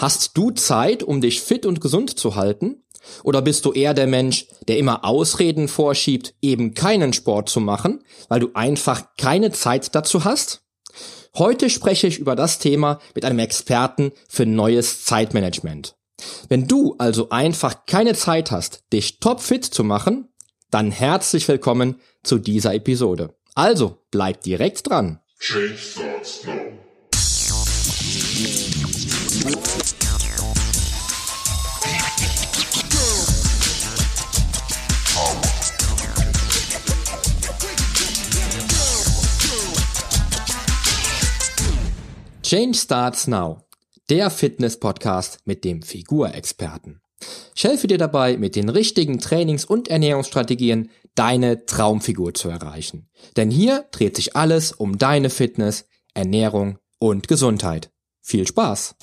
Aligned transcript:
Hast 0.00 0.34
du 0.38 0.50
Zeit, 0.50 1.02
um 1.02 1.20
dich 1.20 1.42
fit 1.42 1.66
und 1.66 1.82
gesund 1.82 2.18
zu 2.18 2.34
halten? 2.34 2.82
Oder 3.22 3.42
bist 3.42 3.66
du 3.66 3.72
eher 3.72 3.92
der 3.92 4.06
Mensch, 4.06 4.46
der 4.66 4.78
immer 4.78 5.04
Ausreden 5.04 5.68
vorschiebt, 5.68 6.32
eben 6.40 6.72
keinen 6.72 7.12
Sport 7.12 7.50
zu 7.50 7.60
machen, 7.60 8.02
weil 8.30 8.40
du 8.40 8.48
einfach 8.54 9.14
keine 9.18 9.52
Zeit 9.52 9.94
dazu 9.94 10.24
hast? 10.24 10.62
Heute 11.36 11.68
spreche 11.68 12.06
ich 12.06 12.18
über 12.18 12.34
das 12.34 12.58
Thema 12.58 12.98
mit 13.14 13.26
einem 13.26 13.40
Experten 13.40 14.12
für 14.26 14.46
neues 14.46 15.04
Zeitmanagement. 15.04 15.96
Wenn 16.48 16.66
du 16.66 16.94
also 16.96 17.28
einfach 17.28 17.84
keine 17.84 18.14
Zeit 18.14 18.50
hast, 18.50 18.84
dich 18.94 19.20
topfit 19.20 19.66
zu 19.66 19.84
machen, 19.84 20.28
dann 20.70 20.92
herzlich 20.92 21.46
willkommen 21.46 22.00
zu 22.22 22.38
dieser 22.38 22.72
Episode. 22.72 23.34
Also 23.54 23.98
bleib 24.10 24.40
direkt 24.40 24.88
dran. 24.88 25.20
Change 25.38 25.76
starts. 25.76 26.40
Change 42.50 42.76
Starts 42.76 43.28
Now, 43.28 43.58
der 44.08 44.28
Fitness-Podcast 44.28 45.38
mit 45.44 45.62
dem 45.62 45.82
Figurexperten. 45.82 47.00
Ich 47.54 47.62
helfe 47.62 47.86
dir 47.86 47.96
dabei, 47.96 48.38
mit 48.38 48.56
den 48.56 48.68
richtigen 48.70 49.20
Trainings- 49.20 49.64
und 49.64 49.86
Ernährungsstrategien 49.86 50.90
deine 51.14 51.64
Traumfigur 51.64 52.34
zu 52.34 52.48
erreichen. 52.48 53.08
Denn 53.36 53.52
hier 53.52 53.84
dreht 53.92 54.16
sich 54.16 54.34
alles 54.34 54.72
um 54.72 54.98
deine 54.98 55.30
Fitness, 55.30 55.84
Ernährung 56.12 56.78
und 56.98 57.28
Gesundheit. 57.28 57.92
Viel 58.20 58.48
Spaß! 58.48 58.96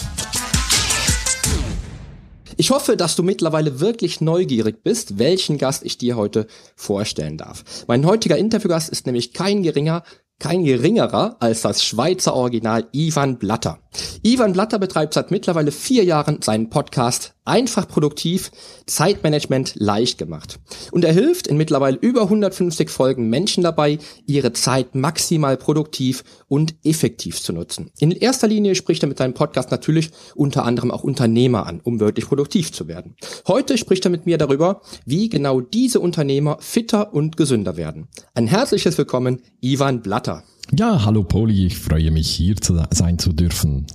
Ich 2.58 2.72
hoffe, 2.72 2.98
dass 2.98 3.16
du 3.16 3.24
mittlerweile 3.24 3.80
wirklich 3.80 4.20
neugierig 4.20 4.84
bist, 4.84 5.20
welchen 5.20 5.58
Gast 5.58 5.86
ich 5.86 5.98
dir 5.98 6.18
heute 6.18 6.48
vorstellen 6.76 7.38
darf. 7.38 7.64
Mein 7.88 8.06
heutiger 8.06 8.38
Interviewgast 8.38 8.90
ist 8.90 9.06
nämlich 9.06 9.32
kein 9.32 9.64
geringer 9.64 10.04
kein 10.40 10.64
geringerer 10.64 11.36
als 11.40 11.62
das 11.62 11.84
Schweizer 11.84 12.36
Original 12.36 12.88
Ivan 12.92 13.38
Blatter. 13.38 13.80
Ivan 14.24 14.54
Blatter 14.54 14.80
betreibt 14.80 15.14
seit 15.14 15.32
mittlerweile 15.32 15.72
vier 15.72 16.04
Jahren 16.04 16.42
seinen 16.42 16.70
Podcast 16.70 17.34
Einfach 17.48 17.88
produktiv, 17.88 18.52
Zeitmanagement 18.88 19.76
leicht 19.76 20.18
gemacht. 20.18 20.60
Und 20.92 21.06
er 21.06 21.14
hilft 21.14 21.48
in 21.48 21.56
mittlerweile 21.56 21.96
über 21.96 22.24
150 22.24 22.90
Folgen 22.90 23.30
Menschen 23.30 23.64
dabei, 23.64 24.00
ihre 24.26 24.52
Zeit 24.52 24.96
maximal 24.96 25.56
produktiv 25.56 26.26
und 26.50 26.76
effektiv 26.84 27.42
zu 27.42 27.54
nutzen. 27.54 27.90
In 28.00 28.12
erster 28.12 28.50
Linie 28.50 28.76
spricht 28.76 29.02
er 29.02 29.08
mit 29.08 29.18
seinem 29.18 29.34
Podcast 29.34 29.72
natürlich 29.72 30.12
unter 30.36 30.66
anderem 30.66 30.92
auch 30.92 31.06
Unternehmer 31.06 31.66
an, 31.68 31.80
um 31.82 32.02
wirklich 32.02 32.28
produktiv 32.28 32.74
zu 32.74 32.90
werden. 32.90 33.16
Heute 33.48 33.78
spricht 33.78 34.04
er 34.04 34.12
mit 34.12 34.26
mir 34.26 34.38
darüber, 34.38 34.82
wie 35.06 35.30
genau 35.30 35.62
diese 35.62 36.02
Unternehmer 36.02 36.58
fitter 36.60 37.14
und 37.14 37.38
gesünder 37.38 37.78
werden. 37.78 38.10
Ein 38.34 38.48
herzliches 38.48 38.98
Willkommen, 38.98 39.42
Ivan 39.62 40.02
Blatter. 40.02 40.44
Ja, 40.72 41.06
hallo 41.06 41.24
Poli, 41.24 41.66
ich 41.66 41.78
freue 41.78 42.12
mich 42.12 42.30
hier 42.30 42.58
zu 42.58 42.78
sein 42.92 43.18
zu 43.18 43.32
dürfen. 43.32 43.88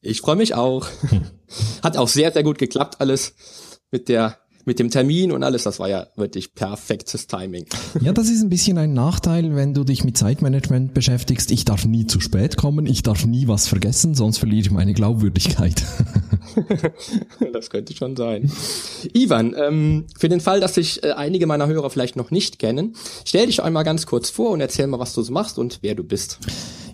Ich 0.00 0.22
freue 0.22 0.36
mich 0.36 0.54
auch. 0.54 0.86
Hat 1.82 1.96
auch 1.96 2.08
sehr, 2.08 2.32
sehr 2.32 2.42
gut 2.42 2.58
geklappt 2.58 3.00
alles 3.00 3.34
mit 3.90 4.08
der 4.08 4.38
mit 4.64 4.78
dem 4.78 4.90
Termin 4.90 5.32
und 5.32 5.42
alles, 5.42 5.64
das 5.64 5.78
war 5.78 5.88
ja 5.88 6.06
wirklich 6.16 6.54
perfektes 6.54 7.26
Timing. 7.26 7.66
Ja, 8.00 8.12
das 8.12 8.28
ist 8.28 8.42
ein 8.42 8.50
bisschen 8.50 8.78
ein 8.78 8.94
Nachteil, 8.94 9.54
wenn 9.54 9.74
du 9.74 9.84
dich 9.84 10.04
mit 10.04 10.16
Zeitmanagement 10.16 10.94
beschäftigst. 10.94 11.50
Ich 11.50 11.64
darf 11.64 11.84
nie 11.84 12.06
zu 12.06 12.20
spät 12.20 12.56
kommen, 12.56 12.86
ich 12.86 13.02
darf 13.02 13.24
nie 13.26 13.48
was 13.48 13.68
vergessen, 13.68 14.14
sonst 14.14 14.38
verliere 14.38 14.62
ich 14.62 14.70
meine 14.70 14.94
Glaubwürdigkeit. 14.94 15.82
das 17.52 17.70
könnte 17.70 17.94
schon 17.94 18.16
sein. 18.16 18.50
Ivan, 19.12 19.54
ähm, 19.58 20.06
für 20.18 20.28
den 20.28 20.40
Fall, 20.40 20.60
dass 20.60 20.74
sich 20.74 21.02
äh, 21.02 21.12
einige 21.12 21.46
meiner 21.46 21.66
Hörer 21.66 21.90
vielleicht 21.90 22.16
noch 22.16 22.30
nicht 22.30 22.58
kennen, 22.58 22.94
stell 23.24 23.46
dich 23.46 23.62
einmal 23.62 23.84
ganz 23.84 24.06
kurz 24.06 24.30
vor 24.30 24.50
und 24.50 24.60
erzähl 24.60 24.86
mal, 24.86 24.98
was 24.98 25.14
du 25.14 25.22
so 25.22 25.32
machst 25.32 25.58
und 25.58 25.78
wer 25.82 25.94
du 25.94 26.04
bist. 26.04 26.38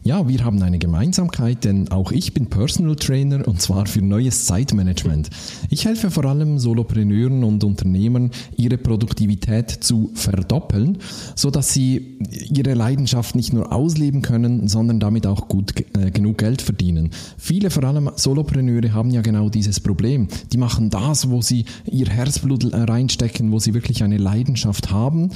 Ja, 0.03 0.27
wir 0.27 0.43
haben 0.47 0.63
eine 0.63 0.79
Gemeinsamkeit, 0.79 1.65
denn 1.65 1.91
auch 1.91 2.11
ich 2.11 2.33
bin 2.33 2.47
Personal 2.47 2.97
Trainer 2.97 3.47
und 3.47 3.61
zwar 3.61 3.85
für 3.85 4.01
neues 4.01 4.47
Zeitmanagement. 4.47 5.29
Ich 5.69 5.85
helfe 5.85 6.11
vor 6.11 6.25
allem 6.25 6.59
Solopreneuren 6.59 7.45
und 7.45 7.63
Unternehmern, 7.65 8.31
ihre 8.57 8.79
Produktivität 8.79 9.71
zu 9.71 10.11
verdoppeln, 10.15 10.97
so 11.35 11.51
dass 11.51 11.75
sie 11.75 12.17
ihre 12.49 12.73
Leidenschaft 12.73 13.37
nicht 13.37 13.53
nur 13.53 13.73
ausleben 13.75 14.23
können, 14.23 14.69
sondern 14.69 15.01
damit 15.01 15.27
auch 15.27 15.49
gut 15.49 15.75
äh, 15.99 16.11
genug 16.11 16.39
Geld 16.39 16.63
verdienen. 16.63 17.11
Viele, 17.37 17.69
vor 17.69 17.85
allem 17.85 18.11
Solopreneure, 18.17 18.95
haben 18.95 19.11
ja 19.11 19.21
genau 19.21 19.51
dieses 19.51 19.81
Problem. 19.81 20.29
Die 20.51 20.57
machen 20.57 20.89
das, 20.89 21.29
wo 21.29 21.43
sie 21.43 21.67
ihr 21.85 22.09
Herzblut 22.09 22.73
reinstecken, 22.73 23.53
wo 23.53 23.59
sie 23.59 23.75
wirklich 23.75 24.03
eine 24.03 24.17
Leidenschaft 24.17 24.91
haben, 24.91 25.29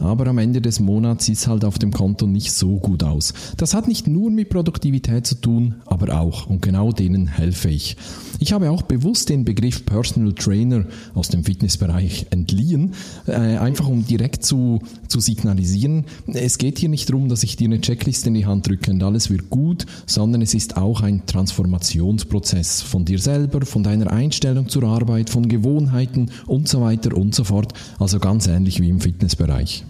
aber 0.00 0.26
am 0.26 0.38
Ende 0.38 0.60
des 0.60 0.80
Monats 0.80 1.26
sieht 1.26 1.38
es 1.38 1.46
halt 1.46 1.64
auf 1.64 1.78
dem 1.78 1.92
Konto 1.92 2.26
nicht 2.26 2.52
so 2.52 2.78
gut 2.78 3.02
aus. 3.02 3.32
Das 3.56 3.74
hat 3.74 3.88
nicht 3.88 4.08
nur 4.08 4.30
mit 4.30 4.48
Produktivität 4.48 5.26
zu 5.26 5.36
tun, 5.36 5.76
aber 5.86 6.18
auch. 6.20 6.46
Und 6.46 6.62
genau 6.62 6.92
denen 6.92 7.26
helfe 7.28 7.68
ich. 7.68 7.96
Ich 8.38 8.52
habe 8.52 8.70
auch 8.70 8.82
bewusst 8.82 9.28
den 9.28 9.44
Begriff 9.44 9.84
Personal 9.84 10.32
Trainer 10.32 10.86
aus 11.14 11.28
dem 11.28 11.44
Fitnessbereich 11.44 12.28
entliehen, 12.30 12.94
äh, 13.26 13.32
einfach 13.32 13.86
um 13.86 14.06
direkt 14.06 14.44
zu, 14.44 14.80
zu 15.08 15.20
signalisieren, 15.20 16.06
es 16.26 16.58
geht 16.58 16.78
hier 16.78 16.88
nicht 16.88 17.08
darum, 17.08 17.28
dass 17.28 17.42
ich 17.42 17.56
dir 17.56 17.66
eine 17.66 17.80
Checkliste 17.80 18.28
in 18.28 18.34
die 18.34 18.46
Hand 18.46 18.66
drücke 18.66 18.90
und 18.90 19.02
alles 19.02 19.30
wird 19.30 19.50
gut, 19.50 19.86
sondern 20.06 20.42
es 20.42 20.54
ist 20.54 20.76
auch 20.76 21.02
ein 21.02 21.26
Transformationsprozess 21.26 22.82
von 22.82 23.04
dir 23.04 23.18
selber, 23.18 23.66
von 23.66 23.82
deiner 23.82 24.10
Einstellung 24.10 24.68
zur 24.68 24.84
Arbeit, 24.84 25.30
von 25.30 25.48
Gewohnheiten 25.48 26.30
und 26.46 26.68
so 26.68 26.80
weiter 26.80 27.16
und 27.16 27.34
so 27.34 27.44
fort. 27.44 27.74
Also 27.98 28.18
ganz 28.18 28.46
ähnlich 28.46 28.80
wie 28.80 28.88
im 28.88 29.00
Fitnessbereich. 29.00 29.84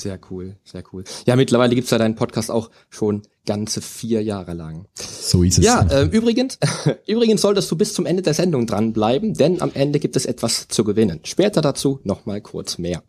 Sehr 0.00 0.18
cool, 0.30 0.56
sehr 0.64 0.82
cool. 0.92 1.04
Ja, 1.26 1.36
mittlerweile 1.36 1.74
gibt's 1.74 1.90
ja 1.90 1.98
deinen 1.98 2.14
Podcast 2.14 2.50
auch 2.50 2.70
schon 2.88 3.20
ganze 3.44 3.82
vier 3.82 4.22
Jahre 4.22 4.54
lang. 4.54 4.86
So 4.94 5.42
ist 5.42 5.58
es. 5.58 5.64
Ja, 5.64 5.82
äh, 5.90 6.04
übrigens, 6.04 6.58
übrigens 7.06 7.42
solltest 7.42 7.70
du 7.70 7.76
bis 7.76 7.92
zum 7.92 8.06
Ende 8.06 8.22
der 8.22 8.32
Sendung 8.32 8.66
dranbleiben, 8.66 9.34
denn 9.34 9.60
am 9.60 9.72
Ende 9.74 9.98
gibt 9.98 10.16
es 10.16 10.24
etwas 10.24 10.68
zu 10.68 10.84
gewinnen. 10.84 11.20
Später 11.24 11.60
dazu 11.60 12.00
nochmal 12.02 12.40
kurz 12.40 12.78
mehr. 12.78 13.02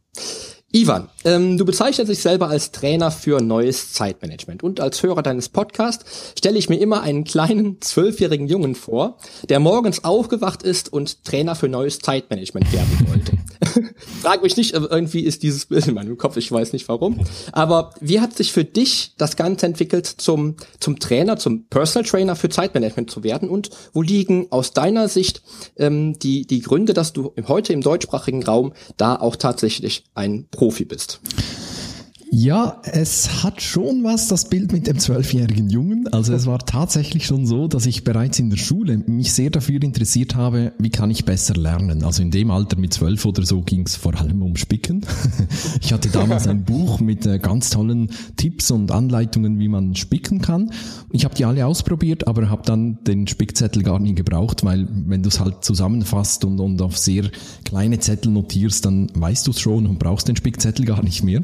Ivan, 0.73 1.09
ähm, 1.25 1.57
du 1.57 1.65
bezeichnest 1.65 2.09
dich 2.09 2.19
selber 2.19 2.47
als 2.47 2.71
Trainer 2.71 3.11
für 3.11 3.41
neues 3.41 3.91
Zeitmanagement 3.91 4.63
und 4.63 4.79
als 4.79 5.03
Hörer 5.03 5.21
deines 5.21 5.49
Podcasts 5.49 6.33
stelle 6.37 6.57
ich 6.57 6.69
mir 6.69 6.77
immer 6.77 7.01
einen 7.01 7.25
kleinen 7.25 7.81
zwölfjährigen 7.81 8.47
Jungen 8.47 8.75
vor, 8.75 9.17
der 9.49 9.59
morgens 9.59 10.05
aufgewacht 10.05 10.63
ist 10.63 10.93
und 10.93 11.25
Trainer 11.25 11.55
für 11.55 11.67
neues 11.67 11.99
Zeitmanagement 11.99 12.71
werden 12.71 13.07
wollte. 13.09 13.37
Frag 14.21 14.43
mich 14.43 14.55
nicht, 14.55 14.73
irgendwie 14.73 15.21
ist 15.21 15.43
dieses 15.43 15.65
Bild 15.65 15.87
in 15.87 15.93
meinem 15.93 16.17
Kopf, 16.17 16.37
ich 16.37 16.49
weiß 16.51 16.71
nicht 16.73 16.87
warum. 16.87 17.19
Aber 17.51 17.93
wie 17.99 18.21
hat 18.21 18.35
sich 18.35 18.53
für 18.53 18.63
dich 18.63 19.13
das 19.17 19.35
Ganze 19.35 19.65
entwickelt, 19.65 20.05
zum, 20.05 20.55
zum 20.79 20.99
Trainer, 20.99 21.37
zum 21.37 21.65
Personal 21.65 22.07
Trainer 22.07 22.35
für 22.35 22.49
Zeitmanagement 22.49 23.11
zu 23.11 23.23
werden? 23.23 23.49
Und 23.49 23.69
wo 23.93 24.01
liegen 24.01 24.47
aus 24.51 24.71
deiner 24.73 25.09
Sicht 25.09 25.41
ähm, 25.77 26.17
die, 26.17 26.47
die 26.47 26.61
Gründe, 26.61 26.93
dass 26.93 27.13
du 27.13 27.33
heute 27.47 27.73
im 27.73 27.81
deutschsprachigen 27.81 28.43
Raum 28.43 28.73
da 28.97 29.15
auch 29.15 29.35
tatsächlich 29.35 30.05
ein 30.15 30.47
Profi 30.61 30.85
bist? 30.85 31.19
Ja, 32.33 32.81
es 32.85 33.43
hat 33.43 33.61
schon 33.61 34.05
was, 34.05 34.29
das 34.29 34.47
Bild 34.47 34.71
mit 34.71 34.87
dem 34.87 34.97
zwölfjährigen 34.97 35.69
Jungen. 35.69 36.07
Also 36.13 36.33
es 36.33 36.45
war 36.45 36.59
tatsächlich 36.59 37.25
schon 37.25 37.45
so, 37.45 37.67
dass 37.67 37.85
ich 37.85 38.05
bereits 38.05 38.39
in 38.39 38.49
der 38.49 38.55
Schule 38.55 38.99
mich 38.99 39.33
sehr 39.33 39.49
dafür 39.49 39.83
interessiert 39.83 40.35
habe, 40.35 40.71
wie 40.79 40.91
kann 40.91 41.11
ich 41.11 41.25
besser 41.25 41.55
lernen. 41.55 42.05
Also 42.05 42.21
in 42.21 42.31
dem 42.31 42.49
Alter 42.49 42.79
mit 42.79 42.93
zwölf 42.93 43.25
oder 43.25 43.45
so 43.45 43.61
ging 43.63 43.85
es 43.85 43.97
vor 43.97 44.15
allem 44.15 44.41
um 44.43 44.55
Spicken. 44.55 45.05
Ich 45.81 45.91
hatte 45.91 46.09
damals 46.09 46.47
ein 46.47 46.63
Buch 46.63 47.01
mit 47.01 47.25
äh, 47.25 47.37
ganz 47.39 47.71
tollen 47.71 48.11
Tipps 48.37 48.71
und 48.71 48.91
Anleitungen, 48.91 49.59
wie 49.59 49.67
man 49.67 49.95
spicken 49.95 50.41
kann. 50.41 50.71
Ich 51.11 51.25
habe 51.25 51.35
die 51.35 51.43
alle 51.43 51.65
ausprobiert, 51.65 52.27
aber 52.27 52.49
habe 52.49 52.61
dann 52.65 52.99
den 53.03 53.27
Spickzettel 53.27 53.83
gar 53.83 53.99
nie 53.99 54.15
gebraucht, 54.15 54.63
weil 54.63 54.87
wenn 54.89 55.21
du 55.21 55.29
es 55.29 55.39
halt 55.39 55.65
zusammenfasst 55.65 56.45
und, 56.45 56.59
und 56.59 56.81
auf 56.81 56.97
sehr 56.97 57.29
kleine 57.65 57.99
Zettel 57.99 58.31
notierst, 58.31 58.85
dann 58.85 59.09
weißt 59.15 59.47
du 59.47 59.51
es 59.51 59.59
schon 59.59 59.85
und 59.85 59.99
brauchst 59.99 60.27
den 60.27 60.35
Spickzettel 60.37 60.85
gar 60.85 61.03
nicht 61.03 61.23
mehr. 61.23 61.43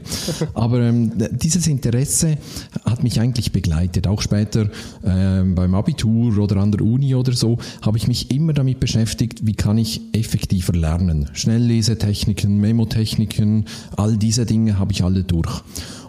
Aber 0.54 0.77
aber 0.78 0.86
ähm, 0.86 1.12
dieses 1.32 1.68
Interesse 1.68 2.38
hat 2.86 3.04
mich 3.04 3.20
eigentlich 3.20 3.52
begleitet. 3.52 4.08
Auch 4.08 4.22
später 4.22 4.70
ähm, 5.04 5.56
beim 5.56 5.74
Abitur 5.76 6.38
oder 6.38 6.58
an 6.58 6.72
der 6.72 6.82
Uni 6.82 7.16
oder 7.16 7.34
so 7.34 7.58
habe 7.82 7.98
ich 7.98 8.08
mich 8.08 8.32
immer 8.32 8.54
damit 8.54 8.80
beschäftigt, 8.80 9.46
wie 9.46 9.54
kann 9.54 9.78
ich 9.78 10.02
effektiver 10.14 10.74
lernen. 10.74 11.30
Schnelllesetechniken, 11.34 12.58
Memotechniken, 12.58 13.66
all 13.96 14.18
diese 14.18 14.46
Dinge 14.46 14.80
habe 14.80 14.92
ich 14.92 15.04
alle 15.04 15.24
durch. 15.24 15.62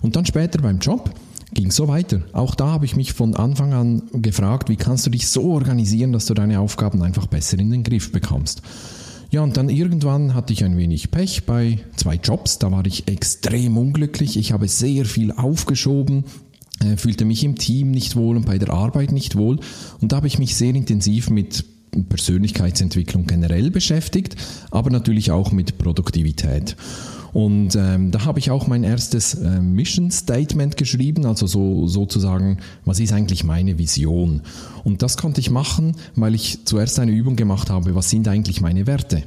Und 0.02 0.16
dann 0.16 0.26
später 0.26 0.60
beim 0.60 0.78
Job 0.78 1.10
ging 1.52 1.70
so 1.70 1.88
weiter. 1.88 2.20
Auch 2.32 2.54
da 2.54 2.66
habe 2.66 2.84
ich 2.84 2.94
mich 2.94 3.14
von 3.14 3.34
Anfang 3.34 3.72
an 3.72 4.02
gefragt, 4.12 4.68
wie 4.68 4.76
kannst 4.76 5.06
du 5.06 5.10
dich 5.10 5.28
so 5.28 5.44
organisieren, 5.50 6.12
dass 6.12 6.26
du 6.26 6.34
deine 6.34 6.60
Aufgaben 6.60 7.02
einfach 7.02 7.26
besser 7.26 7.58
in 7.58 7.70
den 7.70 7.82
Griff 7.82 8.12
bekommst. 8.12 8.62
Ja, 9.30 9.42
und 9.42 9.56
dann 9.58 9.68
irgendwann 9.68 10.34
hatte 10.34 10.54
ich 10.54 10.64
ein 10.64 10.78
wenig 10.78 11.10
Pech 11.10 11.44
bei 11.44 11.78
zwei 11.96 12.14
Jobs. 12.14 12.58
Da 12.58 12.72
war 12.72 12.86
ich 12.86 13.08
extrem 13.08 13.76
unglücklich. 13.76 14.38
Ich 14.38 14.52
habe 14.52 14.68
sehr 14.68 15.04
viel 15.04 15.32
aufgeschoben. 15.32 16.24
äh, 16.82 16.96
fühlte 16.96 17.24
mich 17.24 17.44
im 17.44 17.56
Team 17.56 17.90
nicht 17.90 18.16
wohl 18.16 18.36
und 18.36 18.46
bei 18.46 18.58
der 18.58 18.70
Arbeit 18.70 19.12
nicht 19.12 19.36
wohl. 19.36 19.60
Und 20.00 20.12
da 20.12 20.16
habe 20.16 20.28
ich 20.28 20.38
mich 20.38 20.56
sehr 20.56 20.74
intensiv 20.74 21.28
mit 21.28 21.64
Persönlichkeitsentwicklung 22.08 23.26
generell 23.26 23.70
beschäftigt, 23.70 24.36
aber 24.70 24.90
natürlich 24.90 25.30
auch 25.30 25.52
mit 25.52 25.78
Produktivität. 25.78 26.76
Und 27.32 27.76
ähm, 27.76 28.10
da 28.10 28.24
habe 28.24 28.38
ich 28.38 28.50
auch 28.50 28.66
mein 28.66 28.84
erstes 28.84 29.34
äh, 29.34 29.60
Mission 29.60 30.10
Statement 30.10 30.76
geschrieben, 30.76 31.26
also 31.26 31.46
so 31.46 31.86
sozusagen, 31.86 32.58
was 32.84 33.00
ist 33.00 33.12
eigentlich 33.12 33.44
meine 33.44 33.78
Vision? 33.78 34.42
Und 34.84 35.02
das 35.02 35.16
konnte 35.16 35.40
ich 35.40 35.50
machen, 35.50 35.96
weil 36.16 36.34
ich 36.34 36.64
zuerst 36.64 36.98
eine 36.98 37.12
Übung 37.12 37.36
gemacht 37.36 37.70
habe, 37.70 37.94
was 37.94 38.10
sind 38.10 38.28
eigentlich 38.28 38.60
meine 38.60 38.86
Werte? 38.86 39.24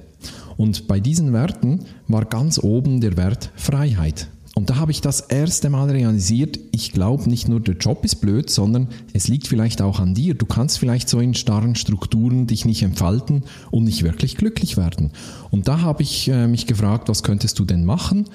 Und 0.57 0.87
bei 0.87 0.99
diesen 0.99 1.33
Werten 1.33 1.85
war 2.07 2.25
ganz 2.25 2.59
oben 2.59 3.01
der 3.01 3.17
Wert 3.17 3.51
Freiheit. 3.55 4.27
Und 4.53 4.69
da 4.69 4.75
habe 4.75 4.91
ich 4.91 4.99
das 4.99 5.21
erste 5.21 5.69
Mal 5.69 5.89
realisiert, 5.89 6.59
ich 6.71 6.91
glaube 6.91 7.29
nicht 7.29 7.47
nur 7.47 7.61
der 7.61 7.75
Job 7.75 8.03
ist 8.03 8.15
blöd, 8.15 8.49
sondern 8.49 8.89
es 9.13 9.29
liegt 9.29 9.47
vielleicht 9.47 9.81
auch 9.81 9.99
an 9.99 10.13
dir. 10.13 10.33
Du 10.33 10.45
kannst 10.45 10.77
vielleicht 10.77 11.07
so 11.07 11.19
in 11.19 11.33
starren 11.33 11.75
Strukturen 11.75 12.47
dich 12.47 12.65
nicht 12.65 12.83
entfalten 12.83 13.43
und 13.71 13.85
nicht 13.85 14.03
wirklich 14.03 14.35
glücklich 14.35 14.75
werden. 14.75 15.11
Und 15.51 15.69
da 15.69 15.81
habe 15.81 16.03
ich 16.03 16.27
äh, 16.27 16.47
mich 16.47 16.67
gefragt, 16.67 17.07
was 17.07 17.23
könntest 17.23 17.59
du 17.59 17.65
denn 17.65 17.85
machen? 17.85 18.25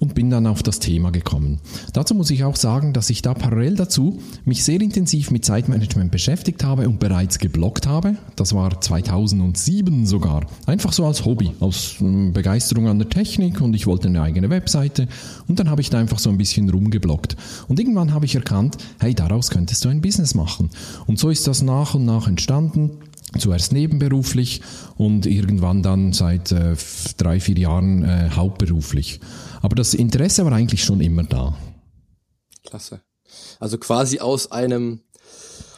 Und 0.00 0.14
bin 0.14 0.30
dann 0.30 0.46
auf 0.46 0.64
das 0.64 0.80
Thema 0.80 1.12
gekommen. 1.12 1.60
Dazu 1.92 2.14
muss 2.14 2.30
ich 2.30 2.42
auch 2.42 2.56
sagen, 2.56 2.92
dass 2.92 3.10
ich 3.10 3.22
da 3.22 3.34
parallel 3.34 3.76
dazu 3.76 4.20
mich 4.44 4.64
sehr 4.64 4.80
intensiv 4.80 5.30
mit 5.30 5.44
Zeitmanagement 5.44 6.10
beschäftigt 6.10 6.64
habe 6.64 6.88
und 6.88 6.98
bereits 6.98 7.38
geblockt 7.38 7.86
habe. 7.86 8.16
Das 8.34 8.54
war 8.54 8.80
2007 8.80 10.06
sogar. 10.06 10.46
Einfach 10.66 10.92
so 10.92 11.06
als 11.06 11.24
Hobby, 11.24 11.52
aus 11.60 11.96
hm, 11.98 12.32
Begeisterung 12.32 12.88
an 12.88 12.98
der 12.98 13.10
Technik 13.10 13.60
und 13.60 13.74
ich 13.74 13.86
wollte 13.86 14.08
eine 14.08 14.22
eigene 14.22 14.50
Webseite 14.50 15.06
und 15.46 15.60
dann 15.60 15.70
habe 15.70 15.82
ich 15.82 15.90
da 15.90 15.98
einfach 15.98 16.18
so 16.18 16.30
ein 16.30 16.38
bisschen 16.38 16.68
rumgeblockt. 16.70 17.36
Und 17.68 17.78
irgendwann 17.78 18.12
habe 18.12 18.24
ich 18.24 18.34
erkannt, 18.34 18.78
hey, 18.98 19.14
daraus 19.14 19.50
könntest 19.50 19.84
du 19.84 19.90
ein 19.90 20.00
Business 20.00 20.34
machen. 20.34 20.70
Und 21.06 21.18
so 21.18 21.28
ist 21.28 21.46
das 21.46 21.62
nach 21.62 21.94
und 21.94 22.06
nach 22.06 22.26
entstanden 22.26 22.90
zuerst 23.38 23.72
nebenberuflich 23.72 24.60
und 24.96 25.26
irgendwann 25.26 25.82
dann 25.82 26.12
seit 26.12 26.52
äh, 26.52 26.74
drei, 27.16 27.38
vier 27.40 27.58
Jahren 27.58 28.02
äh, 28.02 28.30
hauptberuflich. 28.34 29.20
Aber 29.60 29.76
das 29.76 29.94
Interesse 29.94 30.44
war 30.44 30.52
eigentlich 30.52 30.84
schon 30.84 31.00
immer 31.00 31.24
da. 31.24 31.56
Klasse. 32.64 33.00
Also 33.58 33.78
quasi 33.78 34.20
aus 34.20 34.50
einem 34.50 35.00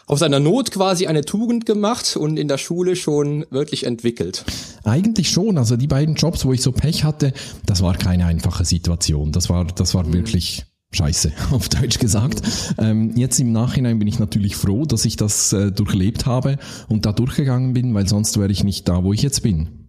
aus 0.07 0.23
einer 0.23 0.41
Not 0.41 0.73
quasi 0.73 1.07
eine 1.07 1.25
Tugend 1.25 1.65
gemacht 1.65 2.17
und 2.17 2.37
in 2.37 2.49
der 2.49 2.59
Schule 2.59 2.97
schon 2.97 3.47
wirklich 3.51 3.87
entwickelt. 3.87 4.45
Eigentlich 4.85 5.31
schon. 5.31 5.59
Also 5.59 5.77
die 5.77 5.87
beiden 5.87 6.17
Jobs, 6.17 6.45
wo 6.45 6.53
ich 6.53 6.61
so 6.61 6.73
Pech 6.73 7.05
hatte, 7.05 7.33
das 7.67 7.83
war 7.83 7.97
keine 7.97 8.27
einfache 8.27 8.65
Situation. 8.65 9.33
Das 9.33 9.49
war, 9.49 9.65
das 9.65 9.95
war 9.95 10.05
mhm. 10.05 10.13
wirklich 10.13 10.67
scheiße, 10.91 11.33
auf 11.53 11.69
Deutsch 11.69 11.99
gesagt. 11.99 12.43
Ähm, 12.79 13.17
jetzt 13.17 13.39
im 13.41 13.53
Nachhinein 13.53 13.99
bin 13.99 14.09
ich 14.09 14.19
natürlich 14.19 14.57
froh, 14.57 14.85
dass 14.85 15.05
ich 15.05 15.17
das 15.17 15.53
äh, 15.53 15.73
durchlebt 15.73 16.27
habe 16.27 16.59
und 16.89 17.07
da 17.07 17.13
durchgegangen 17.13 17.73
bin, 17.73 17.95
weil 17.95 18.09
sonst 18.09 18.39
wäre 18.39 18.53
ich 18.53 18.65
nicht 18.65 18.89
da, 18.89 19.05
wo 19.05 19.13
ich 19.13 19.23
jetzt 19.23 19.43
bin. 19.43 19.82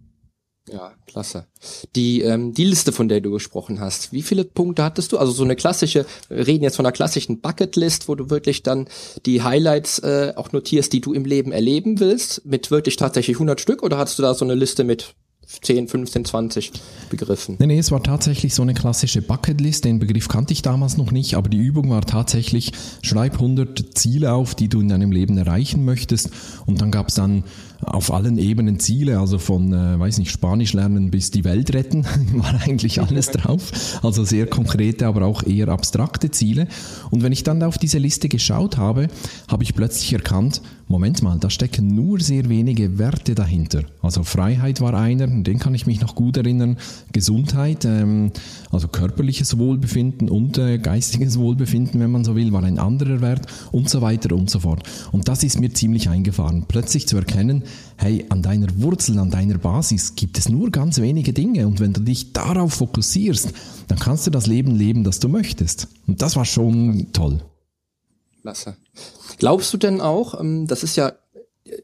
Ja, 0.72 0.92
klasse. 1.06 1.46
Die, 1.94 2.22
ähm, 2.22 2.54
die 2.54 2.64
Liste, 2.64 2.92
von 2.92 3.08
der 3.08 3.20
du 3.20 3.30
gesprochen 3.32 3.80
hast, 3.80 4.12
wie 4.12 4.22
viele 4.22 4.44
Punkte 4.44 4.82
hattest 4.82 5.12
du? 5.12 5.18
Also 5.18 5.32
so 5.32 5.44
eine 5.44 5.56
klassische, 5.56 6.06
wir 6.30 6.46
reden 6.46 6.64
jetzt 6.64 6.76
von 6.76 6.86
einer 6.86 6.92
klassischen 6.92 7.40
Bucketlist, 7.40 8.08
wo 8.08 8.14
du 8.14 8.30
wirklich 8.30 8.62
dann 8.62 8.88
die 9.26 9.42
Highlights 9.42 9.98
äh, 9.98 10.32
auch 10.36 10.52
notierst, 10.52 10.92
die 10.94 11.02
du 11.02 11.12
im 11.12 11.26
Leben 11.26 11.52
erleben 11.52 12.00
willst, 12.00 12.46
mit 12.46 12.70
wirklich 12.70 12.96
tatsächlich 12.96 13.36
100 13.36 13.60
Stück, 13.60 13.82
oder 13.82 13.98
hattest 13.98 14.18
du 14.18 14.22
da 14.22 14.32
so 14.32 14.46
eine 14.46 14.54
Liste 14.54 14.84
mit 14.84 15.14
10, 15.46 15.88
15, 15.88 16.24
20 16.24 16.72
Begriffen. 17.10 17.56
Nee, 17.58 17.66
nee, 17.66 17.78
es 17.78 17.90
war 17.90 18.02
tatsächlich 18.02 18.54
so 18.54 18.62
eine 18.62 18.74
klassische 18.74 19.22
Bucketlist. 19.22 19.84
Den 19.84 19.98
Begriff 19.98 20.28
kannte 20.28 20.52
ich 20.52 20.62
damals 20.62 20.96
noch 20.96 21.12
nicht, 21.12 21.34
aber 21.34 21.48
die 21.48 21.58
Übung 21.58 21.90
war 21.90 22.02
tatsächlich, 22.02 22.72
schreib 23.02 23.34
100 23.34 23.96
Ziele 23.96 24.32
auf, 24.32 24.54
die 24.54 24.68
du 24.68 24.80
in 24.80 24.88
deinem 24.88 25.12
Leben 25.12 25.36
erreichen 25.36 25.84
möchtest. 25.84 26.30
Und 26.66 26.80
dann 26.80 26.90
gab 26.90 27.08
es 27.08 27.14
dann 27.14 27.44
auf 27.82 28.12
allen 28.12 28.38
Ebenen 28.38 28.78
Ziele, 28.78 29.18
also 29.18 29.38
von, 29.38 29.72
äh, 29.72 29.98
weiß 29.98 30.18
nicht, 30.18 30.30
Spanisch 30.30 30.72
lernen 30.72 31.10
bis 31.10 31.30
die 31.30 31.44
Welt 31.44 31.74
retten, 31.74 32.04
war 32.34 32.60
eigentlich 32.62 33.00
alles 33.00 33.30
drauf. 33.30 34.00
Also 34.02 34.24
sehr 34.24 34.46
konkrete, 34.46 35.06
aber 35.06 35.24
auch 35.24 35.42
eher 35.42 35.68
abstrakte 35.68 36.30
Ziele. 36.30 36.66
Und 37.10 37.22
wenn 37.22 37.32
ich 37.32 37.44
dann 37.44 37.62
auf 37.62 37.78
diese 37.78 37.98
Liste 37.98 38.28
geschaut 38.28 38.76
habe, 38.76 39.08
habe 39.48 39.62
ich 39.62 39.74
plötzlich 39.74 40.12
erkannt, 40.12 40.62
Moment 40.86 41.22
mal, 41.22 41.38
da 41.38 41.48
stecken 41.48 41.94
nur 41.94 42.20
sehr 42.20 42.48
wenige 42.50 42.98
Werte 42.98 43.34
dahinter. 43.34 43.84
Also 44.02 44.22
Freiheit 44.22 44.82
war 44.82 44.92
einer, 44.92 45.26
den 45.26 45.58
kann 45.58 45.74
ich 45.74 45.86
mich 45.86 46.00
noch 46.02 46.14
gut 46.14 46.36
erinnern. 46.36 46.76
Gesundheit, 47.12 47.86
ähm, 47.86 48.32
also 48.70 48.88
körperliches 48.88 49.56
Wohlbefinden 49.56 50.28
und 50.28 50.58
äh, 50.58 50.78
geistiges 50.78 51.38
Wohlbefinden, 51.38 52.00
wenn 52.00 52.10
man 52.10 52.24
so 52.24 52.36
will, 52.36 52.52
war 52.52 52.62
ein 52.62 52.78
anderer 52.78 53.22
Wert 53.22 53.46
und 53.72 53.88
so 53.88 54.02
weiter 54.02 54.34
und 54.36 54.50
so 54.50 54.60
fort. 54.60 54.82
Und 55.10 55.26
das 55.26 55.42
ist 55.42 55.58
mir 55.58 55.72
ziemlich 55.72 56.10
eingefahren, 56.10 56.66
plötzlich 56.68 57.08
zu 57.08 57.16
erkennen, 57.16 57.63
hey, 57.96 58.24
an 58.28 58.42
deiner 58.42 58.68
Wurzel, 58.76 59.18
an 59.18 59.30
deiner 59.30 59.58
Basis 59.58 60.14
gibt 60.14 60.38
es 60.38 60.48
nur 60.48 60.70
ganz 60.70 61.00
wenige 61.00 61.32
Dinge 61.32 61.66
und 61.66 61.80
wenn 61.80 61.92
du 61.92 62.00
dich 62.00 62.32
darauf 62.32 62.74
fokussierst, 62.74 63.52
dann 63.88 63.98
kannst 63.98 64.26
du 64.26 64.30
das 64.30 64.46
Leben 64.46 64.74
leben, 64.74 65.04
das 65.04 65.20
du 65.20 65.28
möchtest. 65.28 65.88
Und 66.06 66.22
das 66.22 66.36
war 66.36 66.44
schon 66.44 67.08
toll. 67.12 67.40
Klasse. 68.42 68.76
Glaubst 69.38 69.72
du 69.72 69.78
denn 69.78 70.00
auch, 70.00 70.38
ähm, 70.40 70.66
das 70.66 70.82
ist 70.82 70.96
ja 70.96 71.12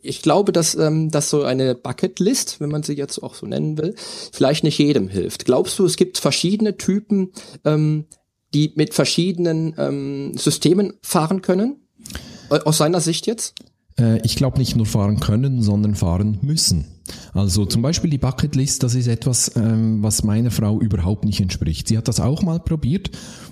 ich 0.02 0.20
glaube, 0.20 0.52
dass, 0.52 0.74
ähm, 0.74 1.10
dass 1.10 1.30
so 1.30 1.42
eine 1.42 1.74
Bucketlist, 1.74 2.60
wenn 2.60 2.70
man 2.70 2.82
sie 2.82 2.92
jetzt 2.92 3.22
auch 3.22 3.34
so 3.34 3.46
nennen 3.46 3.78
will, 3.78 3.94
vielleicht 4.32 4.62
nicht 4.62 4.78
jedem 4.78 5.08
hilft. 5.08 5.46
Glaubst 5.46 5.78
du, 5.78 5.86
es 5.86 5.96
gibt 5.96 6.18
verschiedene 6.18 6.76
Typen, 6.76 7.32
ähm, 7.64 8.04
die 8.52 8.72
mit 8.74 8.94
verschiedenen 8.94 10.36
Systemen 10.36 10.94
fahren 11.02 11.40
können? 11.40 11.76
Aus 12.48 12.78
seiner 12.78 13.00
Sicht 13.00 13.28
jetzt? 13.28 13.54
Äh, 14.00 14.20
ich 14.24 14.36
glaube 14.36 14.58
nicht 14.58 14.76
nur 14.76 14.86
fahren 14.86 15.20
können, 15.20 15.62
sondern 15.62 15.94
fahren 15.94 16.38
müssen. 16.42 16.86
Also 17.32 17.64
zum 17.64 17.82
Beispiel 17.82 18.10
die 18.10 18.18
Bucketlist, 18.18 18.82
das 18.82 18.94
ist 18.94 19.06
etwas, 19.06 19.52
ähm, 19.56 20.02
was 20.02 20.24
meiner 20.24 20.50
Frau 20.50 20.80
überhaupt 20.80 21.24
nicht 21.24 21.40
entspricht. 21.40 21.88
Sie 21.88 21.96
hat 21.96 22.08
das 22.08 22.20
auch 22.20 22.42
mal 22.42 22.60
probiert 22.60 23.10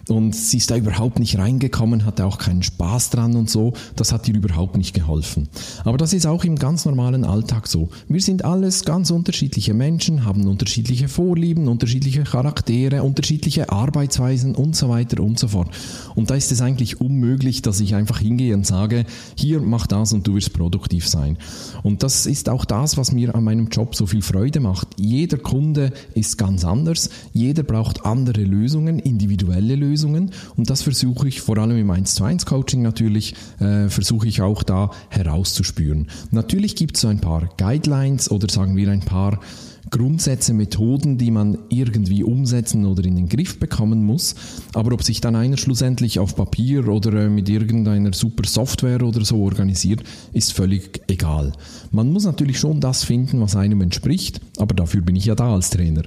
und 0.09 0.35
sie 0.35 0.57
ist 0.57 0.71
da 0.71 0.77
überhaupt 0.77 1.19
nicht 1.19 1.39
reingekommen, 1.39 2.05
hatte 2.05 2.25
auch 2.25 2.39
keinen 2.39 2.63
Spaß 2.63 3.11
dran 3.11 3.37
und 3.37 3.51
so. 3.51 3.75
Das 3.95 4.13
hat 4.13 4.27
ihr 4.29 4.35
überhaupt 4.35 4.77
nicht 4.77 4.95
geholfen. 4.95 5.49
Aber 5.85 5.99
das 5.99 6.13
ist 6.13 6.27
auch 6.27 6.45
im 6.45 6.57
ganz 6.57 6.87
normalen 6.87 7.25
Alltag 7.25 7.67
so. 7.67 7.91
Wir 8.09 8.21
sind 8.21 8.45
alles 8.45 8.85
ganz 8.85 9.11
unterschiedliche 9.11 9.75
Menschen, 9.75 10.25
haben 10.25 10.47
unterschiedliche 10.47 11.09
Vorlieben, 11.09 11.69
unterschiedliche 11.69 12.25
Charaktere, 12.25 13.03
unterschiedliche 13.03 13.71
Arbeitsweisen 13.71 14.55
und 14.55 14.75
so 14.75 14.89
weiter 14.89 15.23
und 15.23 15.39
so 15.39 15.49
fort. 15.49 15.69
Und 16.15 16.31
da 16.31 16.35
ist 16.35 16.53
es 16.53 16.63
eigentlich 16.63 17.01
unmöglich, 17.01 17.63
dass 17.63 17.81
ich 17.81 17.95
einfach 17.95 18.19
hingehe 18.19 18.55
und 18.55 18.67
sage, 18.67 19.05
hier 19.37 19.61
mach 19.61 19.87
das 19.87 20.13
und 20.13 20.27
du 20.27 20.35
wirst 20.35 20.55
produktiv 20.55 21.07
sein. 21.07 21.37
Und 21.83 22.03
das 22.03 22.27
ist 22.27 22.49
auch 22.49 22.65
das, 22.65 22.97
was 22.97 23.13
mir 23.13 23.35
an 23.35 23.45
meinem 23.45 23.68
Job 23.69 23.95
so 23.95 24.07
viel 24.07 24.23
Freude 24.23 24.61
macht. 24.61 24.89
Jeder 24.99 25.39
Kunde 25.39 25.93
ist 26.15 26.39
ganz 26.39 26.65
anders, 26.65 27.11
jeder 27.33 27.63
braucht 27.63 28.05
andere 28.05 28.43
Lösungen, 28.43 28.99
individuelle 28.99 29.77
Lösungen. 29.77 30.33
Und 30.57 30.71
das 30.71 30.83
versuche 30.83 31.29
ich 31.29 31.41
vor 31.41 31.59
allem 31.59 31.79
im 31.79 31.91
1 31.91 32.15
zu 32.15 32.25
1 32.25 32.47
Coaching 32.47 32.83
natürlich, 32.83 33.35
äh, 33.61 33.89
versuche 33.89 34.27
ich 34.29 34.43
auch 34.43 34.63
da 34.63 34.91
herauszuspüren. 35.11 36.09
Natürlich 36.31 36.77
gibt 36.77 36.97
es 36.97 37.03
so 37.03 37.09
ein 37.09 37.21
paar 37.21 37.49
Guidelines 37.57 38.31
oder 38.31 38.49
sagen 38.49 38.77
wir 38.77 38.91
ein 38.91 39.01
paar 39.01 39.41
Grundsätze, 39.91 40.55
Methoden, 40.55 41.19
die 41.19 41.31
man 41.31 41.59
irgendwie 41.69 42.23
umsetzen 42.23 42.87
oder 42.87 43.05
in 43.05 43.17
den 43.17 43.29
Griff 43.29 43.59
bekommen 43.59 44.05
muss. 44.05 44.35
Aber 44.75 44.93
ob 44.93 45.03
sich 45.03 45.21
dann 45.21 45.37
einer 45.37 45.57
schlussendlich 45.57 46.19
auf 46.19 46.37
Papier 46.37 46.89
oder 46.89 47.13
äh, 47.25 47.29
mit 47.29 47.49
irgendeiner 47.49 48.13
super 48.13 48.47
Software 48.47 49.03
oder 49.03 49.25
so 49.25 49.43
organisiert, 49.43 50.03
ist 50.33 50.53
völlig 50.53 51.03
egal. 51.09 51.53
Man 51.91 52.13
muss 52.13 52.25
natürlich 52.25 52.59
schon 52.59 52.81
das 52.81 53.05
finden, 53.05 53.41
was 53.41 53.57
einem 53.57 53.81
entspricht, 53.81 54.41
aber 54.59 54.75
dafür 54.75 55.01
bin 55.03 55.17
ich 55.17 55.25
ja 55.25 55.35
da 55.35 55.55
als 55.55 55.71
Trainer. 55.71 56.03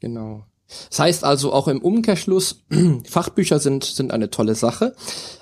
Genau. 0.00 0.44
Das 0.88 0.98
heißt 0.98 1.24
also 1.24 1.52
auch 1.52 1.68
im 1.68 1.80
Umkehrschluss, 1.80 2.64
Fachbücher 3.04 3.58
sind, 3.58 3.84
sind 3.84 4.10
eine 4.10 4.30
tolle 4.30 4.54
Sache, 4.54 4.94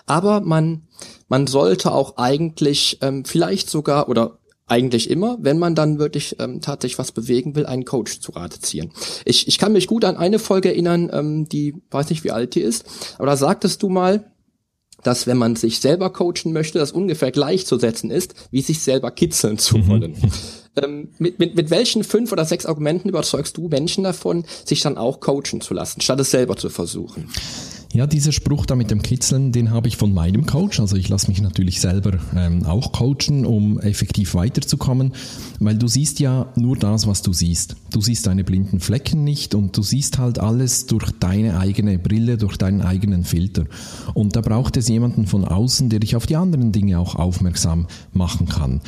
aber 0.06 0.40
man, 0.40 0.88
man 1.28 1.46
sollte 1.46 1.92
auch 1.92 2.16
eigentlich 2.16 2.98
ähm, 3.00 3.24
vielleicht 3.24 3.70
sogar 3.70 4.08
oder 4.08 4.39
eigentlich 4.70 5.10
immer, 5.10 5.36
wenn 5.40 5.58
man 5.58 5.74
dann 5.74 5.98
wirklich 5.98 6.36
ähm, 6.38 6.60
tatsächlich 6.60 6.98
was 6.98 7.12
bewegen 7.12 7.56
will, 7.56 7.66
einen 7.66 7.84
Coach 7.84 8.20
zu 8.20 8.32
Rate 8.32 8.60
ziehen. 8.60 8.92
Ich, 9.24 9.48
ich 9.48 9.58
kann 9.58 9.72
mich 9.72 9.86
gut 9.86 10.04
an 10.04 10.16
eine 10.16 10.38
Folge 10.38 10.68
erinnern, 10.68 11.10
ähm, 11.12 11.48
die 11.48 11.74
weiß 11.90 12.10
nicht, 12.10 12.24
wie 12.24 12.30
alt 12.30 12.54
die 12.54 12.60
ist, 12.60 12.84
aber 13.18 13.26
da 13.26 13.36
sagtest 13.36 13.82
du 13.82 13.88
mal, 13.88 14.30
dass 15.02 15.26
wenn 15.26 15.38
man 15.38 15.56
sich 15.56 15.80
selber 15.80 16.12
coachen 16.12 16.52
möchte, 16.52 16.78
das 16.78 16.92
ungefähr 16.92 17.30
gleichzusetzen 17.30 18.10
ist, 18.10 18.34
wie 18.50 18.60
sich 18.60 18.80
selber 18.80 19.10
kitzeln 19.10 19.58
zu 19.58 19.78
mhm. 19.78 19.88
wollen. 19.88 20.32
ähm, 20.82 21.08
mit, 21.18 21.38
mit, 21.38 21.54
mit 21.56 21.70
welchen 21.70 22.04
fünf 22.04 22.32
oder 22.32 22.44
sechs 22.44 22.66
Argumenten 22.66 23.08
überzeugst 23.08 23.56
du 23.56 23.68
Menschen 23.68 24.04
davon, 24.04 24.44
sich 24.64 24.82
dann 24.82 24.98
auch 24.98 25.20
coachen 25.20 25.60
zu 25.60 25.74
lassen, 25.74 26.00
statt 26.00 26.20
es 26.20 26.30
selber 26.30 26.56
zu 26.56 26.70
versuchen? 26.70 27.30
Ja, 27.92 28.06
dieser 28.06 28.30
Spruch 28.30 28.66
da 28.66 28.76
mit 28.76 28.92
dem 28.92 29.02
Kitzeln, 29.02 29.50
den 29.50 29.72
habe 29.72 29.88
ich 29.88 29.96
von 29.96 30.14
meinem 30.14 30.46
Coach. 30.46 30.78
Also 30.78 30.94
ich 30.94 31.08
lasse 31.08 31.26
mich 31.26 31.42
natürlich 31.42 31.80
selber 31.80 32.20
ähm, 32.36 32.64
auch 32.64 32.92
coachen, 32.92 33.44
um 33.44 33.80
effektiv 33.80 34.34
weiterzukommen, 34.34 35.12
weil 35.58 35.76
du 35.76 35.88
siehst 35.88 36.20
ja 36.20 36.46
nur 36.54 36.76
das, 36.76 37.08
was 37.08 37.22
du 37.22 37.32
siehst. 37.32 37.74
Du 37.90 38.00
siehst 38.00 38.28
deine 38.28 38.44
blinden 38.44 38.78
Flecken 38.78 39.24
nicht 39.24 39.56
und 39.56 39.76
du 39.76 39.82
siehst 39.82 40.18
halt 40.18 40.38
alles 40.38 40.86
durch 40.86 41.10
deine 41.18 41.58
eigene 41.58 41.98
Brille, 41.98 42.36
durch 42.36 42.56
deinen 42.56 42.80
eigenen 42.80 43.24
Filter. 43.24 43.64
Und 44.14 44.36
da 44.36 44.40
braucht 44.40 44.76
es 44.76 44.86
jemanden 44.86 45.26
von 45.26 45.44
außen, 45.44 45.88
der 45.88 45.98
dich 45.98 46.14
auf 46.14 46.26
die 46.26 46.36
anderen 46.36 46.70
Dinge 46.70 46.96
auch 47.00 47.16
aufmerksam 47.16 47.88
machen 48.12 48.46
kann. 48.46 48.82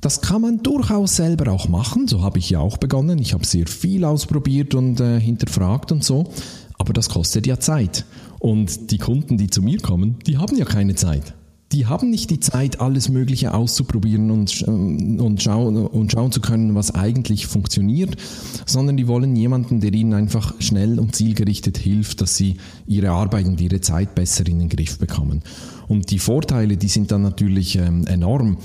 Das 0.00 0.20
kann 0.20 0.42
man 0.42 0.62
durchaus 0.62 1.16
selber 1.16 1.50
auch 1.50 1.68
machen, 1.68 2.06
so 2.06 2.22
habe 2.22 2.38
ich 2.38 2.50
ja 2.50 2.60
auch 2.60 2.76
begonnen. 2.76 3.18
Ich 3.18 3.34
habe 3.34 3.44
sehr 3.44 3.66
viel 3.66 4.04
ausprobiert 4.04 4.76
und 4.76 5.00
äh, 5.00 5.18
hinterfragt 5.18 5.90
und 5.90 6.04
so, 6.04 6.30
aber 6.78 6.92
das 6.92 7.08
kostet 7.08 7.48
ja 7.48 7.58
Zeit. 7.58 8.04
Und 8.38 8.90
die 8.90 8.98
Kunden, 8.98 9.38
die 9.38 9.48
zu 9.48 9.62
mir 9.62 9.78
kommen, 9.78 10.16
die 10.26 10.38
haben 10.38 10.56
ja 10.56 10.64
keine 10.64 10.94
Zeit. 10.94 11.34
Die 11.72 11.84
haben 11.84 12.08
nicht 12.08 12.30
die 12.30 12.40
Zeit, 12.40 12.80
alles 12.80 13.10
Mögliche 13.10 13.52
auszuprobieren 13.52 14.30
und, 14.30 14.64
ähm, 14.66 15.20
und, 15.20 15.42
schauen, 15.42 15.76
und 15.86 16.10
schauen 16.10 16.32
zu 16.32 16.40
können, 16.40 16.74
was 16.74 16.94
eigentlich 16.94 17.46
funktioniert, 17.46 18.16
sondern 18.64 18.96
die 18.96 19.06
wollen 19.06 19.36
jemanden, 19.36 19.80
der 19.80 19.92
ihnen 19.92 20.14
einfach 20.14 20.54
schnell 20.60 20.98
und 20.98 21.14
zielgerichtet 21.14 21.76
hilft, 21.76 22.22
dass 22.22 22.36
sie 22.36 22.56
ihre 22.86 23.10
Arbeit 23.10 23.46
und 23.46 23.60
ihre 23.60 23.82
Zeit 23.82 24.14
besser 24.14 24.46
in 24.46 24.60
den 24.60 24.70
Griff 24.70 24.98
bekommen. 24.98 25.42
Und 25.88 26.10
die 26.10 26.18
Vorteile, 26.18 26.78
die 26.78 26.88
sind 26.88 27.12
dann 27.12 27.22
natürlich 27.22 27.76
ähm, 27.76 28.06
enorm. 28.06 28.56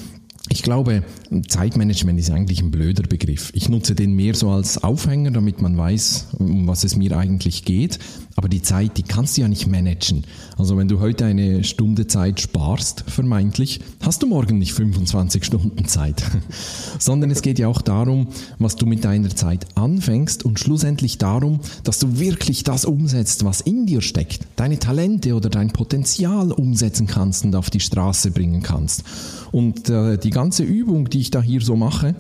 Ich 0.49 0.61
glaube, 0.61 1.03
Zeitmanagement 1.47 2.19
ist 2.19 2.29
eigentlich 2.29 2.61
ein 2.61 2.71
blöder 2.71 3.03
Begriff. 3.03 3.51
Ich 3.53 3.69
nutze 3.69 3.95
den 3.95 4.13
mehr 4.13 4.35
so 4.35 4.49
als 4.49 4.83
Aufhänger, 4.83 5.31
damit 5.31 5.61
man 5.61 5.77
weiß, 5.77 6.27
um 6.37 6.67
was 6.67 6.83
es 6.83 6.95
mir 6.95 7.17
eigentlich 7.17 7.63
geht. 7.63 7.99
Aber 8.35 8.49
die 8.49 8.61
Zeit, 8.61 8.97
die 8.97 9.03
kannst 9.03 9.37
du 9.37 9.41
ja 9.41 9.47
nicht 9.47 9.67
managen. 9.67 10.23
Also 10.57 10.75
wenn 10.75 10.87
du 10.87 10.99
heute 10.99 11.25
eine 11.25 11.63
Stunde 11.63 12.07
Zeit 12.07 12.41
sparst, 12.41 13.03
vermeintlich, 13.07 13.79
hast 14.01 14.23
du 14.23 14.27
morgen 14.27 14.57
nicht 14.57 14.73
25 14.73 15.43
Stunden 15.43 15.85
Zeit. 15.85 16.23
Sondern 16.99 17.29
es 17.29 17.43
geht 17.43 17.59
ja 17.59 17.67
auch 17.67 17.81
darum, 17.81 18.27
was 18.57 18.75
du 18.75 18.87
mit 18.87 19.05
deiner 19.05 19.29
Zeit 19.29 19.67
anfängst 19.75 20.45
und 20.45 20.59
schlussendlich 20.59 21.19
darum, 21.19 21.59
dass 21.83 21.99
du 21.99 22.19
wirklich 22.19 22.63
das 22.63 22.85
umsetzt, 22.85 23.45
was 23.45 23.61
in 23.61 23.85
dir 23.85 24.01
steckt. 24.01 24.47
Deine 24.55 24.79
Talente 24.79 25.35
oder 25.35 25.49
dein 25.49 25.71
Potenzial 25.71 26.51
umsetzen 26.51 27.05
kannst 27.05 27.45
und 27.45 27.55
auf 27.55 27.69
die 27.69 27.79
Straße 27.79 28.31
bringen 28.31 28.63
kannst. 28.63 29.03
Und 29.51 29.89
äh, 29.89 30.17
die 30.17 30.31
ganze 30.31 30.63
Übung, 30.63 31.09
die 31.09 31.19
ich 31.19 31.29
da 31.29 31.41
hier 31.41 31.61
so 31.61 31.75
mache, 31.75 32.15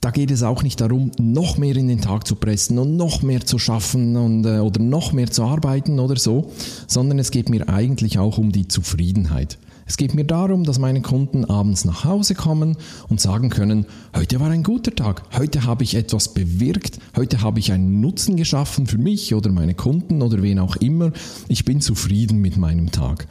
da 0.00 0.10
geht 0.10 0.30
es 0.30 0.42
auch 0.42 0.62
nicht 0.62 0.80
darum, 0.80 1.10
noch 1.18 1.58
mehr 1.58 1.76
in 1.76 1.88
den 1.88 2.00
Tag 2.00 2.26
zu 2.26 2.34
pressen 2.34 2.78
und 2.78 2.96
noch 2.96 3.22
mehr 3.22 3.44
zu 3.44 3.58
schaffen 3.58 4.16
und, 4.16 4.46
äh, 4.46 4.58
oder 4.58 4.80
noch 4.80 5.12
mehr 5.12 5.30
zu 5.30 5.42
arbeiten 5.42 6.00
oder 6.00 6.16
so, 6.16 6.50
sondern 6.86 7.18
es 7.18 7.30
geht 7.30 7.50
mir 7.50 7.68
eigentlich 7.68 8.18
auch 8.18 8.38
um 8.38 8.50
die 8.50 8.66
Zufriedenheit. 8.66 9.58
Es 9.86 9.96
geht 9.96 10.14
mir 10.14 10.24
darum, 10.24 10.62
dass 10.62 10.78
meine 10.78 11.02
Kunden 11.02 11.44
abends 11.44 11.84
nach 11.84 12.04
Hause 12.04 12.36
kommen 12.36 12.76
und 13.08 13.20
sagen 13.20 13.50
können, 13.50 13.86
heute 14.16 14.38
war 14.38 14.48
ein 14.48 14.62
guter 14.62 14.94
Tag, 14.94 15.22
heute 15.36 15.64
habe 15.64 15.82
ich 15.82 15.96
etwas 15.96 16.32
bewirkt, 16.32 17.00
heute 17.16 17.40
habe 17.40 17.58
ich 17.58 17.72
einen 17.72 18.00
Nutzen 18.00 18.36
geschaffen 18.36 18.86
für 18.86 18.98
mich 18.98 19.34
oder 19.34 19.50
meine 19.50 19.74
Kunden 19.74 20.22
oder 20.22 20.42
wen 20.42 20.60
auch 20.60 20.76
immer, 20.76 21.10
ich 21.48 21.64
bin 21.64 21.80
zufrieden 21.80 22.38
mit 22.38 22.56
meinem 22.56 22.92
Tag. 22.92 23.26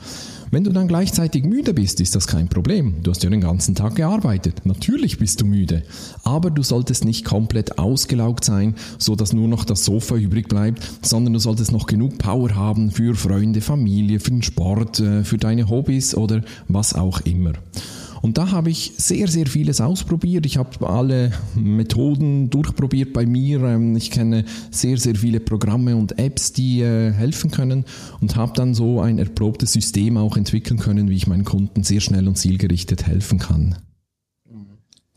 Wenn 0.52 0.64
du 0.64 0.72
dann 0.72 0.88
gleichzeitig 0.88 1.44
müde 1.44 1.76
bist, 1.76 2.02
ist 2.02 2.16
das 2.16 2.26
kein 2.26 2.48
Problem. 2.48 3.04
Du 3.04 3.12
hast 3.12 3.24
ja 3.24 3.30
den 3.30 3.42
ganzen 3.42 3.76
Tag 3.76 3.96
gearbeitet. 3.96 4.66
Natürlich 4.66 5.20
bist 5.20 5.42
du 5.42 5.46
müde. 5.46 5.84
Aber 6.24 6.50
du 6.50 6.64
solltest 6.64 7.06
nicht 7.06 7.24
komplett 7.24 7.78
ausgelaugt 7.78 8.46
sein, 8.46 8.74
so 8.98 9.16
dass 9.16 9.32
nur 9.32 9.48
noch 9.48 9.64
das 9.64 9.86
Sofa 9.86 10.16
übrig 10.16 10.48
bleibt, 10.48 10.82
sondern 11.04 11.34
du 11.34 11.40
solltest 11.40 11.72
noch 11.72 11.86
genug 11.86 12.18
Power 12.18 12.56
haben 12.56 12.90
für 12.90 13.14
Freunde, 13.14 13.62
Familie, 13.62 14.20
für 14.20 14.32
den 14.32 14.42
Sport, 14.42 15.00
äh, 15.00 15.24
für 15.24 15.38
deine 15.38 15.70
Hobbys 15.70 16.16
oder 16.16 16.42
was 16.68 16.96
auch 16.96 17.22
immer. 17.22 17.54
Und 18.22 18.38
da 18.38 18.52
habe 18.52 18.70
ich 18.70 18.94
sehr, 18.98 19.28
sehr 19.28 19.48
vieles 19.48 19.82
ausprobiert. 19.82 20.46
Ich 20.46 20.58
habe 20.58 20.88
alle 20.88 21.32
Methoden 21.56 22.50
durchprobiert 22.50 23.14
bei 23.14 23.26
mir. 23.26 23.64
Ähm, 23.64 23.96
ich 23.96 24.12
kenne 24.12 24.46
sehr, 24.72 24.98
sehr 24.98 25.16
viele 25.16 25.40
Programme 25.40 25.96
und 25.96 26.20
Apps, 26.20 26.54
die 26.54 26.82
äh, 26.82 27.12
helfen 27.12 27.52
können 27.52 27.86
und 28.22 28.36
habe 28.36 28.54
dann 28.56 28.74
so 28.74 29.00
ein 29.02 29.20
erprobtes 29.20 29.74
System 29.74 30.18
auch 30.18 30.38
entwickeln 30.38 30.80
können, 30.80 31.10
wie 31.10 31.16
ich 31.16 31.28
meinen 31.28 31.46
Kunden 31.46 31.84
sehr 31.84 32.02
schnell 32.02 32.28
und 32.28 32.38
zielgerichtet 32.38 33.08
helfen 33.08 33.40
kann. 33.40 33.76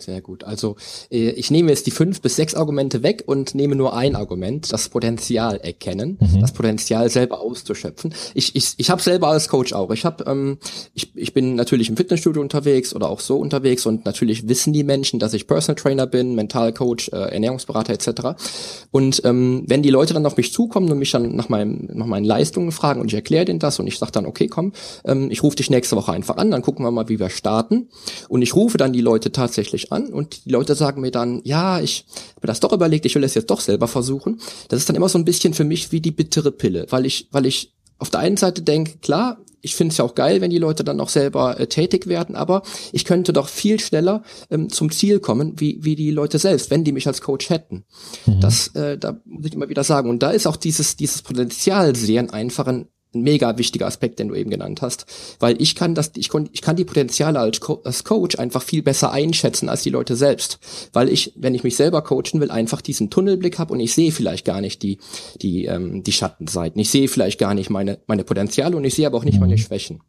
Sehr 0.03 0.21
gut. 0.21 0.43
Also 0.43 0.77
äh, 1.13 1.31
ich 1.31 1.53
nehme 1.53 1.71
jetzt 1.71 1.87
die 1.87 1.93
fünf 1.93 2.21
bis 2.21 2.35
sechs 2.35 2.57
Argumente 2.57 3.05
weg 3.05 3.23
und 3.27 3.55
nehme 3.55 3.77
nur 3.77 3.95
ein 3.95 4.17
Argument, 4.17 4.73
das 4.73 4.89
Potenzial 4.89 5.59
erkennen, 5.59 6.19
mhm. 6.21 6.41
das 6.41 6.53
Potenzial 6.53 7.09
selber 7.09 7.41
auszuschöpfen. 7.41 8.13
Ich, 8.35 8.57
ich, 8.57 8.75
ich 8.79 8.91
habe 8.91 9.01
selber 9.01 9.29
als 9.29 9.49
Coach 9.49 9.73
auch. 9.73 9.93
Ich 9.93 10.05
habe, 10.05 10.25
ähm, 10.27 10.59
ich, 10.93 11.13
ich 11.15 11.33
bin 11.33 11.55
natürlich 11.55 11.89
im 11.89 11.97
Fitnessstudio 11.97 12.43
unterwegs 12.43 12.95
oder 12.97 13.09
auch 13.09 13.21
so 13.21 13.37
unterwegs 13.39 13.87
und 13.87 14.05
natürlich 14.05 14.49
wissen 14.49 14.73
die 14.73 14.83
Menschen, 14.83 15.21
dass 15.21 15.35
ich 15.35 15.47
Personal 15.47 15.77
Trainer 15.77 16.09
bin, 16.09 16.35
Mentalcoach, 16.35 17.11
äh, 17.13 17.33
Ernährungsberater 17.33 17.93
etc. 17.93 18.43
Und 18.91 19.23
ähm, 19.25 19.63
wenn 19.69 19.83
die 19.83 19.91
Leute 19.91 20.15
dann 20.15 20.27
auf 20.27 20.37
mich 20.37 20.53
zukommen 20.53 20.91
und 20.91 20.99
mich 20.99 21.13
dann 21.13 21.37
nach 21.37 21.49
meinem 21.49 21.89
nach 21.93 22.07
meinen 22.07 22.25
Leistungen 22.25 22.73
fragen 22.73 23.01
und 23.01 23.07
ich 23.07 23.15
erkläre 23.15 23.45
denen 23.45 23.61
das 23.61 23.79
und 23.79 23.87
ich 23.87 23.99
sage 24.01 24.11
dann, 24.11 24.27
okay, 24.27 24.49
komm, 24.49 24.73
ähm, 25.05 25.31
ich 25.31 25.45
rufe 25.45 25.55
dich 25.55 25.71
nächste 25.71 25.95
Woche 25.95 26.13
einfach 26.13 26.39
an, 26.39 26.51
dann 26.51 26.63
gucken 26.63 26.85
wir 26.85 26.91
mal, 26.91 27.09
wie 27.09 27.21
wir 27.21 27.31
starten. 27.31 27.89
Und 28.29 28.43
ich 28.43 28.57
rufe 28.57 28.79
dann 28.79 28.93
die 28.93 29.01
Leute 29.01 29.31
tatsächlich 29.31 29.92
an 29.93 30.13
und 30.13 30.45
die 30.45 30.51
Leute 30.51 30.75
sagen 30.75 31.01
mir 31.01 31.11
dann, 31.11 31.41
ja, 31.45 31.81
ich 31.81 32.07
habe 32.37 32.47
das 32.47 32.61
doch 32.61 32.73
überlegt, 32.73 33.07
ich 33.07 33.15
will 33.15 33.23
das 33.23 33.35
jetzt 33.35 33.51
doch 33.51 33.61
selber 33.61 33.89
versuchen. 33.89 34.41
Das 34.69 34.81
ist 34.81 34.89
dann 34.89 34.97
immer 34.97 35.09
so 35.09 35.19
ein 35.19 35.25
bisschen 35.25 35.55
für 35.55 35.65
mich 35.65 35.93
wie 35.93 36.01
die 36.01 36.11
bittere 36.11 36.53
Pille, 36.53 36.87
weil 36.91 37.07
ich, 37.07 37.29
weil 37.31 37.47
ich 37.47 37.75
auf 37.99 38.11
der 38.11 38.21
einen 38.21 38.37
Seite 38.37 38.63
denke, 38.63 38.99
klar, 38.99 39.39
ich 39.63 39.77
finde 39.77 39.93
es 39.93 39.99
ja 39.99 40.05
auch 40.05 40.17
geil, 40.17 40.41
wenn 40.41 40.51
die 40.51 40.59
Leute 40.59 40.83
dann 40.83 41.01
auch 41.01 41.09
selber 41.09 41.59
äh, 41.59 41.69
tätig 41.69 42.09
werden, 42.09 42.35
aber 42.35 42.63
ich 42.91 43.05
könnte 43.05 43.33
doch 43.33 43.49
viel 43.49 43.79
schneller 43.79 44.23
ähm, 44.51 44.69
zum 44.69 44.91
Ziel 44.91 45.21
kommen, 45.21 45.61
wie, 45.61 45.79
wie 45.83 45.95
die 45.95 46.11
Leute 46.11 46.39
selbst, 46.39 46.71
wenn 46.71 46.85
die 46.85 46.93
mich 46.93 47.07
als 47.07 47.21
Coach 47.21 47.49
hätten. 47.49 47.85
Mhm. 48.27 48.41
Das, 48.41 48.69
äh, 48.75 48.99
da 48.99 49.21
muss 49.25 49.47
ich 49.47 49.55
immer 49.55 49.69
wieder 49.69 49.85
sagen. 49.85 50.11
Und 50.11 50.23
da 50.23 50.33
ist 50.33 50.47
auch 50.47 50.57
dieses, 50.57 50.97
dieses 50.97 51.23
Potenzial 51.23 51.95
sehen 51.95 52.31
einfach 52.31 52.67
ein 52.67 52.89
ein 53.15 53.23
mega 53.23 53.59
wichtiger 53.59 53.87
Aspekt, 53.87 54.19
den 54.19 54.29
du 54.29 54.35
eben 54.35 54.51
genannt 54.51 54.83
hast, 54.83 55.07
weil 55.39 55.61
ich 55.61 55.75
kann 55.75 55.95
das, 55.95 56.13
ich, 56.17 56.29
kon, 56.29 56.49
ich 56.53 56.63
kann 56.63 56.77
die 56.77 56.85
Potenziale 56.85 57.39
als, 57.39 57.61
Co 57.61 57.81
als 57.85 58.05
Coach 58.05 58.39
einfach 58.39 58.63
viel 58.63 58.83
besser 58.83 59.13
einschätzen 59.13 59.69
als 59.69 59.83
die 59.83 59.91
Leute 59.91 60.17
selbst, 60.17 60.59
weil 60.93 61.09
ich, 61.09 61.33
wenn 61.37 61.55
ich 61.55 61.65
mich 61.65 61.77
selber 61.77 62.03
coachen 62.03 62.41
will, 62.41 62.51
einfach 62.51 62.81
diesen 62.81 63.11
Tunnelblick 63.11 63.59
habe 63.59 63.73
und 63.73 63.81
ich 63.81 63.95
sehe 63.95 64.13
vielleicht 64.13 64.45
gar 64.45 64.61
nicht 64.61 64.83
die 64.83 64.99
die 65.41 65.67
ähm, 65.67 66.03
die 66.03 66.13
Schattenseiten, 66.13 66.81
ich 66.81 66.91
sehe 66.91 67.09
vielleicht 67.09 67.39
gar 67.39 67.55
nicht 67.55 67.71
meine 67.71 67.99
meine 68.07 68.25
Potenziale 68.25 68.77
und 68.77 68.85
ich 68.85 68.95
sehe 68.95 69.07
aber 69.07 69.19
auch 69.19 69.25
nicht 69.25 69.41
meine 69.41 69.55
mhm. 69.55 69.59
Schwächen. 69.59 70.01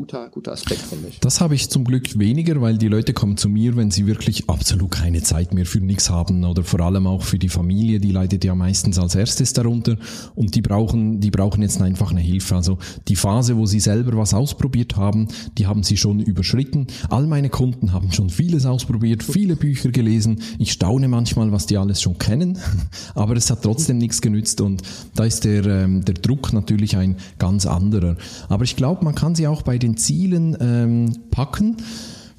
Guter 0.00 0.30
guter 0.30 0.52
Aspekt 0.52 0.80
für 0.80 0.96
mich. 0.96 1.20
Das 1.20 1.42
habe 1.42 1.54
ich 1.54 1.68
zum 1.68 1.84
Glück 1.84 2.18
weniger, 2.18 2.58
weil 2.62 2.78
die 2.78 2.88
Leute 2.88 3.12
kommen 3.12 3.36
zu 3.36 3.50
mir, 3.50 3.76
wenn 3.76 3.90
sie 3.90 4.06
wirklich 4.06 4.48
absolut 4.48 4.92
keine 4.92 5.22
Zeit 5.22 5.52
mehr 5.52 5.66
für 5.66 5.80
nichts 5.80 6.08
haben 6.08 6.42
oder 6.44 6.64
vor 6.64 6.80
allem 6.80 7.06
auch 7.06 7.22
für 7.22 7.38
die 7.38 7.50
Familie, 7.50 8.00
die 8.00 8.10
leidet 8.10 8.42
ja 8.42 8.54
meistens 8.54 8.98
als 8.98 9.14
erstes 9.14 9.52
darunter 9.52 9.98
und 10.34 10.54
die 10.54 10.62
brauchen 10.62 11.20
die 11.20 11.30
brauchen 11.30 11.60
jetzt 11.60 11.82
einfach 11.82 12.12
eine 12.12 12.20
Hilfe 12.20 12.56
also 12.56 12.78
die 13.08 13.16
Phase, 13.16 13.58
wo 13.58 13.66
sie 13.66 13.78
selber 13.78 14.16
was 14.16 14.32
ausprobiert 14.32 14.96
haben, 14.96 15.28
die 15.58 15.66
haben 15.66 15.82
sie 15.82 15.98
schon 15.98 16.20
überschritten. 16.20 16.86
All 17.10 17.26
meine 17.26 17.50
Kunden 17.50 17.92
haben 17.92 18.10
schon 18.10 18.30
vieles 18.30 18.64
ausprobiert, 18.64 19.22
viele 19.22 19.54
Bücher 19.54 19.90
gelesen. 19.90 20.40
Ich 20.58 20.72
staune 20.72 21.08
manchmal, 21.08 21.52
was 21.52 21.66
die 21.66 21.76
alles 21.76 22.00
schon 22.00 22.16
kennen, 22.16 22.56
aber 23.14 23.36
es 23.36 23.50
hat 23.50 23.62
trotzdem 23.62 23.98
nichts 23.98 24.22
genützt 24.22 24.62
und 24.62 24.82
da 25.14 25.24
ist 25.24 25.44
der, 25.44 25.66
ähm, 25.66 26.06
der 26.06 26.14
Druck 26.14 26.54
natürlich 26.54 26.96
ein 26.96 27.16
ganz 27.38 27.66
anderer. 27.66 28.16
Aber 28.48 28.64
ich 28.64 28.76
glaube, 28.76 29.04
man 29.04 29.14
kann 29.14 29.34
sie 29.34 29.46
auch 29.46 29.60
bei 29.60 29.76
den 29.76 29.89
Zielen 29.96 30.56
ähm, 30.60 31.12
packen, 31.30 31.76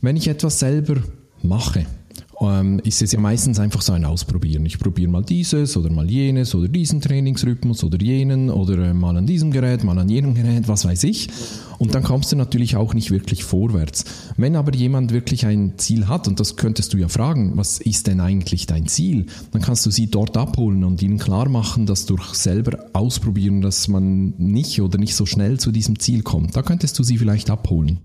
wenn 0.02 0.16
ich 0.16 0.28
etwas 0.28 0.60
selber 0.60 0.96
mache 1.42 1.86
ähm, 2.42 2.80
ist 2.84 3.02
es 3.02 3.12
ja 3.12 3.20
meistens 3.20 3.60
einfach 3.60 3.82
so 3.82 3.94
ein 3.94 4.06
Ausprobieren. 4.06 4.66
Ich 4.66 4.80
probiere 4.80 5.10
mal 5.10 5.24
dieses 5.24 5.78
oder 5.78 5.90
mal 5.90 6.10
jenes 6.10 6.56
oder 6.56 6.68
diesen 6.68 7.00
Trainingsrhythmus 7.00 7.84
oder 7.84 8.02
jenen 8.02 8.50
oder 8.50 8.78
äh, 8.80 8.94
mal 8.94 9.16
an 9.16 9.28
diesem 9.28 9.52
Gerät, 9.52 9.84
mal 9.84 9.98
an 9.98 10.10
jenem 10.10 10.34
Gerät, 10.34 10.68
was 10.68 10.86
weiß 10.86 11.04
ich. 11.04 11.30
Und 11.78 11.96
dann 11.96 12.04
kommst 12.04 12.32
du 12.32 12.36
natürlich 12.36 12.76
auch 12.76 12.94
nicht 12.94 13.12
wirklich 13.12 13.44
vorwärts. 13.44 14.06
Wenn 14.38 14.56
aber 14.56 14.74
jemand 14.74 15.12
wirklich 15.12 15.46
ein 15.46 15.78
Ziel 15.78 16.08
hat, 16.08 16.28
und 16.28 16.40
das 16.40 16.56
könntest 16.56 16.94
du 16.94 16.98
ja 16.98 17.08
fragen, 17.08 17.54
was 17.56 17.80
ist 17.80 18.08
denn 18.08 18.20
eigentlich 18.20 18.66
dein 18.66 18.88
Ziel? 18.88 19.28
Dann 19.52 19.62
kannst 19.62 19.86
du 19.86 19.92
sie 19.92 20.08
dort 20.08 20.38
abholen 20.38 20.84
und 20.84 21.02
ihnen 21.02 21.18
klar 21.18 21.50
machen, 21.50 21.86
dass 21.86 22.06
durch 22.06 22.34
selber 22.34 22.86
ausprobieren, 22.94 23.62
dass 23.62 23.88
man 23.88 24.34
nicht 24.38 24.82
oder 24.82 24.98
nicht 24.98 25.16
so 25.16 25.26
schnell 25.26 25.60
zu 25.60 25.72
diesem 25.72 26.00
Ziel 26.00 26.22
kommt. 26.24 26.56
Da 26.56 26.62
könntest 26.62 26.98
du 27.00 27.04
sie 27.04 27.18
vielleicht 27.18 27.50
abholen. 27.50 28.00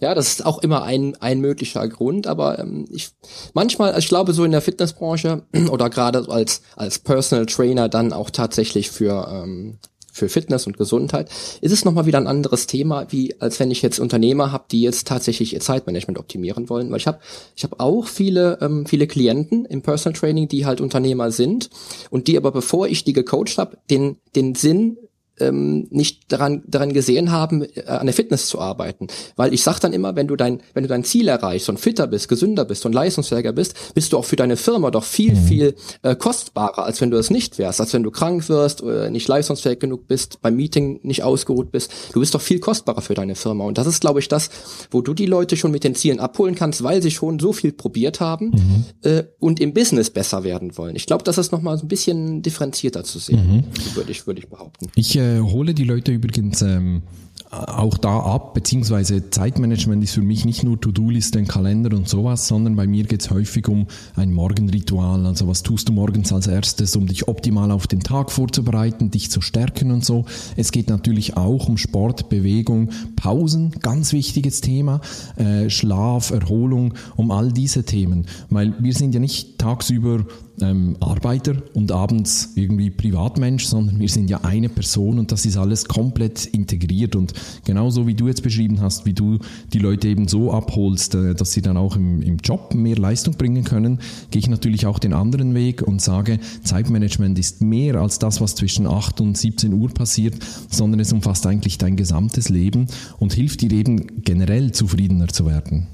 Ja, 0.00 0.14
das 0.14 0.28
ist 0.28 0.46
auch 0.46 0.62
immer 0.62 0.82
ein, 0.82 1.14
ein 1.20 1.40
möglicher 1.40 1.86
Grund, 1.86 2.26
aber 2.26 2.58
ähm, 2.58 2.86
ich 2.90 3.10
manchmal, 3.52 3.98
ich 3.98 4.08
glaube, 4.08 4.32
so 4.32 4.44
in 4.44 4.50
der 4.50 4.62
Fitnessbranche 4.62 5.42
oder 5.70 5.90
gerade 5.90 6.26
als, 6.28 6.62
als 6.74 6.98
Personal 6.98 7.46
Trainer 7.46 7.88
dann 7.88 8.14
auch 8.14 8.30
tatsächlich 8.30 8.90
für, 8.90 9.28
ähm, 9.30 9.78
für 10.10 10.30
Fitness 10.30 10.66
und 10.66 10.78
Gesundheit, 10.78 11.28
ist 11.60 11.72
es 11.72 11.84
nochmal 11.84 12.06
wieder 12.06 12.16
ein 12.16 12.26
anderes 12.26 12.66
Thema, 12.66 13.06
wie 13.10 13.38
als 13.40 13.60
wenn 13.60 13.70
ich 13.70 13.82
jetzt 13.82 13.98
Unternehmer 13.98 14.52
habe, 14.52 14.64
die 14.70 14.80
jetzt 14.80 15.06
tatsächlich 15.06 15.52
ihr 15.52 15.60
Zeitmanagement 15.60 16.18
optimieren 16.18 16.70
wollen. 16.70 16.90
Weil 16.90 16.98
ich 16.98 17.06
habe 17.06 17.20
ich 17.54 17.64
hab 17.64 17.78
auch 17.78 18.06
viele, 18.06 18.58
ähm, 18.62 18.86
viele 18.86 19.06
Klienten 19.06 19.66
im 19.66 19.82
Personal 19.82 20.18
Training, 20.18 20.48
die 20.48 20.64
halt 20.64 20.80
Unternehmer 20.80 21.30
sind 21.30 21.68
und 22.08 22.26
die 22.26 22.38
aber, 22.38 22.52
bevor 22.52 22.88
ich 22.88 23.04
die 23.04 23.12
gecoacht 23.12 23.58
habe, 23.58 23.76
den, 23.90 24.16
den 24.34 24.54
Sinn 24.54 24.96
ähm, 25.40 25.86
nicht 25.90 26.32
daran, 26.32 26.62
daran 26.66 26.92
gesehen 26.92 27.30
haben, 27.30 27.62
äh, 27.62 27.84
an 27.86 28.06
der 28.06 28.14
Fitness 28.14 28.46
zu 28.46 28.60
arbeiten. 28.60 29.08
Weil 29.36 29.52
ich 29.54 29.62
sag 29.62 29.80
dann 29.80 29.92
immer, 29.92 30.16
wenn 30.16 30.28
du 30.28 30.36
dein, 30.36 30.60
wenn 30.74 30.82
du 30.82 30.88
dein 30.88 31.04
Ziel 31.04 31.28
erreichst 31.28 31.68
und 31.68 31.78
fitter 31.78 32.06
bist, 32.06 32.28
gesünder 32.28 32.64
bist 32.64 32.86
und 32.86 32.92
leistungsfähiger 32.92 33.52
bist, 33.52 33.94
bist 33.94 34.12
du 34.12 34.18
auch 34.18 34.24
für 34.24 34.36
deine 34.36 34.56
Firma 34.56 34.90
doch 34.90 35.04
viel, 35.04 35.34
mhm. 35.34 35.44
viel 35.44 35.74
äh, 36.02 36.14
kostbarer, 36.16 36.84
als 36.84 37.00
wenn 37.00 37.10
du 37.10 37.16
es 37.16 37.30
nicht 37.30 37.58
wärst, 37.58 37.80
als 37.80 37.92
wenn 37.92 38.02
du 38.02 38.10
krank 38.10 38.48
wirst 38.48 38.82
oder 38.82 39.10
nicht 39.10 39.28
leistungsfähig 39.28 39.78
genug 39.78 40.06
bist, 40.06 40.40
beim 40.42 40.56
Meeting 40.56 41.00
nicht 41.02 41.22
ausgeruht 41.22 41.70
bist. 41.72 41.92
Du 42.12 42.20
bist 42.20 42.34
doch 42.34 42.40
viel 42.40 42.60
kostbarer 42.60 43.00
für 43.00 43.14
deine 43.14 43.34
Firma. 43.34 43.64
Und 43.64 43.78
das 43.78 43.86
ist, 43.86 44.00
glaube 44.00 44.20
ich, 44.20 44.28
das, 44.28 44.50
wo 44.90 45.00
du 45.00 45.14
die 45.14 45.26
Leute 45.26 45.56
schon 45.56 45.70
mit 45.70 45.84
den 45.84 45.94
Zielen 45.94 46.20
abholen 46.20 46.54
kannst, 46.54 46.82
weil 46.82 47.02
sie 47.02 47.10
schon 47.10 47.38
so 47.38 47.52
viel 47.52 47.72
probiert 47.72 48.20
haben 48.20 48.50
mhm. 48.50 48.84
äh, 49.02 49.24
und 49.38 49.60
im 49.60 49.72
Business 49.72 50.10
besser 50.10 50.44
werden 50.44 50.76
wollen. 50.76 50.96
Ich 50.96 51.06
glaube, 51.06 51.24
das 51.24 51.38
ist 51.38 51.52
nochmal 51.52 51.78
so 51.78 51.84
ein 51.84 51.88
bisschen 51.88 52.42
differenzierter 52.42 53.04
zu 53.04 53.18
sehen, 53.18 53.64
mhm. 53.66 53.96
würde 53.96 54.10
ich, 54.10 54.26
würde 54.26 54.40
ich 54.40 54.48
behaupten. 54.48 54.88
Ich 54.94 55.16
äh, 55.16 55.29
hole 55.38 55.74
die 55.74 55.84
Leute 55.84 56.12
übrigens 56.12 56.62
ähm, 56.62 57.02
auch 57.50 57.98
da 57.98 58.20
ab, 58.20 58.54
beziehungsweise 58.54 59.30
Zeitmanagement 59.30 60.04
ist 60.04 60.14
für 60.14 60.22
mich 60.22 60.44
nicht 60.44 60.62
nur 60.62 60.80
To-Do-Liste, 60.80 61.42
Kalender 61.44 61.96
und 61.96 62.08
sowas, 62.08 62.46
sondern 62.46 62.76
bei 62.76 62.86
mir 62.86 63.04
geht 63.04 63.22
es 63.22 63.30
häufig 63.30 63.66
um 63.66 63.88
ein 64.14 64.32
Morgenritual. 64.32 65.26
Also 65.26 65.48
was 65.48 65.64
tust 65.64 65.88
du 65.88 65.92
morgens 65.92 66.32
als 66.32 66.46
erstes, 66.46 66.94
um 66.94 67.08
dich 67.08 67.26
optimal 67.26 67.72
auf 67.72 67.88
den 67.88 68.00
Tag 68.00 68.30
vorzubereiten, 68.30 69.10
dich 69.10 69.32
zu 69.32 69.40
stärken 69.40 69.90
und 69.90 70.04
so. 70.04 70.26
Es 70.56 70.70
geht 70.70 70.88
natürlich 70.88 71.36
auch 71.36 71.68
um 71.68 71.76
Sport, 71.76 72.28
Bewegung, 72.28 72.90
Pausen, 73.16 73.72
ganz 73.80 74.12
wichtiges 74.12 74.60
Thema, 74.60 75.00
äh, 75.34 75.68
Schlaf, 75.70 76.30
Erholung, 76.30 76.94
um 77.16 77.32
all 77.32 77.50
diese 77.52 77.82
Themen. 77.84 78.26
Weil 78.48 78.74
wir 78.78 78.94
sind 78.94 79.12
ja 79.12 79.18
nicht 79.18 79.58
tagsüber 79.58 80.24
ähm, 80.62 80.96
Arbeiter 81.00 81.54
und 81.74 81.92
abends 81.92 82.52
irgendwie 82.54 82.90
Privatmensch, 82.90 83.66
sondern 83.66 83.98
wir 83.98 84.08
sind 84.08 84.30
ja 84.30 84.40
eine 84.42 84.68
Person 84.68 85.18
und 85.18 85.32
das 85.32 85.46
ist 85.46 85.56
alles 85.56 85.86
komplett 85.86 86.46
integriert 86.46 87.16
und 87.16 87.32
genauso 87.64 88.06
wie 88.06 88.14
du 88.14 88.28
jetzt 88.28 88.42
beschrieben 88.42 88.80
hast, 88.80 89.06
wie 89.06 89.12
du 89.12 89.38
die 89.72 89.78
Leute 89.78 90.08
eben 90.08 90.28
so 90.28 90.52
abholst, 90.52 91.14
äh, 91.14 91.34
dass 91.34 91.52
sie 91.52 91.62
dann 91.62 91.76
auch 91.76 91.96
im, 91.96 92.22
im 92.22 92.38
Job 92.38 92.74
mehr 92.74 92.96
Leistung 92.96 93.34
bringen 93.34 93.64
können, 93.64 94.00
gehe 94.30 94.40
ich 94.40 94.48
natürlich 94.48 94.86
auch 94.86 94.98
den 94.98 95.12
anderen 95.12 95.54
Weg 95.54 95.82
und 95.82 96.00
sage, 96.00 96.40
Zeitmanagement 96.62 97.38
ist 97.38 97.62
mehr 97.62 97.96
als 97.96 98.18
das, 98.18 98.40
was 98.40 98.54
zwischen 98.54 98.86
8 98.86 99.20
und 99.20 99.36
17 99.36 99.72
Uhr 99.72 99.90
passiert, 99.90 100.36
sondern 100.70 101.00
es 101.00 101.12
umfasst 101.12 101.46
eigentlich 101.46 101.78
dein 101.78 101.96
gesamtes 101.96 102.48
Leben 102.48 102.86
und 103.18 103.32
hilft 103.32 103.62
dir 103.62 103.72
eben 103.72 104.22
generell 104.22 104.72
zufriedener 104.72 105.28
zu 105.28 105.46
werden. 105.46 105.88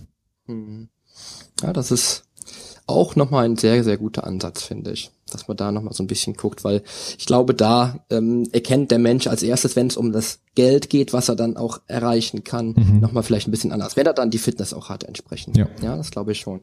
Mhm. 0.47 0.89
Ja, 1.63 1.73
das 1.73 1.91
ist 1.91 2.26
auch 2.87 3.17
nochmal 3.17 3.45
ein 3.45 3.57
sehr, 3.57 3.83
sehr 3.83 3.97
guter 3.97 4.25
Ansatz, 4.25 4.63
finde 4.63 4.93
ich. 4.93 5.11
Dass 5.31 5.49
man 5.49 5.57
da 5.57 5.73
nochmal 5.73 5.93
so 5.93 6.05
ein 6.05 6.07
bisschen 6.07 6.35
guckt, 6.35 6.63
weil 6.63 6.83
ich 7.19 7.27
glaube, 7.27 7.53
da 7.53 7.99
ähm, 8.11 8.49
erkennt 8.53 8.93
der 8.93 9.01
Mensch 9.01 9.27
als 9.27 9.43
erstes, 9.43 9.75
wenn 9.75 9.89
es 9.89 9.97
um 9.97 10.13
das 10.13 10.39
Geld 10.55 10.89
geht, 10.89 11.13
was 11.13 11.29
er 11.29 11.35
dann 11.35 11.57
auch 11.57 11.81
erreichen 11.89 12.45
kann, 12.45 12.75
mhm. 12.77 13.01
nochmal 13.01 13.25
vielleicht 13.25 13.49
ein 13.49 13.51
bisschen 13.51 13.73
anders. 13.73 13.97
Wenn 13.97 14.07
er 14.07 14.13
dann 14.13 14.31
die 14.31 14.39
Fitness 14.39 14.73
auch 14.73 14.89
hat 14.89 15.03
entsprechend. 15.03 15.57
Ja, 15.57 15.67
ja 15.83 15.97
das 15.97 16.13
glaube 16.13 16.31
ich 16.31 16.39
schon. 16.39 16.63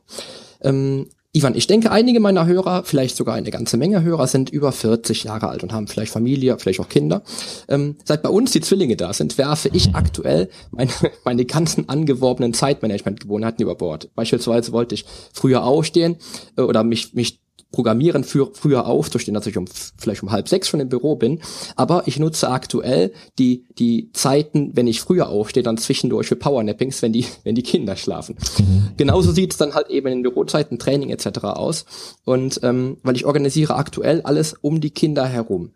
Ähm, 0.62 1.08
Ivan, 1.36 1.56
ich 1.56 1.66
denke, 1.66 1.90
einige 1.90 2.20
meiner 2.20 2.46
Hörer, 2.46 2.84
vielleicht 2.84 3.18
sogar 3.18 3.34
eine 3.34 3.50
ganze 3.50 3.75
Menge 3.75 4.04
Hörer, 4.04 4.28
sind 4.28 4.52
über 4.52 4.72
40 4.72 5.24
Jahre 5.24 5.48
alt 5.48 5.63
und 5.63 5.74
haben 5.74 5.88
vielleicht 5.88 6.12
Familie, 6.12 6.60
vielleicht 6.60 6.80
auch 6.80 6.90
Kinder. 6.90 7.24
Ähm, 7.68 7.96
seit 8.04 8.22
bei 8.22 8.30
uns 8.30 8.52
die 8.52 8.62
Zwillinge 8.62 8.96
da 8.96 9.13
sind, 9.13 9.40
werfe 9.40 9.70
ich 9.74 9.96
aktuell 9.96 10.50
meine, 10.70 10.92
meine 11.25 11.46
ganzen 11.46 11.90
angeworbenen 11.90 12.54
Zeitmanagement-Gewohnheiten 12.54 13.63
über 13.63 13.74
Bord. 13.74 14.13
Beispielsweise 14.13 14.74
wollte 14.74 14.94
ich 14.94 15.06
früher 15.34 15.63
aufstehen 15.63 16.18
äh, 16.56 16.62
oder 16.62 16.84
mich, 16.84 17.16
mich 17.16 17.42
Programmieren 17.72 18.24
für, 18.24 18.51
früher 18.53 18.86
aufzustehen, 18.86 19.33
dass 19.33 19.48
ich 19.48 19.57
um, 19.57 19.65
vielleicht 19.98 20.22
um 20.22 20.31
halb 20.31 20.48
sechs 20.48 20.67
schon 20.67 20.79
im 20.79 20.89
Büro 20.89 21.15
bin. 21.15 21.41
Aber 21.75 22.03
ich 22.05 22.19
nutze 22.19 22.50
aktuell 22.50 23.13
die, 23.39 23.65
die 23.79 24.12
Zeiten, 24.13 24.75
wenn 24.75 24.86
ich 24.86 25.01
früher 25.01 25.27
aufstehe, 25.29 25.63
dann 25.63 25.77
zwischendurch 25.77 26.27
für 26.27 26.36
Powernappings, 26.36 27.01
wenn 27.01 27.13
die, 27.13 27.25
wenn 27.43 27.55
die 27.55 27.63
Kinder 27.63 27.95
schlafen. 27.95 28.38
Mhm. 28.60 28.89
Genauso 28.98 29.31
sieht 29.31 29.53
es 29.53 29.57
dann 29.57 29.74
halt 29.74 29.89
eben 29.89 30.07
in 30.07 30.22
Bürozeiten, 30.22 30.77
Training 30.77 31.10
etc. 31.10 31.39
aus. 31.45 31.86
Und 32.25 32.60
ähm, 32.62 32.98
weil 33.01 33.15
ich 33.15 33.25
organisiere 33.25 33.75
aktuell 33.75 34.22
alles 34.22 34.53
um 34.62 34.79
die 34.79 34.91
Kinder 34.91 35.25
herum. 35.25 35.72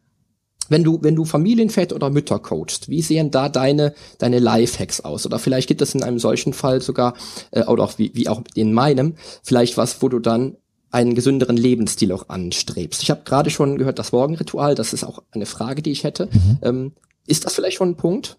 Wenn 0.70 0.84
du, 0.84 1.00
wenn 1.02 1.16
du 1.16 1.26
Familienväter 1.26 1.96
oder 1.96 2.10
Mütter 2.10 2.40
coachst, 2.40 2.90
wie 2.90 3.02
sehen 3.02 3.32
da 3.32 3.50
deine, 3.50 3.94
deine 4.20 4.40
Lifehacks 4.40 5.02
aus? 5.02 5.26
Oder 5.26 5.40
vielleicht 5.40 5.68
gibt 5.68 5.82
es 5.82 5.96
in 5.96 6.04
einem 6.04 6.20
solchen 6.20 6.54
Fall 6.54 6.82
sogar, 6.82 7.16
äh, 7.52 7.64
oder 7.64 7.84
auch 7.84 7.98
wie, 7.98 8.12
wie 8.14 8.28
auch 8.28 8.42
in 8.54 8.74
meinem, 8.74 9.16
vielleicht 9.44 9.78
was, 9.78 10.02
wo 10.02 10.10
du 10.10 10.20
dann 10.20 10.58
einen 10.92 11.16
gesünderen 11.16 11.58
Lebensstil 11.58 12.12
auch 12.12 12.30
anstrebst. 12.30 13.04
Ich 13.04 13.12
habe 13.12 13.22
gerade 13.26 13.50
schon 13.50 13.78
gehört, 13.78 14.00
das 14.00 14.12
Morgenritual, 14.12 14.76
das 14.76 14.94
ist 14.94 15.04
auch 15.04 15.24
eine 15.32 15.46
Frage, 15.46 15.82
die 15.82 15.92
ich 15.92 16.04
hätte. 16.04 16.28
Mhm. 16.32 16.58
Ähm, 16.62 16.92
ist 17.26 17.46
das 17.46 17.56
vielleicht 17.56 17.78
schon 17.78 17.90
ein 17.90 17.98
Punkt? 17.98 18.38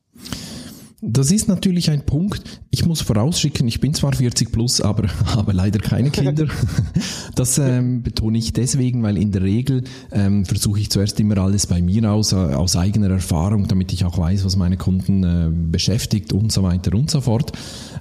Das 1.01 1.31
ist 1.31 1.47
natürlich 1.47 1.91
ein 1.91 2.05
Punkt. 2.05 2.61
Ich 2.71 2.85
muss 2.85 3.03
vorausschicken, 3.03 3.69
ich 3.69 3.79
bin 3.79 3.95
zwar 3.95 4.15
40 4.15 4.51
plus, 4.51 4.81
aber 4.81 5.09
habe 5.27 5.53
leider 5.53 5.79
keine 5.79 6.11
Kinder. 6.11 6.47
Das 7.35 7.57
ähm, 7.57 8.03
betone 8.03 8.37
ich 8.37 8.53
deswegen, 8.53 9.05
weil 9.05 9.17
in 9.17 9.31
der 9.31 9.43
Regel 9.43 9.85
ähm, 10.11 10.45
versuche 10.45 10.81
ich 10.81 10.91
zuerst 10.91 11.21
immer 11.21 11.39
alles 11.39 11.69
bei 11.69 11.81
mir 11.81 12.11
aus, 12.11 12.33
äh, 12.33 12.37
aus 12.37 12.75
eigener 12.75 13.11
Erfahrung, 13.11 13.69
damit 13.69 13.93
ich 13.93 14.05
auch 14.05 14.19
weiß, 14.19 14.45
was 14.45 14.57
meine 14.57 14.77
Kunden 14.77 15.23
äh, 15.23 15.49
beschäftigt 15.71 16.33
und 16.33 16.51
so 16.51 16.65
weiter 16.65 16.97
und 16.97 17.13
so 17.13 17.21
fort. 17.21 17.53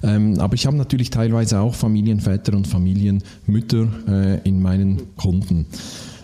Ähm, 0.02 0.40
aber 0.40 0.54
ich 0.54 0.66
habe 0.66 0.76
natürlich 0.76 1.10
teilweise 1.10 1.60
auch 1.60 1.76
Familienväter 1.76 2.56
und 2.56 2.66
Familienmütter 2.66 3.88
äh, 4.08 4.40
in 4.48 4.60
meinen 4.60 5.14
Kunden. 5.14 5.66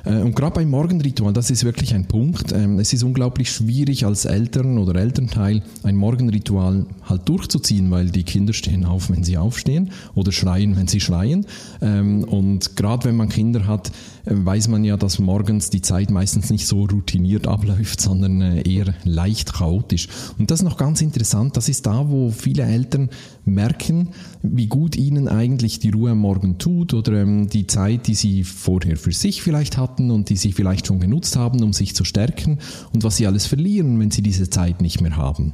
Äh, 0.05 0.21
und 0.21 0.37
gerade 0.37 0.55
beim 0.55 0.71
Morgenritual, 0.71 1.33
das 1.33 1.51
ist 1.51 1.65
wirklich 1.65 1.95
ein 1.95 2.07
Punkt. 2.07 2.53
Ähm, 2.53 2.79
es 2.79 2.93
ist 2.93 3.03
unglaublich 3.03 3.51
schwierig 3.51 4.05
als 4.05 4.25
Eltern 4.25 4.79
oder 4.79 4.99
Elternteil 5.01 5.63
ein 5.83 5.97
Morgenritual 5.97 6.87
halt 7.05 7.29
durchzuziehen, 7.29 7.91
weil 7.91 8.11
die 8.11 8.25
Kinder 8.25 8.53
stehen 8.53 8.85
auf, 8.85 9.11
wenn 9.11 9.25
sie 9.25 9.37
aufstehen 9.37 9.91
oder 10.15 10.33
schreien, 10.33 10.77
wenn 10.77 10.89
sie 10.89 11.01
schreien. 11.01 11.47
Ähm, 11.81 12.25
und 12.25 12.77
gerade 12.77 13.05
wenn 13.07 13.17
man 13.17 13.29
Kinder 13.29 13.67
hat, 13.67 13.91
weiß 14.27 14.69
man 14.69 14.85
ja, 14.85 14.97
dass 14.97 15.19
morgens 15.19 15.71
die 15.71 15.83
Zeit 15.83 16.11
meistens 16.11 16.51
nicht 16.51 16.67
so 16.67 16.85
routiniert 16.85 17.47
abläuft, 17.47 18.01
sondern 18.01 18.41
äh, 18.41 18.63
eher 18.63 18.95
leicht 19.05 19.55
chaotisch. 19.55 20.09
Und 20.39 20.51
das 20.51 20.61
ist 20.61 20.65
noch 20.65 20.79
ganz 20.79 21.03
interessant. 21.03 21.57
Das 21.57 21.69
ist 21.69 21.87
da, 21.87 22.09
wo 22.09 22.31
viele 22.31 22.63
Eltern 22.63 23.11
merken, 23.45 24.11
wie 24.43 24.67
gut 24.67 24.97
ihnen 24.97 25.29
eigentlich 25.29 25.79
die 25.79 25.91
Ruhe 25.91 26.13
am 26.13 26.19
Morgen 26.19 26.59
tut 26.59 26.95
oder 26.95 27.23
ähm, 27.23 27.49
die 27.49 27.67
Zeit, 27.67 28.07
die 28.07 28.15
sie 28.15 28.45
vorher 28.45 28.97
für 28.97 29.13
sich 29.13 29.43
vielleicht 29.43 29.77
hatten 29.77 30.11
und 30.11 30.31
die 30.31 30.37
sie 30.37 30.53
vielleicht 30.53 30.87
schon 30.87 31.01
genutzt 31.01 31.37
haben, 31.37 31.63
um 31.63 31.73
sich 31.73 31.95
zu 31.95 32.05
stärken 32.05 32.59
und 32.93 33.05
was 33.05 33.17
sie 33.17 33.27
alles 33.27 33.47
verlieren, 33.47 33.99
wenn 34.01 34.11
sie 34.11 34.23
diese 34.23 34.49
Zeit 34.49 34.81
nicht 34.81 35.01
mehr 35.01 35.17
haben. 35.17 35.53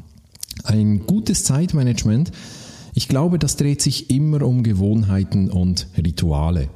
Ein 0.64 1.06
gutes 1.06 1.44
Zeitmanagement, 1.44 2.30
ich 3.00 3.08
glaube, 3.08 3.38
das 3.38 3.56
dreht 3.56 3.80
sich 3.80 4.10
immer 4.10 4.42
um 4.42 4.62
Gewohnheiten 4.62 5.48
und 5.48 5.86
Rituale. 5.96 6.68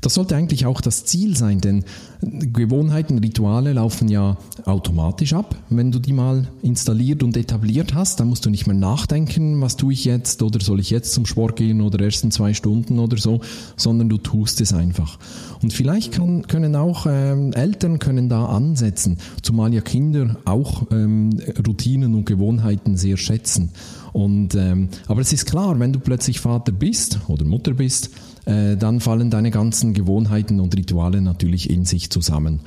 Das 0.00 0.14
sollte 0.14 0.36
eigentlich 0.36 0.64
auch 0.64 0.80
das 0.80 1.06
Ziel 1.06 1.36
sein, 1.36 1.60
denn 1.60 1.84
Gewohnheiten, 2.20 3.18
Rituale 3.18 3.72
laufen 3.72 4.06
ja 4.06 4.36
automatisch 4.64 5.32
ab. 5.32 5.56
Wenn 5.70 5.90
du 5.90 5.98
die 5.98 6.12
mal 6.12 6.46
installiert 6.62 7.24
und 7.24 7.36
etabliert 7.36 7.94
hast, 7.94 8.20
dann 8.20 8.28
musst 8.28 8.46
du 8.46 8.50
nicht 8.50 8.68
mehr 8.68 8.76
nachdenken, 8.76 9.60
was 9.60 9.76
tue 9.76 9.92
ich 9.92 10.04
jetzt 10.04 10.42
oder 10.42 10.60
soll 10.60 10.78
ich 10.78 10.90
jetzt 10.90 11.14
zum 11.14 11.26
Sport 11.26 11.56
gehen 11.56 11.80
oder 11.80 12.04
erst 12.04 12.22
in 12.22 12.30
zwei 12.30 12.54
Stunden 12.54 13.00
oder 13.00 13.16
so, 13.16 13.40
sondern 13.76 14.08
du 14.08 14.18
tust 14.18 14.60
es 14.60 14.72
einfach. 14.72 15.18
Und 15.62 15.72
vielleicht 15.72 16.12
kann, 16.12 16.46
können 16.46 16.76
auch 16.76 17.06
ähm, 17.08 17.52
Eltern 17.54 17.98
können 17.98 18.28
da 18.28 18.46
ansetzen, 18.46 19.18
zumal 19.42 19.74
ja 19.74 19.80
Kinder 19.80 20.36
auch 20.44 20.92
ähm, 20.92 21.30
Routinen 21.66 22.14
und 22.14 22.24
Gewohnheiten 22.24 22.96
sehr 22.96 23.16
schätzen. 23.16 23.70
Und, 24.12 24.54
ähm, 24.54 24.88
aber 25.06 25.20
es 25.20 25.32
ist 25.32 25.46
klar, 25.46 25.78
wenn 25.80 25.92
du 25.92 25.98
plötzlich 25.98 26.40
Vater 26.40 26.72
bist 26.72 27.20
oder 27.28 27.44
Mutter 27.44 27.72
bist, 27.72 28.10
äh, 28.44 28.76
dann 28.76 29.00
fallen 29.00 29.30
deine 29.30 29.50
ganzen 29.50 29.94
Gewohnheiten 29.94 30.60
und 30.60 30.76
Rituale 30.76 31.22
natürlich 31.22 31.70
in 31.70 31.84
sich 31.84 32.10
zusammen. 32.10 32.60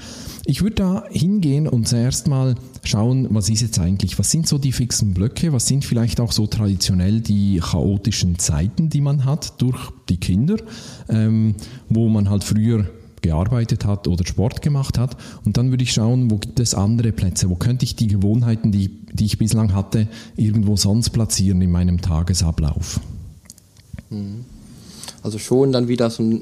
Ich 0.46 0.62
würde 0.62 0.76
da 0.76 1.04
hingehen 1.10 1.68
und 1.68 1.88
zuerst 1.88 2.28
mal 2.28 2.56
schauen, 2.84 3.28
was 3.32 3.50
ist 3.50 3.62
jetzt 3.62 3.80
eigentlich, 3.80 4.18
was 4.18 4.32
sind 4.32 4.48
so 4.48 4.58
die 4.58 4.72
fixen 4.72 5.14
Blöcke, 5.14 5.52
was 5.54 5.68
sind 5.68 5.84
vielleicht 5.84 6.20
auch 6.20 6.32
so 6.32 6.48
traditionell 6.48 7.20
die 7.20 7.60
chaotischen 7.60 8.40
Zeiten, 8.40 8.90
die 8.90 9.02
man 9.02 9.26
hat 9.26 9.62
durch 9.62 9.92
die 10.08 10.18
Kinder, 10.18 10.56
ähm, 11.10 11.56
wo 11.90 12.08
man 12.10 12.30
halt 12.30 12.44
früher 12.44 12.86
gearbeitet 13.26 13.86
hat 13.86 14.08
oder 14.08 14.26
Sport 14.26 14.62
gemacht 14.62 14.98
hat. 14.98 15.18
Und 15.46 15.58
dann 15.58 15.70
würde 15.72 15.84
ich 15.84 15.94
schauen, 15.94 16.32
wo 16.32 16.38
gibt 16.38 16.60
es 16.60 16.74
andere 16.74 17.12
Plätze, 17.12 17.50
wo 17.50 17.56
könnte 17.56 17.86
ich 17.86 17.96
die 17.96 18.08
Gewohnheiten, 18.08 18.72
die, 18.72 18.90
die 19.14 19.26
ich 19.26 19.38
bislang 19.38 19.74
hatte, 19.74 20.08
irgendwo 20.36 20.76
sonst 20.76 21.10
platzieren 21.10 21.62
in 21.62 21.72
meinem 21.72 22.02
Tagesablauf. 22.02 23.00
Mhm. 24.10 24.46
Also 25.24 25.40
schon 25.40 25.72
dann 25.72 25.88
wieder 25.88 26.10
so 26.10 26.42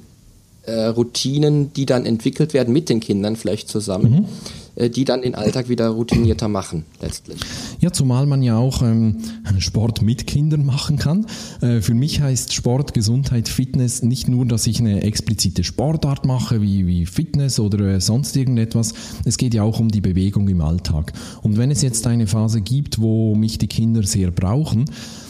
äh, 0.63 0.85
Routinen, 0.85 1.73
die 1.73 1.85
dann 1.85 2.05
entwickelt 2.05 2.53
werden 2.53 2.73
mit 2.73 2.89
den 2.89 2.99
Kindern 2.99 3.35
vielleicht 3.35 3.69
zusammen. 3.69 4.11
Mhm. 4.11 4.25
Äh, 4.75 4.89
die 4.89 5.05
dann 5.05 5.21
den 5.21 5.35
Alltag 5.35 5.69
wieder 5.69 5.89
routinierter 5.89 6.47
machen, 6.47 6.85
letztlich. 7.01 7.39
Ja, 7.79 7.91
zumal 7.91 8.25
man 8.25 8.41
ja 8.41 8.57
auch 8.57 8.81
ähm, 8.81 9.17
Sport 9.59 10.01
mit 10.01 10.27
Kindern 10.27 10.65
machen 10.65 10.97
kann. 10.97 11.25
Äh, 11.61 11.81
für 11.81 11.93
mich 11.93 12.21
heißt 12.21 12.53
Sport, 12.53 12.93
Gesundheit, 12.93 13.47
Fitness 13.47 14.03
nicht 14.03 14.27
nur, 14.27 14.45
dass 14.45 14.67
ich 14.67 14.79
eine 14.79 15.03
explizite 15.03 15.63
Sportart 15.63 16.25
mache, 16.25 16.61
wie, 16.61 16.87
wie 16.87 17.05
Fitness 17.05 17.59
oder 17.59 17.79
äh, 17.85 18.01
sonst 18.01 18.35
irgendetwas. 18.35 18.93
Es 19.25 19.37
geht 19.37 19.53
ja 19.53 19.63
auch 19.63 19.79
um 19.79 19.89
die 19.89 20.01
Bewegung 20.01 20.47
im 20.47 20.61
Alltag. 20.61 21.13
Und 21.41 21.57
wenn 21.57 21.71
es 21.71 21.81
jetzt 21.81 22.05
eine 22.07 22.27
Phase 22.27 22.61
gibt, 22.61 22.99
wo 22.99 23.35
mich 23.35 23.57
die 23.57 23.67
Kinder 23.67 24.03
sehr 24.03 24.31
brauchen, 24.31 24.85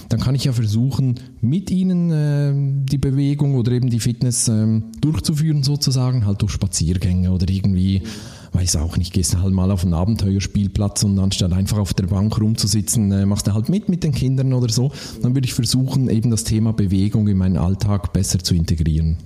dann 0.09 0.19
kann 0.19 0.35
ich 0.35 0.43
ja 0.45 0.53
versuchen, 0.53 1.19
mit 1.41 1.71
ihnen 1.71 2.11
äh, 2.11 2.85
die 2.85 2.97
Bewegung 2.97 3.55
oder 3.55 3.71
eben 3.71 3.89
die 3.89 3.99
Fitness 3.99 4.47
äh, 4.47 4.81
durchzuführen, 5.01 5.63
sozusagen, 5.63 6.25
halt 6.25 6.41
durch 6.41 6.51
Spaziergänge 6.51 7.31
oder 7.31 7.49
irgendwie, 7.49 8.03
weiß 8.53 8.77
auch 8.77 8.97
nicht, 8.97 9.13
gehst 9.13 9.33
du 9.33 9.41
halt 9.41 9.53
mal 9.53 9.71
auf 9.71 9.83
einen 9.83 9.93
Abenteuerspielplatz 9.93 11.03
und 11.03 11.17
anstatt 11.19 11.53
einfach 11.53 11.77
auf 11.77 11.93
der 11.93 12.07
Bank 12.07 12.39
rumzusitzen, 12.39 13.11
äh, 13.11 13.25
machst 13.25 13.47
du 13.47 13.53
halt 13.53 13.69
mit 13.69 13.89
mit 13.89 14.03
den 14.03 14.13
Kindern 14.13 14.53
oder 14.53 14.71
so. 14.71 14.91
Dann 15.21 15.35
würde 15.35 15.47
ich 15.47 15.53
versuchen, 15.53 16.09
eben 16.09 16.31
das 16.31 16.43
Thema 16.43 16.73
Bewegung 16.73 17.27
in 17.27 17.37
meinen 17.37 17.57
Alltag 17.57 18.13
besser 18.13 18.39
zu 18.39 18.53
integrieren. 18.53 19.17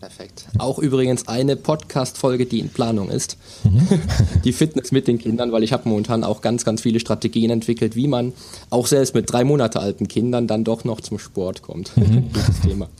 Perfekt. 0.00 0.46
Auch 0.58 0.78
übrigens 0.78 1.26
eine 1.26 1.56
Podcast-Folge, 1.56 2.46
die 2.46 2.60
in 2.60 2.68
Planung 2.68 3.10
ist. 3.10 3.38
Mhm. 3.64 3.88
die 4.44 4.52
Fitness 4.52 4.92
mit 4.92 5.08
den 5.08 5.18
Kindern, 5.18 5.52
weil 5.52 5.62
ich 5.62 5.72
habe 5.72 5.88
momentan 5.88 6.22
auch 6.22 6.42
ganz, 6.42 6.64
ganz 6.64 6.82
viele 6.82 7.00
Strategien 7.00 7.50
entwickelt, 7.50 7.96
wie 7.96 8.06
man 8.06 8.32
auch 8.70 8.86
selbst 8.86 9.14
mit 9.14 9.32
drei 9.32 9.42
Monate 9.44 9.80
alten 9.80 10.06
Kindern 10.06 10.46
dann 10.46 10.64
doch 10.64 10.84
noch 10.84 11.00
zum 11.00 11.18
Sport 11.18 11.62
kommt. 11.62 11.96
Mhm. 11.96 12.28
Gutes 12.32 12.60
Thema. 12.60 12.88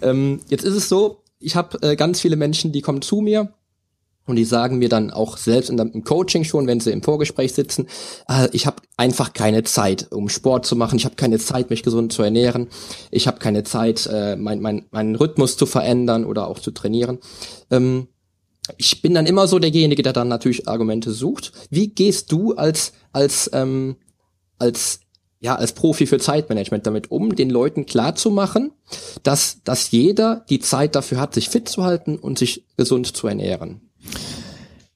Ähm, 0.00 0.40
jetzt 0.48 0.64
ist 0.64 0.74
es 0.74 0.88
so, 0.88 1.22
ich 1.38 1.56
habe 1.56 1.76
äh, 1.82 1.96
ganz 1.96 2.20
viele 2.20 2.36
Menschen, 2.36 2.72
die 2.72 2.82
kommen 2.82 3.02
zu 3.02 3.20
mir 3.20 3.52
und 4.30 4.36
die 4.36 4.44
sagen 4.44 4.78
mir 4.78 4.88
dann 4.88 5.10
auch 5.10 5.36
selbst 5.36 5.70
im 5.70 6.04
Coaching 6.04 6.44
schon, 6.44 6.66
wenn 6.66 6.80
sie 6.80 6.92
im 6.92 7.02
Vorgespräch 7.02 7.52
sitzen, 7.52 7.86
äh, 8.28 8.48
ich 8.52 8.66
habe 8.66 8.82
einfach 8.96 9.32
keine 9.32 9.62
Zeit, 9.64 10.08
um 10.10 10.28
Sport 10.28 10.66
zu 10.66 10.76
machen. 10.76 10.96
Ich 10.96 11.04
habe 11.04 11.16
keine 11.16 11.38
Zeit, 11.38 11.70
mich 11.70 11.82
gesund 11.82 12.12
zu 12.12 12.22
ernähren. 12.22 12.68
Ich 13.10 13.26
habe 13.26 13.38
keine 13.38 13.64
Zeit, 13.64 14.08
äh, 14.12 14.36
mein, 14.36 14.60
mein, 14.60 14.86
meinen 14.90 15.16
Rhythmus 15.16 15.56
zu 15.56 15.66
verändern 15.66 16.24
oder 16.24 16.46
auch 16.48 16.58
zu 16.58 16.70
trainieren. 16.70 17.18
Ähm, 17.70 18.08
ich 18.76 19.02
bin 19.02 19.14
dann 19.14 19.26
immer 19.26 19.48
so 19.48 19.58
derjenige, 19.58 20.02
der 20.02 20.12
dann 20.12 20.28
natürlich 20.28 20.68
Argumente 20.68 21.12
sucht. 21.12 21.52
Wie 21.70 21.88
gehst 21.88 22.30
du 22.32 22.54
als 22.54 22.92
als 23.12 23.50
ähm, 23.52 23.96
als 24.58 25.00
ja 25.40 25.56
als 25.56 25.72
Profi 25.72 26.06
für 26.06 26.18
Zeitmanagement 26.18 26.86
damit 26.86 27.10
um, 27.10 27.34
den 27.34 27.50
Leuten 27.50 27.86
klar 27.86 28.14
zu 28.14 28.30
machen, 28.30 28.72
dass 29.22 29.62
dass 29.64 29.90
jeder 29.90 30.44
die 30.50 30.60
Zeit 30.60 30.94
dafür 30.94 31.20
hat, 31.20 31.34
sich 31.34 31.48
fit 31.48 31.68
zu 31.68 31.84
halten 31.84 32.16
und 32.16 32.38
sich 32.38 32.66
gesund 32.76 33.16
zu 33.16 33.26
ernähren? 33.26 33.89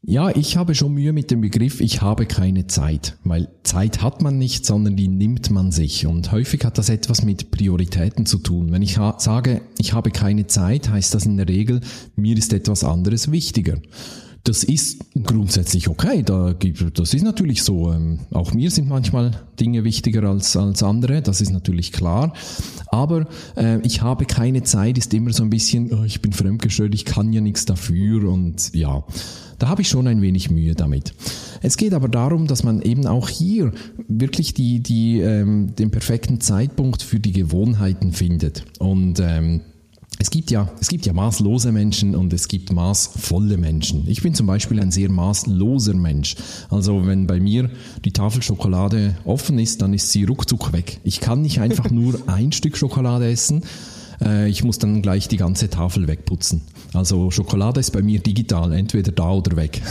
Ja, 0.06 0.28
ich 0.28 0.58
habe 0.58 0.74
schon 0.74 0.92
Mühe 0.92 1.14
mit 1.14 1.30
dem 1.30 1.40
Begriff, 1.40 1.80
ich 1.80 2.02
habe 2.02 2.26
keine 2.26 2.66
Zeit, 2.66 3.16
weil 3.24 3.48
Zeit 3.62 4.02
hat 4.02 4.20
man 4.20 4.36
nicht, 4.36 4.66
sondern 4.66 4.96
die 4.96 5.08
nimmt 5.08 5.50
man 5.50 5.72
sich. 5.72 6.06
Und 6.06 6.30
häufig 6.30 6.62
hat 6.66 6.76
das 6.76 6.90
etwas 6.90 7.24
mit 7.24 7.50
Prioritäten 7.50 8.26
zu 8.26 8.36
tun. 8.36 8.70
Wenn 8.70 8.82
ich 8.82 8.98
sage, 9.16 9.62
ich 9.78 9.94
habe 9.94 10.10
keine 10.10 10.46
Zeit, 10.46 10.90
heißt 10.90 11.14
das 11.14 11.24
in 11.24 11.38
der 11.38 11.48
Regel, 11.48 11.80
mir 12.16 12.36
ist 12.36 12.52
etwas 12.52 12.84
anderes 12.84 13.32
wichtiger. 13.32 13.78
Das 14.44 14.62
ist 14.62 15.06
grundsätzlich 15.24 15.88
okay. 15.88 16.22
Da 16.22 16.52
gibt, 16.52 16.98
das 16.98 17.14
ist 17.14 17.22
natürlich 17.22 17.62
so. 17.62 17.90
Ähm, 17.90 18.20
auch 18.30 18.52
mir 18.52 18.70
sind 18.70 18.88
manchmal 18.88 19.30
Dinge 19.58 19.84
wichtiger 19.84 20.22
als, 20.24 20.54
als 20.54 20.82
andere. 20.82 21.22
Das 21.22 21.40
ist 21.40 21.50
natürlich 21.50 21.92
klar. 21.92 22.34
Aber 22.88 23.26
äh, 23.56 23.80
ich 23.80 24.02
habe 24.02 24.26
keine 24.26 24.62
Zeit 24.62 24.98
ist 24.98 25.14
immer 25.14 25.32
so 25.32 25.44
ein 25.44 25.50
bisschen, 25.50 25.94
oh, 25.94 26.04
ich 26.04 26.20
bin 26.20 26.32
fremdgestört, 26.32 26.94
ich 26.94 27.06
kann 27.06 27.32
ja 27.32 27.40
nichts 27.40 27.64
dafür 27.64 28.28
und 28.30 28.74
ja. 28.74 29.04
Da 29.58 29.68
habe 29.68 29.80
ich 29.80 29.88
schon 29.88 30.06
ein 30.08 30.20
wenig 30.20 30.50
Mühe 30.50 30.74
damit. 30.74 31.14
Es 31.62 31.78
geht 31.78 31.94
aber 31.94 32.08
darum, 32.08 32.46
dass 32.46 32.64
man 32.64 32.82
eben 32.82 33.06
auch 33.06 33.30
hier 33.30 33.72
wirklich 34.08 34.52
die, 34.52 34.80
die, 34.80 35.20
ähm, 35.20 35.74
den 35.76 35.90
perfekten 35.90 36.40
Zeitpunkt 36.40 37.02
für 37.02 37.18
die 37.18 37.32
Gewohnheiten 37.32 38.12
findet. 38.12 38.64
Und 38.78 39.20
ähm, 39.20 39.62
es 40.18 40.30
gibt 40.30 40.50
ja, 40.50 40.70
es 40.80 40.88
gibt 40.88 41.06
ja 41.06 41.12
maßlose 41.12 41.72
Menschen 41.72 42.14
und 42.14 42.32
es 42.32 42.48
gibt 42.48 42.72
maßvolle 42.72 43.56
Menschen. 43.56 44.04
Ich 44.06 44.22
bin 44.22 44.34
zum 44.34 44.46
Beispiel 44.46 44.80
ein 44.80 44.90
sehr 44.90 45.10
maßloser 45.10 45.94
Mensch. 45.94 46.36
Also 46.70 47.06
wenn 47.06 47.26
bei 47.26 47.40
mir 47.40 47.70
die 48.04 48.12
Tafel 48.12 48.42
Schokolade 48.42 49.16
offen 49.24 49.58
ist, 49.58 49.82
dann 49.82 49.92
ist 49.92 50.12
sie 50.12 50.24
ruckzuck 50.24 50.72
weg. 50.72 51.00
Ich 51.02 51.20
kann 51.20 51.42
nicht 51.42 51.60
einfach 51.60 51.90
nur 51.90 52.28
ein 52.28 52.52
Stück 52.52 52.76
Schokolade 52.76 53.28
essen. 53.28 53.62
Äh, 54.20 54.48
ich 54.48 54.62
muss 54.62 54.78
dann 54.78 55.02
gleich 55.02 55.28
die 55.28 55.36
ganze 55.36 55.68
Tafel 55.68 56.06
wegputzen. 56.06 56.62
Also 56.94 57.30
Schokolade 57.32 57.80
ist 57.80 57.90
bei 57.90 58.02
mir 58.02 58.20
digital, 58.20 58.72
entweder 58.72 59.10
da 59.10 59.32
oder 59.32 59.56
weg. 59.56 59.82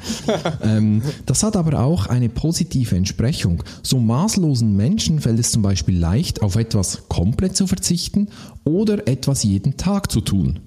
ähm, 0.62 1.02
das 1.26 1.42
hat 1.42 1.56
aber 1.56 1.80
auch 1.80 2.06
eine 2.06 2.30
positive 2.30 2.96
Entsprechung. 2.96 3.62
So 3.82 3.98
maßlosen 3.98 4.74
Menschen 4.74 5.20
fällt 5.20 5.38
es 5.38 5.50
zum 5.50 5.60
Beispiel 5.62 5.98
leicht, 5.98 6.42
auf 6.42 6.56
etwas 6.56 7.08
komplett 7.08 7.54
zu 7.54 7.66
verzichten 7.66 8.28
oder 8.64 9.06
etwas 9.06 9.42
jeden 9.42 9.76
Tag 9.76 10.10
zu 10.10 10.22
tun. 10.22 10.60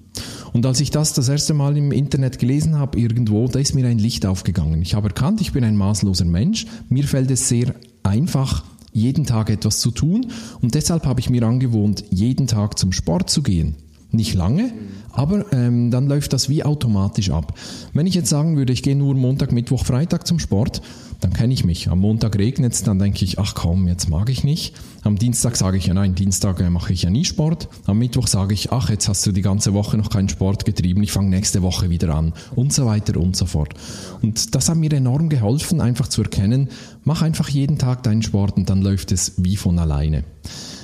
Und 0.52 0.66
als 0.66 0.80
ich 0.80 0.90
das 0.90 1.14
das 1.14 1.28
erste 1.28 1.54
Mal 1.54 1.76
im 1.76 1.90
Internet 1.90 2.38
gelesen 2.38 2.78
habe, 2.78 2.98
irgendwo, 3.00 3.48
da 3.48 3.58
ist 3.58 3.74
mir 3.74 3.86
ein 3.86 3.98
Licht 3.98 4.24
aufgegangen. 4.24 4.82
Ich 4.82 4.94
habe 4.94 5.08
erkannt, 5.08 5.40
ich 5.40 5.52
bin 5.52 5.64
ein 5.64 5.76
maßloser 5.76 6.26
Mensch. 6.26 6.66
Mir 6.88 7.04
fällt 7.04 7.30
es 7.30 7.48
sehr 7.48 7.74
einfach, 8.02 8.64
jeden 8.92 9.24
Tag 9.24 9.50
etwas 9.50 9.80
zu 9.80 9.90
tun. 9.90 10.26
Und 10.60 10.74
deshalb 10.74 11.06
habe 11.06 11.20
ich 11.20 11.30
mir 11.30 11.42
angewohnt, 11.42 12.04
jeden 12.10 12.46
Tag 12.46 12.78
zum 12.78 12.92
Sport 12.92 13.30
zu 13.30 13.42
gehen. 13.42 13.76
Nicht 14.12 14.34
lange, 14.34 14.72
aber 15.10 15.50
ähm, 15.52 15.90
dann 15.90 16.06
läuft 16.06 16.34
das 16.34 16.50
wie 16.50 16.64
automatisch 16.64 17.30
ab. 17.30 17.58
Wenn 17.94 18.06
ich 18.06 18.14
jetzt 18.14 18.28
sagen 18.28 18.56
würde, 18.56 18.72
ich 18.72 18.82
gehe 18.82 18.94
nur 18.94 19.14
Montag, 19.14 19.52
Mittwoch, 19.52 19.86
Freitag 19.86 20.26
zum 20.26 20.38
Sport, 20.38 20.82
dann 21.22 21.32
kenne 21.32 21.54
ich 21.54 21.64
mich. 21.64 21.88
Am 21.88 22.00
Montag 22.00 22.36
regnet 22.36 22.72
es, 22.74 22.82
dann 22.82 22.98
denke 22.98 23.24
ich, 23.24 23.38
ach 23.38 23.54
komm, 23.54 23.88
jetzt 23.88 24.10
mag 24.10 24.28
ich 24.28 24.44
nicht. 24.44 24.74
Am 25.02 25.16
Dienstag 25.16 25.56
sage 25.56 25.76
ich 25.76 25.86
ja 25.86 25.94
nein, 25.94 26.14
Dienstag 26.14 26.60
äh, 26.60 26.68
mache 26.68 26.92
ich 26.92 27.02
ja 27.02 27.10
nie 27.10 27.24
Sport. 27.24 27.68
Am 27.86 27.98
Mittwoch 27.98 28.26
sage 28.26 28.54
ich, 28.54 28.72
ach, 28.72 28.90
jetzt 28.90 29.08
hast 29.08 29.24
du 29.24 29.32
die 29.32 29.40
ganze 29.40 29.72
Woche 29.72 29.96
noch 29.96 30.10
keinen 30.10 30.28
Sport 30.28 30.64
getrieben, 30.64 31.02
ich 31.02 31.12
fange 31.12 31.30
nächste 31.30 31.62
Woche 31.62 31.90
wieder 31.90 32.14
an 32.14 32.32
und 32.54 32.72
so 32.72 32.86
weiter 32.86 33.18
und 33.18 33.36
so 33.36 33.46
fort. 33.46 33.74
Und 34.20 34.54
das 34.54 34.68
hat 34.68 34.76
mir 34.76 34.92
enorm 34.92 35.28
geholfen, 35.28 35.80
einfach 35.80 36.08
zu 36.08 36.22
erkennen, 36.22 36.68
mach 37.04 37.22
einfach 37.22 37.48
jeden 37.48 37.78
Tag 37.78 38.02
deinen 38.02 38.22
Sport 38.22 38.56
und 38.56 38.68
dann 38.68 38.82
läuft 38.82 39.12
es 39.12 39.34
wie 39.38 39.56
von 39.56 39.78
alleine. 39.78 40.24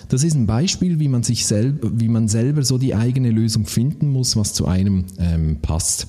Das 0.09 0.25
ist 0.25 0.35
ein 0.35 0.47
Beispiel, 0.47 0.99
wie 1.01 1.09
man 1.09 1.23
sich 1.23 1.47
selber, 1.47 1.91
wie 1.93 2.09
man 2.09 2.29
selber 2.29 2.63
so 2.63 2.79
die 2.79 2.95
eigene 2.95 3.31
Lösung 3.31 3.67
finden 3.67 4.09
muss, 4.09 4.37
was 4.37 4.55
zu 4.55 4.67
einem 4.67 5.05
ähm, 5.19 5.59
passt. 5.61 6.07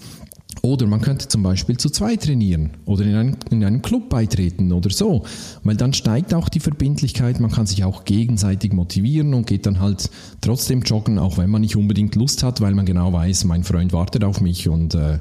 Oder 0.62 0.88
man 0.88 1.00
könnte 1.00 1.28
zum 1.28 1.44
Beispiel 1.44 1.78
zu 1.78 1.90
zweit 1.90 2.24
trainieren 2.24 2.72
oder 2.86 3.06
in 3.06 3.16
einen, 3.16 3.38
in 3.50 3.64
einen 3.64 3.82
Club 3.82 4.10
beitreten 4.10 4.74
oder 4.74 4.90
so, 4.90 5.24
weil 5.64 5.78
dann 5.78 5.94
steigt 5.94 6.34
auch 6.34 6.50
die 6.50 6.60
Verbindlichkeit, 6.60 7.40
man 7.40 7.52
kann 7.52 7.66
sich 7.66 7.84
auch 7.86 8.04
gegenseitig 8.04 8.74
motivieren 8.74 9.34
und 9.34 9.48
geht 9.48 9.66
dann 9.66 9.80
halt 9.80 10.10
trotzdem 10.42 10.82
joggen, 10.82 11.18
auch 11.18 11.38
wenn 11.38 11.50
man 11.50 11.62
nicht 11.62 11.78
unbedingt 11.78 12.16
Lust 12.16 12.44
hat, 12.44 12.60
weil 12.60 12.74
man 12.74 12.86
genau 12.86 13.14
weiß, 13.14 13.46
mein 13.46 13.64
Freund 13.64 13.94
wartet 13.94 14.24
auf 14.24 14.42
mich 14.42 14.68
und 14.68 14.96
äh, 14.96 15.20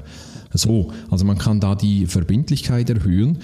so. 0.53 0.91
Also 1.09 1.25
man 1.25 1.37
kann 1.37 1.59
da 1.59 1.75
die 1.75 2.07
Verbindlichkeit 2.07 2.89
erhöhen. 2.89 3.37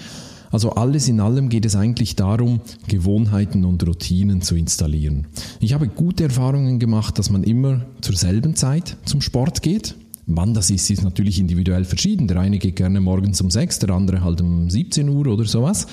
Also 0.50 0.70
alles 0.70 1.08
in 1.08 1.20
allem 1.20 1.48
geht 1.48 1.64
es 1.64 1.76
eigentlich 1.76 2.16
darum, 2.16 2.60
Gewohnheiten 2.88 3.64
und 3.64 3.86
Routinen 3.86 4.42
zu 4.42 4.56
installieren. 4.56 5.26
Ich 5.60 5.72
habe 5.74 5.88
gute 5.88 6.24
Erfahrungen 6.24 6.78
gemacht, 6.78 7.18
dass 7.18 7.30
man 7.30 7.44
immer 7.44 7.86
zur 8.00 8.16
selben 8.16 8.56
Zeit 8.56 8.96
zum 9.04 9.20
Sport 9.20 9.62
geht. 9.62 9.94
Wann 10.28 10.54
das 10.54 10.70
ist, 10.70 10.90
ist 10.90 11.04
natürlich 11.04 11.38
individuell 11.38 11.84
verschieden. 11.84 12.26
Der 12.26 12.40
eine 12.40 12.58
geht 12.58 12.76
gerne 12.76 13.00
morgens 13.00 13.40
um 13.40 13.50
6, 13.50 13.78
der 13.78 13.90
andere 13.90 14.24
halt 14.24 14.40
um 14.40 14.68
17 14.68 15.08
Uhr 15.08 15.28
oder 15.28 15.44
sowas. 15.44 15.86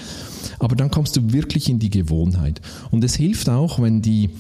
Aber 0.57 0.75
dann 0.75 0.89
kommst 0.89 1.15
du 1.15 1.31
wirklich 1.31 1.69
in 1.69 1.77
die 1.77 1.91
Gewohnheit. 1.91 2.59
Und 2.89 3.03
es 3.03 3.15
hilft 3.15 3.47
auch, 3.49 3.79
wenn 3.79 4.01
die 4.01 4.31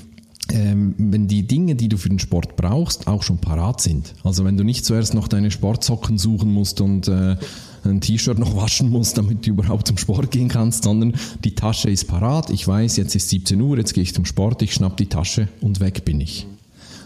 ähm, 0.51 0.93
wenn 0.97 1.27
die 1.27 1.47
Dinge, 1.47 1.75
die 1.75 1.87
du 1.87 1.97
für 1.97 2.09
den 2.09 2.19
Sport 2.19 2.55
brauchst, 2.55 3.07
auch 3.07 3.23
schon 3.23 3.37
parat 3.37 3.79
sind. 3.81 4.13
Also 4.23 4.43
wenn 4.43 4.57
du 4.57 4.63
nicht 4.63 4.83
zuerst 4.83 5.13
noch 5.13 5.27
deine 5.27 5.51
Sportsocken 5.51 6.17
suchen 6.17 6.51
musst 6.51 6.81
und 6.81 7.07
äh, 7.07 7.37
ein 7.83 8.01
T-Shirt 8.01 8.39
noch 8.39 8.55
waschen 8.55 8.89
musst, 8.89 9.17
damit 9.17 9.45
du 9.45 9.51
überhaupt 9.51 9.87
zum 9.87 9.97
Sport 9.97 10.31
gehen 10.31 10.47
kannst, 10.47 10.83
sondern 10.83 11.13
die 11.43 11.55
Tasche 11.55 11.89
ist 11.89 12.07
parat. 12.07 12.49
Ich 12.49 12.67
weiß, 12.67 12.97
jetzt 12.97 13.15
ist 13.15 13.29
17 13.29 13.59
Uhr, 13.59 13.77
jetzt 13.77 13.93
gehe 13.93 14.03
ich 14.03 14.13
zum 14.13 14.25
Sport, 14.25 14.61
ich 14.61 14.73
schnapp 14.73 14.97
die 14.97 15.07
Tasche 15.07 15.47
und 15.61 15.79
weg 15.79 16.05
bin 16.05 16.21
ich. 16.21 16.47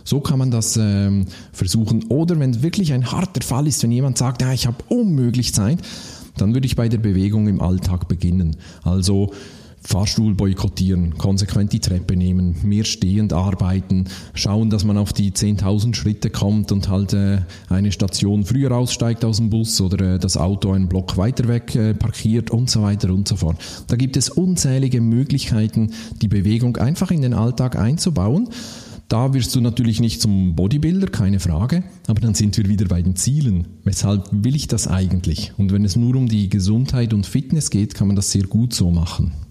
So 0.04 0.22
kann 0.22 0.40
man 0.40 0.52
das 0.52 0.78
ähm, 0.78 1.26
versuchen. 1.52 2.06
Oder 2.08 2.40
wenn 2.40 2.62
wirklich 2.62 2.94
ein 2.94 3.12
harter 3.12 3.42
Fall 3.42 3.68
ist, 3.68 3.84
wenn 3.84 3.92
jemand 3.92 4.18
sagt, 4.18 4.42
ja, 4.42 4.54
ich 4.54 4.66
habe 4.66 4.78
unmöglich 4.88 5.54
Zeit, 5.54 5.80
dann 6.38 6.54
würde 6.54 6.66
ich 6.66 6.76
bei 6.76 6.88
der 6.88 7.00
Bewegung 7.00 7.48
im 7.48 7.62
Alltag 7.62 8.08
beginnen. 8.08 8.56
Also 8.84 9.34
Fahrstuhl 9.88 10.36
boykottieren, 10.36 11.18
konsequent 11.18 11.72
die 11.72 11.80
Treppe 11.80 12.18
nehmen, 12.18 12.58
mehr 12.62 12.84
stehend 12.84 13.32
arbeiten, 13.32 14.04
schauen, 14.34 14.70
dass 14.70 14.84
man 14.84 14.98
auf 14.98 15.14
die 15.14 15.32
10.000 15.32 15.96
Schritte 15.96 16.30
kommt 16.30 16.74
und 16.74 16.90
halt 16.90 17.14
äh, 17.14 17.40
eine 17.70 17.94
Station 17.94 18.44
früher 18.44 18.74
aussteigt 18.74 19.24
aus 19.24 19.38
dem 19.38 19.50
Bus 19.50 19.80
oder 19.80 20.16
äh, 20.16 20.20
das 20.20 20.36
Auto 20.36 20.74
einen 20.74 20.90
Block 20.90 21.16
weiter 21.16 21.48
weg 21.48 21.74
äh, 21.76 21.94
parkiert 21.94 22.52
und 22.52 22.70
so 22.70 22.82
weiter 22.82 23.14
und 23.14 23.30
so 23.30 23.38
fort. 23.38 23.56
Da 23.88 23.96
gibt 23.96 24.18
es 24.18 24.30
unzählige 24.30 25.00
Möglichkeiten, 25.00 25.94
die 26.22 26.28
Bewegung 26.28 26.76
einfach 26.76 27.10
in 27.10 27.22
den 27.22 27.34
Alltag 27.34 27.78
einzubauen. 27.78 28.50
Da 29.08 29.34
wirst 29.34 29.56
du 29.56 29.62
natürlich 29.62 30.02
nicht 30.02 30.22
zum 30.22 30.58
Bodybuilder, 30.58 31.08
keine 31.08 31.40
Frage, 31.40 31.84
aber 32.08 32.20
dann 32.20 32.34
sind 32.34 32.58
wir 32.58 32.68
wieder 32.68 32.88
bei 32.88 33.02
den 33.02 33.16
Zielen. 33.16 33.68
Weshalb 33.86 34.28
will 34.34 34.54
ich 34.54 34.68
das 34.68 34.90
eigentlich? 34.90 35.54
Und 35.58 35.72
wenn 35.72 35.86
es 35.86 35.96
nur 35.96 36.18
um 36.18 36.28
die 36.28 36.50
Gesundheit 36.50 37.14
und 37.14 37.26
Fitness 37.26 37.70
geht, 37.70 37.96
kann 37.96 38.08
man 38.08 38.18
das 38.18 38.32
sehr 38.32 38.48
gut 38.48 38.74
so 38.74 38.92
machen. 38.92 39.47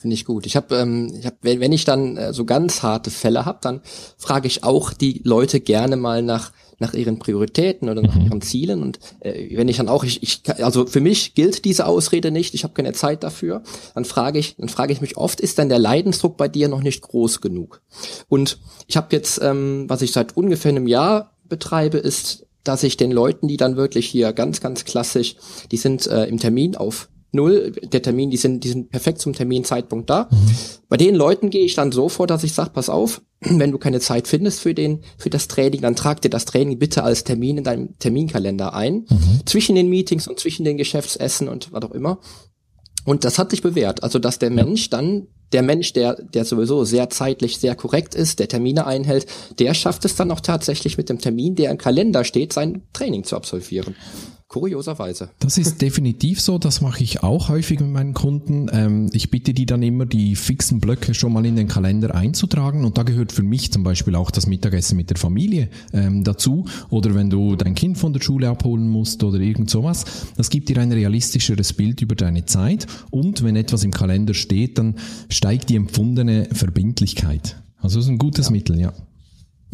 Finde 0.00 0.14
ich 0.14 0.24
gut. 0.24 0.46
Ich 0.46 0.54
habe, 0.54 0.76
ähm, 0.76 1.12
ich 1.18 1.26
hab, 1.26 1.34
wenn, 1.42 1.58
wenn 1.58 1.72
ich 1.72 1.84
dann 1.84 2.16
äh, 2.16 2.32
so 2.32 2.44
ganz 2.44 2.84
harte 2.84 3.10
Fälle 3.10 3.44
habe, 3.44 3.58
dann 3.60 3.80
frage 4.16 4.46
ich 4.46 4.62
auch 4.62 4.92
die 4.92 5.22
Leute 5.24 5.60
gerne 5.60 5.96
mal 5.96 6.22
nach 6.22 6.52
nach 6.80 6.94
ihren 6.94 7.18
Prioritäten 7.18 7.88
oder 7.88 8.02
nach 8.02 8.14
mhm. 8.14 8.26
ihren 8.26 8.40
Zielen 8.40 8.82
und 8.84 9.00
äh, 9.18 9.56
wenn 9.56 9.66
ich 9.66 9.78
dann 9.78 9.88
auch 9.88 10.04
ich, 10.04 10.22
ich 10.22 10.42
also 10.62 10.86
für 10.86 11.00
mich 11.00 11.34
gilt 11.34 11.64
diese 11.64 11.86
Ausrede 11.86 12.30
nicht, 12.30 12.54
ich 12.54 12.62
habe 12.62 12.74
keine 12.74 12.92
Zeit 12.92 13.24
dafür, 13.24 13.64
dann 13.96 14.04
frage 14.04 14.38
ich 14.38 14.54
dann 14.56 14.68
frage 14.68 14.92
ich 14.92 15.00
mich 15.00 15.16
oft 15.16 15.40
ist 15.40 15.58
denn 15.58 15.68
der 15.68 15.80
Leidensdruck 15.80 16.36
bei 16.36 16.46
dir 16.46 16.68
noch 16.68 16.82
nicht 16.82 17.02
groß 17.02 17.40
genug? 17.40 17.82
Und 18.28 18.60
ich 18.86 18.96
habe 18.96 19.08
jetzt 19.10 19.42
ähm, 19.42 19.86
was 19.88 20.02
ich 20.02 20.12
seit 20.12 20.36
ungefähr 20.36 20.70
einem 20.70 20.86
Jahr 20.86 21.32
betreibe 21.48 21.98
ist 21.98 22.46
dass 22.64 22.82
ich 22.82 22.98
den 22.98 23.12
Leuten, 23.12 23.48
die 23.48 23.56
dann 23.56 23.76
wirklich 23.76 24.06
hier 24.06 24.34
ganz, 24.34 24.60
ganz 24.60 24.84
klassisch, 24.84 25.36
die 25.70 25.78
sind 25.78 26.06
äh, 26.06 26.26
im 26.26 26.38
Termin 26.38 26.76
auf 26.76 27.08
null, 27.32 27.72
der 27.82 28.02
Termin, 28.02 28.30
die 28.30 28.36
sind, 28.36 28.64
die 28.64 28.68
sind 28.68 28.90
perfekt 28.90 29.20
zum 29.20 29.32
Terminzeitpunkt 29.32 30.08
da. 30.08 30.28
Mhm. 30.30 30.36
Bei 30.88 30.96
den 30.96 31.14
Leuten 31.14 31.50
gehe 31.50 31.64
ich 31.64 31.74
dann 31.74 31.92
so 31.92 32.08
vor, 32.08 32.26
dass 32.26 32.44
ich 32.44 32.52
sage, 32.52 32.70
pass 32.72 32.88
auf, 32.88 33.22
wenn 33.40 33.72
du 33.72 33.78
keine 33.78 34.00
Zeit 34.00 34.28
findest 34.28 34.60
für 34.60 34.74
den, 34.74 35.00
für 35.16 35.30
das 35.30 35.48
Training, 35.48 35.80
dann 35.80 35.96
trag 35.96 36.20
dir 36.22 36.30
das 36.30 36.44
Training 36.44 36.78
bitte 36.78 37.04
als 37.04 37.24
Termin 37.24 37.58
in 37.58 37.64
deinem 37.64 37.98
Terminkalender 37.98 38.74
ein, 38.74 39.06
mhm. 39.08 39.46
zwischen 39.46 39.74
den 39.74 39.88
Meetings 39.88 40.28
und 40.28 40.40
zwischen 40.40 40.64
den 40.64 40.78
Geschäftsessen 40.78 41.48
und 41.48 41.72
was 41.72 41.82
auch 41.82 41.92
immer. 41.92 42.18
Und 43.04 43.24
das 43.24 43.38
hat 43.38 43.50
sich 43.50 43.62
bewährt. 43.62 44.02
Also, 44.02 44.18
dass 44.18 44.38
der 44.38 44.50
Mensch 44.50 44.90
dann, 44.90 45.28
der 45.52 45.62
Mensch, 45.62 45.94
der, 45.94 46.14
der 46.14 46.44
sowieso 46.44 46.84
sehr 46.84 47.08
zeitlich 47.08 47.56
sehr 47.56 47.74
korrekt 47.74 48.14
ist, 48.14 48.38
der 48.38 48.48
Termine 48.48 48.86
einhält, 48.86 49.26
der 49.58 49.72
schafft 49.72 50.04
es 50.04 50.14
dann 50.14 50.30
auch 50.30 50.40
tatsächlich 50.40 50.98
mit 50.98 51.08
dem 51.08 51.18
Termin, 51.18 51.54
der 51.54 51.70
im 51.70 51.78
Kalender 51.78 52.24
steht, 52.24 52.52
sein 52.52 52.82
Training 52.92 53.24
zu 53.24 53.34
absolvieren. 53.36 53.96
Kurioserweise. 54.48 55.28
Das 55.40 55.58
ist 55.58 55.82
definitiv 55.82 56.40
so. 56.40 56.56
Das 56.56 56.80
mache 56.80 57.04
ich 57.04 57.22
auch 57.22 57.50
häufig 57.50 57.80
mit 57.80 57.90
meinen 57.90 58.14
Kunden. 58.14 58.68
Ähm, 58.72 59.10
ich 59.12 59.30
bitte 59.30 59.52
die 59.52 59.66
dann 59.66 59.82
immer, 59.82 60.06
die 60.06 60.36
fixen 60.36 60.80
Blöcke 60.80 61.12
schon 61.12 61.34
mal 61.34 61.44
in 61.44 61.54
den 61.54 61.68
Kalender 61.68 62.14
einzutragen. 62.14 62.86
Und 62.86 62.96
da 62.96 63.02
gehört 63.02 63.30
für 63.30 63.42
mich 63.42 63.70
zum 63.70 63.84
Beispiel 63.84 64.14
auch 64.14 64.30
das 64.30 64.46
Mittagessen 64.46 64.96
mit 64.96 65.10
der 65.10 65.18
Familie 65.18 65.68
ähm, 65.92 66.24
dazu. 66.24 66.64
Oder 66.88 67.14
wenn 67.14 67.28
du 67.28 67.56
dein 67.56 67.74
Kind 67.74 67.98
von 67.98 68.14
der 68.14 68.22
Schule 68.22 68.48
abholen 68.48 68.88
musst 68.88 69.22
oder 69.22 69.38
irgend 69.38 69.68
sowas. 69.68 70.06
Das 70.36 70.48
gibt 70.48 70.70
dir 70.70 70.78
ein 70.78 70.92
realistischeres 70.92 71.74
Bild 71.74 72.00
über 72.00 72.14
deine 72.14 72.46
Zeit. 72.46 72.86
Und 73.10 73.44
wenn 73.44 73.54
etwas 73.54 73.84
im 73.84 73.92
Kalender 73.92 74.32
steht, 74.32 74.78
dann 74.78 74.96
steigt 75.28 75.68
die 75.68 75.76
empfundene 75.76 76.48
Verbindlichkeit. 76.52 77.62
Also 77.80 77.98
das 77.98 78.06
ist 78.06 78.10
ein 78.10 78.18
gutes 78.18 78.46
ja. 78.46 78.52
Mittel, 78.52 78.80
ja. 78.80 78.92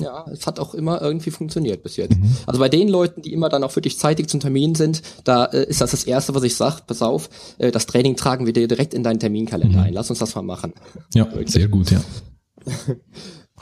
Ja, 0.00 0.24
es 0.30 0.46
hat 0.46 0.59
auch 0.59 0.74
immer 0.74 1.00
irgendwie 1.00 1.30
funktioniert 1.30 1.83
bis 1.83 1.96
jetzt. 1.96 2.16
Mhm. 2.16 2.37
Also 2.46 2.59
bei 2.59 2.68
den 2.68 2.88
Leuten, 2.88 3.22
die 3.22 3.33
immer 3.33 3.48
dann 3.48 3.62
auch 3.62 3.74
wirklich 3.76 3.98
zeitig 3.98 4.28
zum 4.28 4.40
Termin 4.40 4.74
sind, 4.74 5.02
da 5.22 5.44
äh, 5.46 5.68
ist 5.68 5.80
das 5.80 5.92
das 5.92 6.04
Erste, 6.04 6.35
was 6.35 6.42
ich 6.42 6.57
sage, 6.57 6.83
pass 6.87 7.00
auf, 7.00 7.28
äh, 7.59 7.70
das 7.70 7.87
Training 7.87 8.16
tragen 8.16 8.46
wir 8.46 8.52
dir 8.52 8.66
direkt 8.66 8.92
in 8.92 9.04
deinen 9.04 9.20
Terminkalender 9.20 9.78
mhm. 9.78 9.85
ein. 9.85 9.92
Lass 9.94 10.11
uns 10.11 10.18
das 10.18 10.35
mal 10.35 10.42
machen. 10.42 10.72
Ja, 11.14 11.28
sehr 11.46 11.68
gut, 11.68 11.90
ja. 11.90 12.00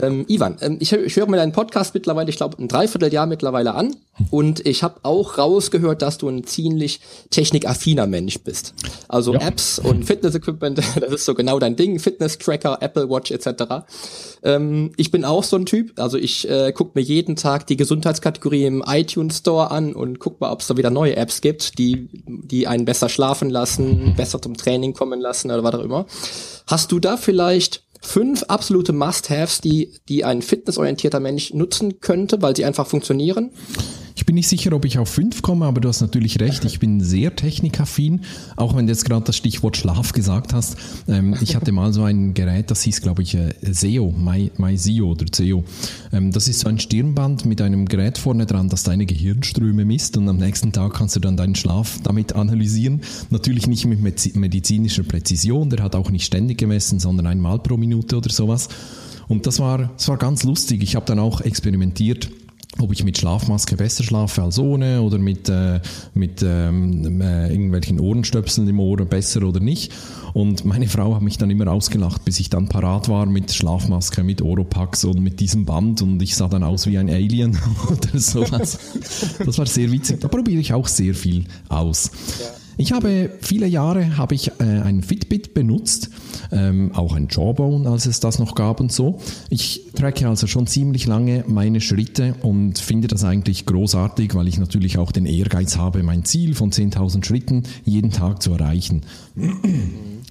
Ähm, 0.00 0.24
Ivan, 0.26 0.56
ähm, 0.62 0.78
ich, 0.80 0.92
ich 0.92 1.16
höre 1.16 1.26
mir 1.26 1.36
deinen 1.36 1.52
Podcast 1.52 1.92
mittlerweile, 1.92 2.30
ich 2.30 2.36
glaube, 2.36 2.56
ein 2.58 2.66
Dreivierteljahr 2.66 3.26
mittlerweile 3.26 3.74
an 3.74 3.94
und 4.30 4.66
ich 4.66 4.82
habe 4.82 5.00
auch 5.02 5.36
rausgehört, 5.36 6.00
dass 6.00 6.16
du 6.16 6.30
ein 6.30 6.44
ziemlich 6.44 7.00
technikaffiner 7.28 8.06
Mensch 8.06 8.40
bist. 8.40 8.72
Also 9.08 9.34
ja. 9.34 9.46
Apps 9.46 9.78
und 9.78 10.04
Fitness-Equipment, 10.04 10.78
das 11.00 11.12
ist 11.12 11.26
so 11.26 11.34
genau 11.34 11.58
dein 11.58 11.76
Ding, 11.76 11.98
Fitness-Tracker, 11.98 12.78
Apple 12.80 13.10
Watch 13.10 13.32
etc. 13.32 13.84
Ähm, 14.42 14.92
ich 14.96 15.10
bin 15.10 15.26
auch 15.26 15.44
so 15.44 15.56
ein 15.56 15.66
Typ, 15.66 15.92
also 16.00 16.16
ich 16.16 16.48
äh, 16.48 16.72
gucke 16.72 16.92
mir 16.94 17.04
jeden 17.04 17.36
Tag 17.36 17.66
die 17.66 17.76
Gesundheitskategorie 17.76 18.64
im 18.64 18.82
iTunes 18.86 19.38
Store 19.38 19.70
an 19.70 19.92
und 19.94 20.18
guck 20.18 20.40
mal, 20.40 20.52
ob 20.52 20.60
es 20.60 20.68
da 20.68 20.78
wieder 20.78 20.90
neue 20.90 21.16
Apps 21.16 21.42
gibt, 21.42 21.78
die, 21.78 22.08
die 22.26 22.66
einen 22.66 22.86
besser 22.86 23.10
schlafen 23.10 23.50
lassen, 23.50 24.14
besser 24.16 24.40
zum 24.40 24.56
Training 24.56 24.94
kommen 24.94 25.20
lassen 25.20 25.50
oder 25.50 25.62
was 25.62 25.74
auch 25.74 25.84
immer. 25.84 26.06
Hast 26.66 26.92
du 26.92 26.98
da 26.98 27.18
vielleicht 27.18 27.82
fünf 28.02 28.42
absolute 28.44 28.92
Must-Haves, 28.92 29.60
die, 29.60 29.94
die 30.08 30.24
ein 30.24 30.42
fitnessorientierter 30.42 31.20
Mensch 31.20 31.54
nutzen 31.54 32.00
könnte, 32.00 32.42
weil 32.42 32.54
sie 32.54 32.64
einfach 32.64 32.86
funktionieren? 32.86 33.52
Ich 34.14 34.26
bin 34.26 34.34
nicht 34.34 34.48
sicher, 34.48 34.72
ob 34.72 34.84
ich 34.84 34.98
auf 34.98 35.08
fünf 35.08 35.42
komme, 35.42 35.66
aber 35.66 35.80
du 35.80 35.88
hast 35.88 36.00
natürlich 36.00 36.40
recht. 36.40 36.64
Ich 36.64 36.78
bin 36.78 37.00
sehr 37.00 37.34
technikaffin, 37.34 38.20
auch 38.56 38.76
wenn 38.76 38.86
du 38.86 38.92
jetzt 38.92 39.04
gerade 39.04 39.24
das 39.24 39.36
Stichwort 39.36 39.76
Schlaf 39.76 40.12
gesagt 40.12 40.52
hast. 40.52 40.76
Ähm, 41.08 41.36
ich 41.40 41.56
hatte 41.56 41.72
mal 41.72 41.92
so 41.92 42.04
ein 42.04 42.34
Gerät, 42.34 42.70
das 42.70 42.82
hieß, 42.82 43.00
glaube 43.00 43.22
ich, 43.22 43.34
äh, 43.34 43.54
SEO, 43.62 44.12
My, 44.12 44.50
MySeo 44.58 45.10
oder 45.10 45.26
CEO. 45.30 45.64
Ähm, 46.12 46.30
das 46.32 46.48
ist 46.48 46.60
so 46.60 46.68
ein 46.68 46.78
Stirnband 46.78 47.46
mit 47.46 47.60
einem 47.62 47.86
Gerät 47.86 48.18
vorne 48.18 48.46
dran, 48.46 48.68
das 48.68 48.82
deine 48.82 49.06
Gehirnströme 49.06 49.84
misst 49.84 50.16
und 50.16 50.28
am 50.28 50.36
nächsten 50.36 50.72
Tag 50.72 50.94
kannst 50.94 51.16
du 51.16 51.20
dann 51.20 51.36
deinen 51.36 51.54
Schlaf 51.54 51.98
damit 52.02 52.34
analysieren. 52.34 53.00
Natürlich 53.30 53.66
nicht 53.66 53.86
mit 53.86 54.00
medizinischer 54.36 55.04
Präzision, 55.04 55.70
der 55.70 55.82
hat 55.82 55.94
auch 55.94 56.10
nicht 56.10 56.24
ständig 56.24 56.58
gemessen, 56.58 57.00
sondern 57.00 57.26
einmal 57.26 57.58
pro 57.58 57.76
Minute 57.76 58.18
oder 58.18 58.30
sowas. 58.30 58.68
Und 59.28 59.46
das 59.46 59.60
war, 59.60 59.90
das 59.96 60.08
war 60.08 60.18
ganz 60.18 60.42
lustig. 60.42 60.82
Ich 60.82 60.96
habe 60.96 61.06
dann 61.06 61.18
auch 61.18 61.40
experimentiert 61.40 62.28
ob 62.82 62.92
ich 62.92 63.04
mit 63.04 63.18
Schlafmaske 63.18 63.76
besser 63.76 64.04
schlafe 64.04 64.42
als 64.42 64.58
ohne 64.58 65.02
oder 65.02 65.18
mit, 65.18 65.48
äh, 65.48 65.80
mit 66.14 66.42
ähm, 66.42 67.20
äh, 67.20 67.50
irgendwelchen 67.50 68.00
Ohrenstöpseln 68.00 68.68
im 68.68 68.80
Ohr 68.80 68.98
besser 69.04 69.42
oder 69.42 69.60
nicht. 69.60 69.92
Und 70.34 70.64
meine 70.64 70.88
Frau 70.88 71.14
hat 71.14 71.22
mich 71.22 71.38
dann 71.38 71.50
immer 71.50 71.70
ausgelacht, 71.70 72.24
bis 72.24 72.40
ich 72.40 72.50
dann 72.50 72.68
parat 72.68 73.08
war 73.08 73.26
mit 73.26 73.52
Schlafmaske, 73.52 74.22
mit 74.22 74.42
Oropax 74.42 75.04
und 75.04 75.20
mit 75.20 75.40
diesem 75.40 75.64
Band 75.64 76.02
und 76.02 76.22
ich 76.22 76.36
sah 76.36 76.48
dann 76.48 76.62
aus 76.62 76.86
wie 76.86 76.98
ein 76.98 77.10
Alien 77.10 77.58
oder 77.90 78.18
sowas. 78.18 78.78
Das 79.44 79.58
war 79.58 79.66
sehr 79.66 79.90
witzig. 79.90 80.20
Da 80.20 80.28
probiere 80.28 80.60
ich 80.60 80.72
auch 80.72 80.88
sehr 80.88 81.14
viel 81.14 81.44
aus. 81.68 82.10
Ja. 82.40 82.61
Ich 82.82 82.90
habe 82.90 83.30
viele 83.40 83.68
Jahre 83.68 84.16
habe 84.16 84.34
ich 84.34 84.48
äh, 84.58 84.64
ein 84.64 85.04
Fitbit 85.04 85.54
benutzt, 85.54 86.10
ähm, 86.50 86.90
auch 86.94 87.14
ein 87.14 87.28
Jawbone, 87.30 87.88
als 87.88 88.06
es 88.06 88.18
das 88.18 88.40
noch 88.40 88.56
gab 88.56 88.80
und 88.80 88.90
so. 88.90 89.20
Ich 89.50 89.92
tracke 89.94 90.28
also 90.28 90.48
schon 90.48 90.66
ziemlich 90.66 91.06
lange 91.06 91.44
meine 91.46 91.80
Schritte 91.80 92.34
und 92.42 92.80
finde 92.80 93.06
das 93.06 93.22
eigentlich 93.22 93.66
großartig, 93.66 94.34
weil 94.34 94.48
ich 94.48 94.58
natürlich 94.58 94.98
auch 94.98 95.12
den 95.12 95.26
Ehrgeiz 95.26 95.76
habe, 95.76 96.02
mein 96.02 96.24
Ziel 96.24 96.56
von 96.56 96.72
10.000 96.72 97.24
Schritten 97.24 97.62
jeden 97.84 98.10
Tag 98.10 98.42
zu 98.42 98.52
erreichen. 98.52 99.02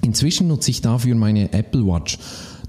Inzwischen 0.02 0.50
nutze 0.50 0.72
ich 0.72 0.82
dafür 0.82 1.16
meine 1.16 1.54
Apple 1.54 1.86
Watch 1.88 2.18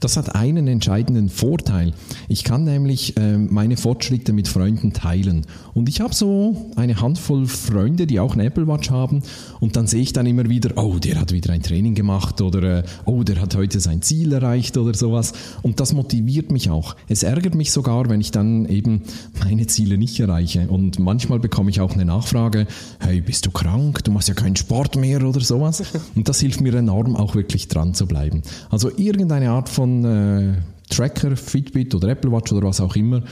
das 0.03 0.17
hat 0.17 0.35
einen 0.35 0.67
entscheidenden 0.67 1.29
Vorteil. 1.29 1.93
Ich 2.29 2.43
kann 2.43 2.65
nämlich 2.65 3.17
äh, 3.17 3.39
meine 3.39 3.77
Fortschritte 3.77 4.33
mit 4.33 4.49
Freunden 4.49 4.93
teilen. 4.93 5.47
Und 5.75 5.89
ich 5.89 6.01
habe 6.01 6.15
so 6.15 6.73
eine 6.77 7.01
Handvoll 7.01 7.47
Freunde, 7.47 8.07
die 8.07 8.19
auch 8.19 8.35
eine 8.35 8.45
Apple 8.45 8.67
Watch 8.67 8.91
haben. 8.91 9.23
Und 9.61 9.77
dann 9.77 9.87
sehe 9.87 10.03
ich 10.03 10.13
dann 10.13 10.27
immer 10.27 10.49
wieder, 10.49 10.73
oh, 10.77 10.99
der 10.99 11.21
hat 11.21 11.33
wieder 11.33 11.53
ein 11.53 11.63
Training 11.63 11.95
gemacht 11.95 12.41
oder 12.41 12.79
äh, 12.79 12.83
oh, 13.05 13.23
der 13.23 13.41
hat 13.41 13.55
heute 13.55 13.79
sein 13.79 14.03
Ziel 14.03 14.33
erreicht 14.33 14.77
oder 14.77 14.95
sowas. 14.95 15.35
Und 15.63 15.79
das 15.79 15.93
motiviert 15.93 16.51
mich 16.51 16.69
auch. 16.69 16.97
Es 17.09 17.23
ärgert 17.23 17.55
mich 17.55 17.71
sogar, 17.71 18.09
wenn 18.09 18.21
ich 18.21 18.33
dann 18.33 18.67
eben 18.67 19.03
meine 19.45 19.69
Ziele 19.69 19.99
nicht 19.99 20.19
erreiche. 20.19 20.69
Und 20.69 20.99
manchmal 20.99 21.39
bekomme 21.39 21.71
ich 21.71 21.81
auch 21.81 21.95
eine 21.95 22.05
Nachfrage, 22.05 22.67
hey, 22.99 23.21
bist 23.21 23.47
du 23.47 23.53
krank? 23.53 24.03
Du 24.03 24.11
machst 24.11 24.29
ja 24.29 24.35
keinen 24.35 24.57
Sport 24.57 24.97
mehr 24.97 25.25
oder 25.25 25.41
sowas. 25.41 25.83
Und 26.17 26.29
das 26.29 26.41
hilft 26.41 26.61
mir 26.61 26.75
enorm, 26.75 27.15
auch 27.15 27.37
wirklich 27.37 27.69
dran 27.69 27.95
zu 27.95 28.07
bleiben. 28.07 28.43
Also 28.71 28.91
irgendeine 28.97 29.51
Art 29.51 29.69
von 29.69 29.92
äh, 30.05 30.55
Tracker, 30.89 31.37
Fitbit 31.37 31.95
oder 31.95 32.09
Apple 32.09 32.33
Watch 32.33 32.53
oder 32.53 32.69
was 32.69 32.81
auch 32.81 32.97
immer, 32.97 33.23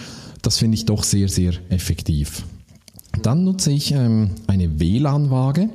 das 0.42 0.58
finde 0.58 0.76
ich 0.76 0.86
doch 0.86 1.04
sehr, 1.04 1.28
sehr 1.28 1.52
effektiv. 1.68 2.44
Dann 3.22 3.44
nutze 3.44 3.72
ich 3.72 3.92
ähm, 3.92 4.30
eine 4.46 4.80
WLAN-Waage. 4.80 5.68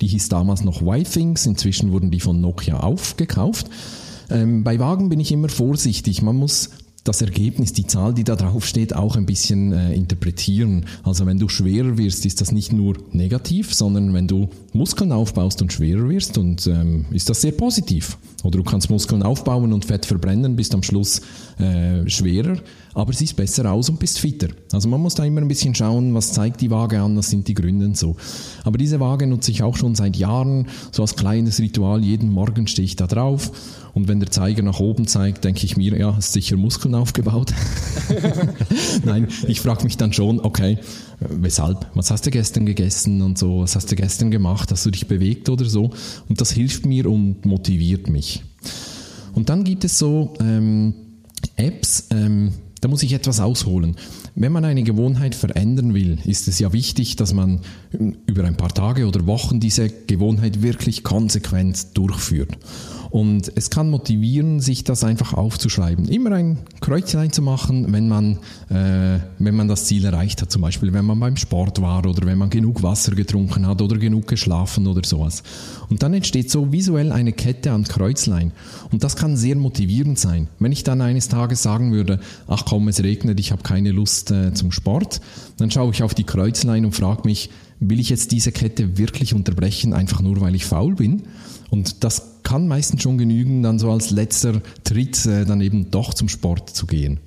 Die 0.00 0.06
hieß 0.08 0.28
damals 0.28 0.64
noch 0.64 0.82
Y-Things, 0.82 1.46
inzwischen 1.46 1.92
wurden 1.92 2.10
die 2.10 2.20
von 2.20 2.40
Nokia 2.40 2.80
aufgekauft. 2.80 3.68
Ähm, 4.30 4.64
bei 4.64 4.78
Wagen 4.78 5.08
bin 5.08 5.20
ich 5.20 5.30
immer 5.32 5.48
vorsichtig. 5.48 6.22
Man 6.22 6.36
muss 6.36 6.70
das 7.04 7.20
Ergebnis, 7.20 7.72
die 7.72 7.86
Zahl, 7.86 8.14
die 8.14 8.22
da 8.22 8.36
drauf 8.36 8.64
steht, 8.64 8.94
auch 8.94 9.16
ein 9.16 9.26
bisschen 9.26 9.72
äh, 9.72 9.92
interpretieren. 9.92 10.86
Also 11.02 11.26
wenn 11.26 11.38
du 11.38 11.48
schwerer 11.48 11.98
wirst, 11.98 12.24
ist 12.26 12.40
das 12.40 12.52
nicht 12.52 12.72
nur 12.72 12.96
negativ, 13.10 13.74
sondern 13.74 14.14
wenn 14.14 14.28
du 14.28 14.48
Muskeln 14.72 15.10
aufbaust 15.10 15.60
und 15.62 15.72
schwerer 15.72 16.08
wirst, 16.08 16.38
und 16.38 16.66
ähm, 16.68 17.06
ist 17.10 17.28
das 17.28 17.40
sehr 17.40 17.52
positiv. 17.52 18.18
Oder 18.44 18.58
du 18.58 18.64
kannst 18.64 18.88
Muskeln 18.88 19.22
aufbauen 19.22 19.72
und 19.72 19.84
Fett 19.84 20.06
verbrennen, 20.06 20.54
bist 20.54 20.74
am 20.74 20.82
Schluss 20.82 21.20
äh, 21.58 22.08
schwerer, 22.08 22.58
aber 22.94 23.12
siehst 23.12 23.36
besser 23.36 23.70
aus 23.70 23.88
und 23.88 23.98
bist 23.98 24.20
fitter. 24.20 24.48
Also 24.72 24.88
man 24.88 25.00
muss 25.00 25.14
da 25.14 25.24
immer 25.24 25.40
ein 25.40 25.48
bisschen 25.48 25.74
schauen, 25.74 26.14
was 26.14 26.32
zeigt 26.32 26.60
die 26.60 26.70
Waage 26.70 27.00
an, 27.00 27.16
was 27.16 27.30
sind 27.30 27.48
die 27.48 27.54
Gründe 27.54 27.86
und 27.86 27.96
so. 27.96 28.16
Aber 28.64 28.78
diese 28.78 29.00
Waage 29.00 29.26
nutze 29.26 29.50
ich 29.50 29.62
auch 29.62 29.76
schon 29.76 29.94
seit 29.94 30.16
Jahren, 30.16 30.68
so 30.92 31.02
als 31.02 31.16
kleines 31.16 31.58
Ritual. 31.58 32.04
Jeden 32.04 32.30
Morgen 32.30 32.66
stehe 32.68 32.86
ich 32.86 32.96
da 32.96 33.06
drauf 33.06 33.50
und 33.94 34.08
wenn 34.08 34.20
der 34.20 34.30
Zeiger 34.30 34.62
nach 34.62 34.80
oben 34.80 35.06
zeigt, 35.06 35.44
denke 35.44 35.64
ich 35.64 35.76
mir, 35.76 35.98
ja, 35.98 36.16
hast 36.16 36.32
sicher 36.32 36.56
Muskeln 36.56 36.94
aufgebaut. 36.94 37.52
Nein, 39.04 39.28
ich 39.46 39.60
frage 39.60 39.84
mich 39.84 39.96
dann 39.96 40.12
schon, 40.12 40.40
okay, 40.40 40.78
weshalb? 41.20 41.86
Was 41.94 42.10
hast 42.10 42.24
du 42.26 42.30
gestern 42.30 42.64
gegessen 42.64 43.20
und 43.20 43.36
so? 43.36 43.60
Was 43.60 43.76
hast 43.76 43.90
du 43.92 43.96
gestern 43.96 44.30
gemacht? 44.30 44.70
Hast 44.70 44.86
du 44.86 44.90
dich 44.90 45.08
bewegt 45.08 45.48
oder 45.48 45.66
so? 45.66 45.90
Und 46.28 46.40
das 46.40 46.52
hilft 46.52 46.86
mir 46.86 47.10
und 47.10 47.44
motiviert 47.44 48.08
mich. 48.08 48.42
Und 49.34 49.48
dann 49.48 49.64
gibt 49.64 49.84
es 49.84 49.98
so 49.98 50.34
ähm, 50.40 50.94
Apps, 51.56 52.06
ähm, 52.10 52.52
da 52.80 52.88
muss 52.88 53.02
ich 53.02 53.12
etwas 53.12 53.38
ausholen. 53.40 53.96
Wenn 54.34 54.50
man 54.50 54.64
eine 54.64 54.82
Gewohnheit 54.82 55.34
verändern 55.34 55.94
will, 55.94 56.18
ist 56.24 56.48
es 56.48 56.58
ja 56.58 56.72
wichtig, 56.72 57.16
dass 57.16 57.32
man 57.32 57.60
über 58.26 58.44
ein 58.44 58.56
paar 58.56 58.74
Tage 58.74 59.06
oder 59.06 59.26
Wochen 59.26 59.60
diese 59.60 59.88
Gewohnheit 59.88 60.62
wirklich 60.62 61.04
konsequent 61.04 61.96
durchführt. 61.96 62.58
Und 63.12 63.52
es 63.56 63.68
kann 63.68 63.90
motivieren, 63.90 64.60
sich 64.60 64.84
das 64.84 65.04
einfach 65.04 65.34
aufzuschreiben. 65.34 66.08
Immer 66.08 66.32
ein 66.32 66.56
Kreuzlein 66.80 67.30
zu 67.30 67.42
machen, 67.42 67.92
wenn 67.92 68.08
man, 68.08 68.38
äh, 68.70 69.20
wenn 69.38 69.54
man 69.54 69.68
das 69.68 69.84
Ziel 69.84 70.06
erreicht 70.06 70.40
hat. 70.40 70.50
Zum 70.50 70.62
Beispiel, 70.62 70.94
wenn 70.94 71.04
man 71.04 71.20
beim 71.20 71.36
Sport 71.36 71.82
war 71.82 72.06
oder 72.06 72.26
wenn 72.26 72.38
man 72.38 72.48
genug 72.48 72.82
Wasser 72.82 73.14
getrunken 73.14 73.66
hat 73.66 73.82
oder 73.82 73.98
genug 73.98 74.28
geschlafen 74.28 74.86
oder 74.86 75.02
sowas. 75.04 75.42
Und 75.90 76.02
dann 76.02 76.14
entsteht 76.14 76.50
so 76.50 76.72
visuell 76.72 77.12
eine 77.12 77.34
Kette 77.34 77.72
an 77.72 77.84
Kreuzlein. 77.84 78.52
Und 78.90 79.04
das 79.04 79.14
kann 79.14 79.36
sehr 79.36 79.56
motivierend 79.56 80.18
sein. 80.18 80.48
Wenn 80.58 80.72
ich 80.72 80.82
dann 80.82 81.02
eines 81.02 81.28
Tages 81.28 81.62
sagen 81.62 81.92
würde, 81.92 82.18
ach 82.48 82.64
komm, 82.64 82.88
es 82.88 83.02
regnet, 83.02 83.38
ich 83.38 83.52
habe 83.52 83.62
keine 83.62 83.92
Lust 83.92 84.30
äh, 84.30 84.54
zum 84.54 84.72
Sport, 84.72 85.20
dann 85.58 85.70
schaue 85.70 85.90
ich 85.90 86.02
auf 86.02 86.14
die 86.14 86.24
Kreuzlein 86.24 86.86
und 86.86 86.92
frage 86.92 87.24
mich, 87.26 87.50
will 87.78 88.00
ich 88.00 88.08
jetzt 88.08 88.32
diese 88.32 88.52
Kette 88.52 88.96
wirklich 88.96 89.34
unterbrechen, 89.34 89.92
einfach 89.92 90.22
nur 90.22 90.40
weil 90.40 90.54
ich 90.54 90.64
faul 90.64 90.94
bin? 90.94 91.24
Und 91.68 92.04
das 92.04 92.31
kann 92.42 92.68
meistens 92.68 93.02
schon 93.02 93.18
genügen, 93.18 93.62
dann 93.62 93.78
so 93.78 93.90
als 93.90 94.10
letzter 94.10 94.60
Tritt 94.84 95.24
äh, 95.26 95.44
dann 95.44 95.60
eben 95.60 95.90
doch 95.90 96.14
zum 96.14 96.28
Sport 96.28 96.70
zu 96.70 96.86
gehen. 96.86 97.20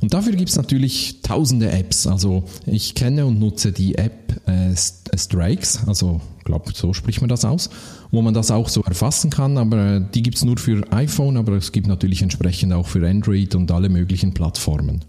Und 0.00 0.14
dafür 0.14 0.32
gibt 0.32 0.50
es 0.50 0.56
natürlich 0.56 1.22
tausende 1.22 1.70
Apps. 1.70 2.06
Also 2.06 2.44
ich 2.66 2.94
kenne 2.94 3.26
und 3.26 3.38
nutze 3.38 3.72
die 3.72 3.96
App 3.96 4.40
äh, 4.46 4.74
Strikes, 5.16 5.80
also 5.86 6.20
glaube 6.44 6.72
so 6.74 6.92
spricht 6.94 7.20
man 7.20 7.28
das 7.28 7.44
aus, 7.44 7.70
wo 8.10 8.22
man 8.22 8.34
das 8.34 8.50
auch 8.50 8.68
so 8.68 8.82
erfassen 8.82 9.30
kann, 9.30 9.58
aber 9.58 9.96
äh, 9.96 10.02
die 10.14 10.22
gibt 10.22 10.36
es 10.36 10.44
nur 10.44 10.56
für 10.58 10.82
iPhone, 10.92 11.36
aber 11.36 11.52
es 11.52 11.72
gibt 11.72 11.86
natürlich 11.86 12.22
entsprechend 12.22 12.72
auch 12.72 12.86
für 12.86 13.06
Android 13.06 13.54
und 13.54 13.70
alle 13.70 13.88
möglichen 13.88 14.32
Plattformen. 14.32 15.04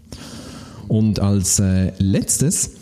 Und 0.88 1.20
als 1.20 1.60
äh, 1.60 1.92
letztes 1.98 2.72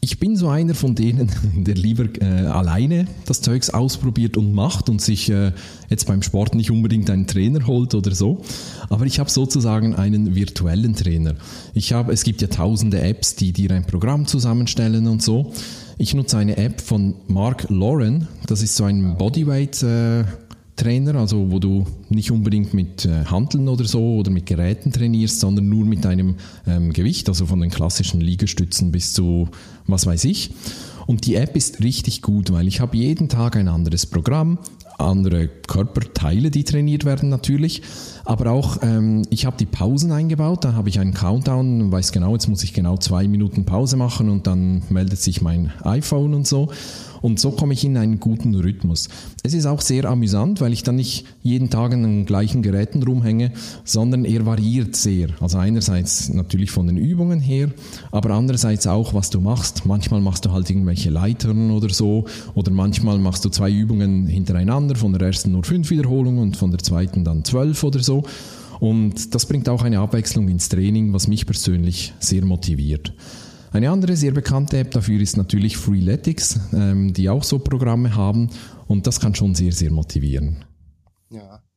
ich 0.00 0.18
bin 0.18 0.36
so 0.36 0.48
einer 0.48 0.74
von 0.74 0.94
denen, 0.94 1.30
der 1.56 1.74
lieber 1.74 2.06
äh, 2.20 2.46
alleine 2.46 3.06
das 3.24 3.40
Zeugs 3.40 3.70
ausprobiert 3.70 4.36
und 4.36 4.52
macht 4.52 4.88
und 4.88 5.00
sich 5.00 5.30
äh, 5.30 5.52
jetzt 5.88 6.06
beim 6.06 6.22
Sport 6.22 6.54
nicht 6.54 6.70
unbedingt 6.70 7.08
einen 7.10 7.26
Trainer 7.26 7.66
holt 7.66 7.94
oder 7.94 8.14
so. 8.14 8.42
Aber 8.88 9.06
ich 9.06 9.18
habe 9.18 9.30
sozusagen 9.30 9.94
einen 9.94 10.34
virtuellen 10.34 10.94
Trainer. 10.94 11.34
Ich 11.74 11.92
habe, 11.92 12.12
es 12.12 12.24
gibt 12.24 12.42
ja 12.42 12.48
tausende 12.48 13.00
Apps, 13.00 13.36
die 13.36 13.52
dir 13.52 13.70
ein 13.70 13.86
Programm 13.86 14.26
zusammenstellen 14.26 15.06
und 15.06 15.22
so. 15.22 15.52
Ich 15.98 16.14
nutze 16.14 16.38
eine 16.38 16.56
App 16.56 16.80
von 16.80 17.14
Mark 17.26 17.66
Lauren. 17.70 18.28
Das 18.46 18.62
ist 18.62 18.76
so 18.76 18.84
ein 18.84 19.16
Bodyweight 19.16 19.82
äh, 19.82 20.24
Trainer, 20.76 21.14
also 21.14 21.50
wo 21.50 21.58
du 21.58 21.86
nicht 22.10 22.30
unbedingt 22.30 22.74
mit 22.74 23.06
äh, 23.06 23.24
Handeln 23.24 23.66
oder 23.68 23.84
so 23.84 24.16
oder 24.16 24.30
mit 24.30 24.44
Geräten 24.44 24.92
trainierst, 24.92 25.40
sondern 25.40 25.68
nur 25.68 25.86
mit 25.86 26.04
deinem 26.04 26.36
ähm, 26.66 26.92
Gewicht, 26.92 27.28
also 27.28 27.46
von 27.46 27.60
den 27.60 27.70
klassischen 27.70 28.20
Liegestützen 28.20 28.92
bis 28.92 29.14
zu 29.14 29.48
was 29.86 30.06
weiß 30.06 30.24
ich. 30.24 30.50
Und 31.06 31.26
die 31.26 31.36
App 31.36 31.56
ist 31.56 31.82
richtig 31.84 32.20
gut, 32.20 32.52
weil 32.52 32.66
ich 32.66 32.80
habe 32.80 32.96
jeden 32.96 33.28
Tag 33.28 33.56
ein 33.56 33.68
anderes 33.68 34.06
Programm, 34.06 34.58
andere 34.98 35.46
Körperteile, 35.46 36.50
die 36.50 36.64
trainiert 36.64 37.04
werden 37.04 37.28
natürlich, 37.28 37.82
aber 38.24 38.50
auch 38.50 38.78
ähm, 38.82 39.22
ich 39.30 39.46
habe 39.46 39.56
die 39.56 39.66
Pausen 39.66 40.10
eingebaut, 40.10 40.64
da 40.64 40.72
habe 40.72 40.88
ich 40.88 40.98
einen 40.98 41.14
Countdown, 41.14 41.92
weiß 41.92 42.10
genau, 42.10 42.32
jetzt 42.32 42.48
muss 42.48 42.64
ich 42.64 42.72
genau 42.72 42.96
zwei 42.96 43.28
Minuten 43.28 43.64
Pause 43.64 43.96
machen 43.96 44.30
und 44.30 44.46
dann 44.46 44.82
meldet 44.88 45.20
sich 45.20 45.42
mein 45.42 45.72
iPhone 45.82 46.34
und 46.34 46.46
so. 46.46 46.70
Und 47.22 47.40
so 47.40 47.50
komme 47.50 47.72
ich 47.72 47.84
in 47.84 47.96
einen 47.96 48.20
guten 48.20 48.54
Rhythmus. 48.54 49.08
Es 49.42 49.54
ist 49.54 49.66
auch 49.66 49.80
sehr 49.80 50.04
amüsant, 50.06 50.60
weil 50.60 50.72
ich 50.72 50.82
dann 50.82 50.96
nicht 50.96 51.24
jeden 51.42 51.70
Tag 51.70 51.92
an 51.92 52.02
den 52.02 52.26
gleichen 52.26 52.62
Geräten 52.62 53.02
rumhänge, 53.02 53.52
sondern 53.84 54.24
er 54.24 54.46
variiert 54.46 54.96
sehr. 54.96 55.28
Also 55.40 55.58
einerseits 55.58 56.28
natürlich 56.28 56.70
von 56.70 56.86
den 56.86 56.96
Übungen 56.96 57.40
her, 57.40 57.70
aber 58.10 58.30
andererseits 58.30 58.86
auch, 58.86 59.14
was 59.14 59.30
du 59.30 59.40
machst. 59.40 59.86
Manchmal 59.86 60.20
machst 60.20 60.44
du 60.44 60.52
halt 60.52 60.68
irgendwelche 60.70 61.10
Leitern 61.10 61.70
oder 61.70 61.88
so, 61.88 62.24
oder 62.54 62.70
manchmal 62.70 63.18
machst 63.18 63.44
du 63.44 63.48
zwei 63.48 63.70
Übungen 63.70 64.26
hintereinander, 64.26 64.96
von 64.96 65.12
der 65.12 65.22
ersten 65.28 65.52
nur 65.52 65.64
fünf 65.64 65.90
Wiederholungen 65.90 66.40
und 66.40 66.56
von 66.56 66.70
der 66.70 66.80
zweiten 66.80 67.24
dann 67.24 67.44
zwölf 67.44 67.82
oder 67.84 68.02
so. 68.02 68.24
Und 68.80 69.34
das 69.34 69.46
bringt 69.46 69.68
auch 69.68 69.82
eine 69.82 70.00
Abwechslung 70.00 70.48
ins 70.48 70.68
Training, 70.68 71.12
was 71.12 71.28
mich 71.28 71.46
persönlich 71.46 72.12
sehr 72.18 72.44
motiviert. 72.44 73.12
Eine 73.76 73.90
andere 73.90 74.16
sehr 74.16 74.32
bekannte 74.32 74.78
App 74.78 74.92
dafür 74.92 75.20
ist 75.20 75.36
natürlich 75.36 75.76
Freeletics, 75.76 76.58
ähm, 76.72 77.12
die 77.12 77.28
auch 77.28 77.42
so 77.42 77.58
Programme 77.58 78.16
haben 78.16 78.48
und 78.88 79.06
das 79.06 79.20
kann 79.20 79.34
schon 79.34 79.54
sehr, 79.54 79.70
sehr 79.70 79.92
motivieren. 79.92 80.64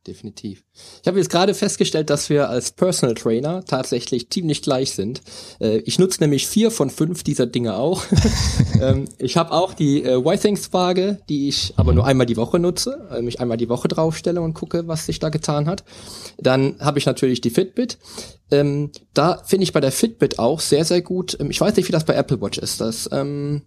Definitiv. 0.09 0.63
Ich 1.03 1.07
habe 1.07 1.19
jetzt 1.19 1.29
gerade 1.29 1.53
festgestellt, 1.53 2.09
dass 2.09 2.31
wir 2.31 2.49
als 2.49 2.71
Personal 2.71 3.13
Trainer 3.13 3.63
tatsächlich 3.63 4.31
ziemlich 4.31 4.63
gleich 4.63 4.89
sind. 4.89 5.21
Äh, 5.61 5.83
ich 5.85 5.99
nutze 5.99 6.23
nämlich 6.23 6.47
vier 6.47 6.71
von 6.71 6.89
fünf 6.89 7.21
dieser 7.21 7.45
Dinge 7.45 7.75
auch. 7.75 8.03
ähm, 8.81 9.05
ich 9.19 9.37
habe 9.37 9.51
auch 9.51 9.75
die 9.75 10.01
äh, 10.01 10.15
Y-Things-Waage, 10.15 11.19
die 11.29 11.47
ich 11.47 11.73
aber 11.75 11.93
nur 11.93 12.07
einmal 12.07 12.25
die 12.25 12.37
Woche 12.37 12.57
nutze, 12.57 13.07
äh, 13.11 13.21
mich 13.21 13.39
einmal 13.39 13.57
die 13.57 13.69
Woche 13.69 13.87
draufstelle 13.87 14.41
und 14.41 14.55
gucke, 14.55 14.87
was 14.87 15.05
sich 15.05 15.19
da 15.19 15.29
getan 15.29 15.67
hat. 15.67 15.83
Dann 16.39 16.77
habe 16.79 16.97
ich 16.97 17.05
natürlich 17.05 17.39
die 17.39 17.51
Fitbit. 17.51 17.99
Ähm, 18.49 18.91
da 19.13 19.43
finde 19.45 19.65
ich 19.65 19.73
bei 19.73 19.79
der 19.79 19.91
Fitbit 19.91 20.39
auch 20.39 20.59
sehr, 20.59 20.85
sehr 20.85 21.03
gut. 21.03 21.37
Ähm, 21.39 21.51
ich 21.51 21.61
weiß 21.61 21.75
nicht, 21.75 21.87
wie 21.87 21.91
das 21.91 22.05
bei 22.05 22.15
Apple 22.15 22.41
Watch 22.41 22.57
ist. 22.57 22.81
Das 22.81 23.07
ähm, 23.11 23.61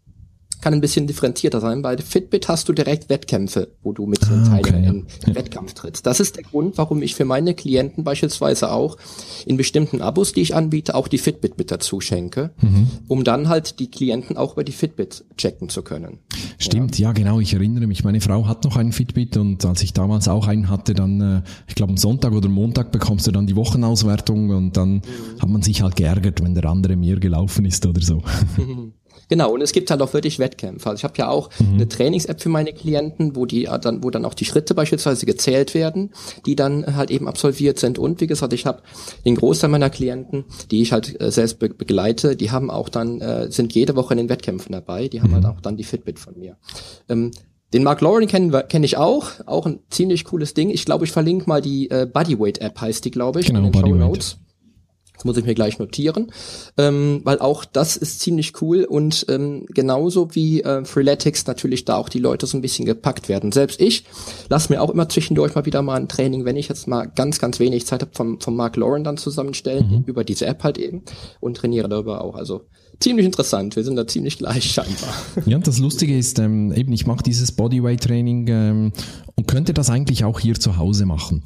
kann 0.62 0.72
ein 0.72 0.81
bisschen 0.81 1.07
differenzierter 1.07 1.61
sein. 1.61 1.83
Bei 1.83 1.98
Fitbit 1.98 2.48
hast 2.48 2.68
du 2.68 2.72
direkt 2.72 3.11
Wettkämpfe, 3.11 3.68
wo 3.83 3.92
du 3.92 4.07
mit 4.07 4.22
den 4.22 4.44
ah, 4.44 4.61
Teilnehmern 4.61 5.07
okay, 5.07 5.31
in 5.31 5.35
Wettkampf 5.35 5.75
trittst. 5.75 6.07
Das 6.07 6.20
ist 6.20 6.37
der 6.37 6.44
Grund, 6.44 6.79
warum 6.79 7.03
ich 7.03 7.14
für 7.14 7.25
meine 7.25 7.55
Klienten 7.55 8.05
beispielsweise 8.05 8.70
auch 8.70 8.96
in 9.44 9.57
bestimmten 9.57 10.01
Abos, 10.01 10.33
die 10.33 10.40
ich 10.40 10.55
anbiete, 10.55 10.94
auch 10.94 11.09
die 11.09 11.18
Fitbit 11.18 11.59
mit 11.59 11.70
dazu 11.70 12.01
schenke, 12.01 12.53
mhm. 12.62 12.87
um 13.09 13.25
dann 13.25 13.48
halt 13.48 13.81
die 13.81 13.90
Klienten 13.90 14.37
auch 14.37 14.53
über 14.53 14.64
die 14.64 14.72
Fitbit 14.72 15.25
checken 15.37 15.68
zu 15.68 15.83
können. 15.83 16.18
Stimmt, 16.59 16.98
ja. 16.98 17.09
ja. 17.09 17.12
genau, 17.12 17.40
ich 17.40 17.53
erinnere 17.53 17.88
mich. 17.88 18.05
Meine 18.05 18.20
Frau 18.20 18.46
hat 18.46 18.64
noch 18.64 18.77
einen 18.77 18.92
Fitbit 18.92 19.37
und 19.37 19.64
als 19.64 19.83
ich 19.83 19.92
damals 19.92 20.29
auch 20.29 20.46
einen 20.46 20.70
hatte, 20.70 20.94
dann, 20.94 21.20
äh, 21.20 21.42
ich 21.66 21.75
glaube 21.75 21.90
am 21.90 21.96
Sonntag 21.96 22.33
oder 22.33 22.48
Montag 22.48 22.92
bekommst 22.92 23.27
du 23.27 23.33
dann 23.33 23.48
die 23.48 23.57
Wochenauswertung 23.57 24.51
und 24.51 24.77
dann 24.77 24.94
mhm. 24.94 25.03
hat 25.40 25.48
man 25.48 25.62
sich 25.62 25.83
halt 25.83 25.96
geärgert, 25.96 26.42
wenn 26.42 26.55
der 26.55 26.66
andere 26.66 26.94
mehr 26.94 27.16
gelaufen 27.16 27.64
ist 27.64 27.85
oder 27.85 28.01
so. 28.01 28.22
Genau, 29.32 29.54
und 29.54 29.62
es 29.62 29.72
gibt 29.72 29.90
halt 29.90 30.02
auch 30.02 30.12
wirklich 30.12 30.38
Wettkämpfe. 30.38 30.90
Also 30.90 31.00
ich 31.00 31.04
habe 31.04 31.14
ja 31.16 31.30
auch 31.30 31.48
mhm. 31.58 31.76
eine 31.76 31.88
Trainings-App 31.88 32.42
für 32.42 32.50
meine 32.50 32.74
Klienten, 32.74 33.34
wo 33.34 33.46
die 33.46 33.66
dann, 33.80 34.04
wo 34.04 34.10
dann 34.10 34.26
auch 34.26 34.34
die 34.34 34.44
Schritte 34.44 34.74
beispielsweise 34.74 35.24
gezählt 35.24 35.72
werden, 35.72 36.10
die 36.44 36.54
dann 36.54 36.96
halt 36.96 37.10
eben 37.10 37.26
absolviert 37.26 37.78
sind. 37.78 37.98
Und 37.98 38.20
wie 38.20 38.26
gesagt, 38.26 38.52
ich 38.52 38.66
habe 38.66 38.82
den 39.24 39.36
Großteil 39.36 39.70
meiner 39.70 39.88
Klienten, 39.88 40.44
die 40.70 40.82
ich 40.82 40.92
halt 40.92 41.18
äh, 41.18 41.30
selbst 41.30 41.60
be 41.60 41.70
begleite, 41.70 42.36
die 42.36 42.50
haben 42.50 42.70
auch 42.70 42.90
dann, 42.90 43.22
äh, 43.22 43.50
sind 43.50 43.74
jede 43.74 43.96
Woche 43.96 44.12
in 44.12 44.18
den 44.18 44.28
Wettkämpfen 44.28 44.72
dabei, 44.72 45.08
die 45.08 45.22
haben 45.22 45.30
mhm. 45.30 45.36
halt 45.36 45.46
auch 45.46 45.62
dann 45.62 45.78
die 45.78 45.84
Fitbit 45.84 46.18
von 46.18 46.38
mir. 46.38 46.58
Ähm, 47.08 47.30
den 47.72 47.84
Mark 47.84 48.02
Lauren 48.02 48.26
kenne 48.26 48.66
kenn 48.68 48.84
ich 48.84 48.98
auch, 48.98 49.30
auch 49.46 49.64
ein 49.64 49.78
ziemlich 49.88 50.26
cooles 50.26 50.52
Ding. 50.52 50.68
Ich 50.68 50.84
glaube, 50.84 51.06
ich 51.06 51.10
verlinke 51.10 51.48
mal 51.48 51.62
die 51.62 51.88
äh, 51.88 52.04
Bodyweight 52.04 52.58
App, 52.58 52.82
heißt 52.82 53.02
die, 53.06 53.10
glaube 53.10 53.40
ich, 53.40 53.46
genau, 53.46 53.60
in 53.60 53.72
den 53.72 53.80
Show 53.80 53.94
Notes. 53.94 54.36
Das 55.22 55.26
muss 55.26 55.37
ich 55.37 55.44
mir 55.44 55.54
gleich 55.54 55.78
notieren, 55.78 56.32
ähm, 56.76 57.20
weil 57.22 57.38
auch 57.38 57.64
das 57.64 57.96
ist 57.96 58.18
ziemlich 58.18 58.61
cool 58.61 58.82
und 58.82 59.24
ähm, 59.28 59.66
genauso 59.68 60.35
wie 60.35 60.62
äh, 60.62 60.85
Freeletics 60.85 61.46
natürlich 61.46 61.85
da 61.85 61.94
auch 61.94 62.08
die 62.08 62.18
Leute 62.18 62.46
so 62.46 62.58
ein 62.58 62.61
bisschen 62.61 62.87
gepackt 62.87 63.28
werden. 63.28 63.52
Selbst 63.52 63.80
ich 63.80 64.04
lasse 64.48 64.72
mir 64.72 64.82
auch 64.82 64.90
immer 64.90 65.08
zwischendurch 65.08 65.54
mal 65.54 65.64
wieder 65.64 65.80
mal 65.80 65.94
ein 65.94 66.08
Training, 66.08 66.44
wenn 66.44 66.56
ich 66.56 66.66
jetzt 66.66 66.88
mal 66.88 67.06
ganz, 67.06 67.38
ganz 67.38 67.61
wenig 67.61 67.87
Zeit 67.87 68.00
habe, 68.00 68.11
vom, 68.12 68.40
vom 68.40 68.56
Mark 68.56 68.74
Lauren 68.74 69.04
dann 69.04 69.16
zusammenstellen, 69.16 69.98
mhm. 69.98 70.04
über 70.06 70.24
diese 70.24 70.46
App 70.46 70.64
halt 70.64 70.76
eben 70.76 71.02
und 71.38 71.56
trainiere 71.56 71.88
darüber 71.88 72.24
auch. 72.24 72.35
Also 72.35 72.62
ziemlich 72.98 73.24
interessant. 73.24 73.76
Wir 73.76 73.85
sind 73.85 73.94
da 73.94 74.04
ziemlich 74.04 74.38
gleich 74.38 74.72
scheinbar. 74.72 75.14
Ja, 75.46 75.58
das 75.58 75.78
Lustige 75.78 76.18
ist, 76.18 76.40
ähm, 76.40 76.72
eben 76.72 76.92
ich 76.92 77.06
mache 77.06 77.22
dieses 77.22 77.52
Bodyweight-Training 77.52 78.48
ähm, 78.48 78.92
und 79.37 79.46
könnte 79.46 79.72
das 79.72 79.88
eigentlich 79.88 80.24
auch 80.24 80.40
hier 80.40 80.56
zu 80.56 80.78
Hause 80.78 81.06
machen. 81.06 81.44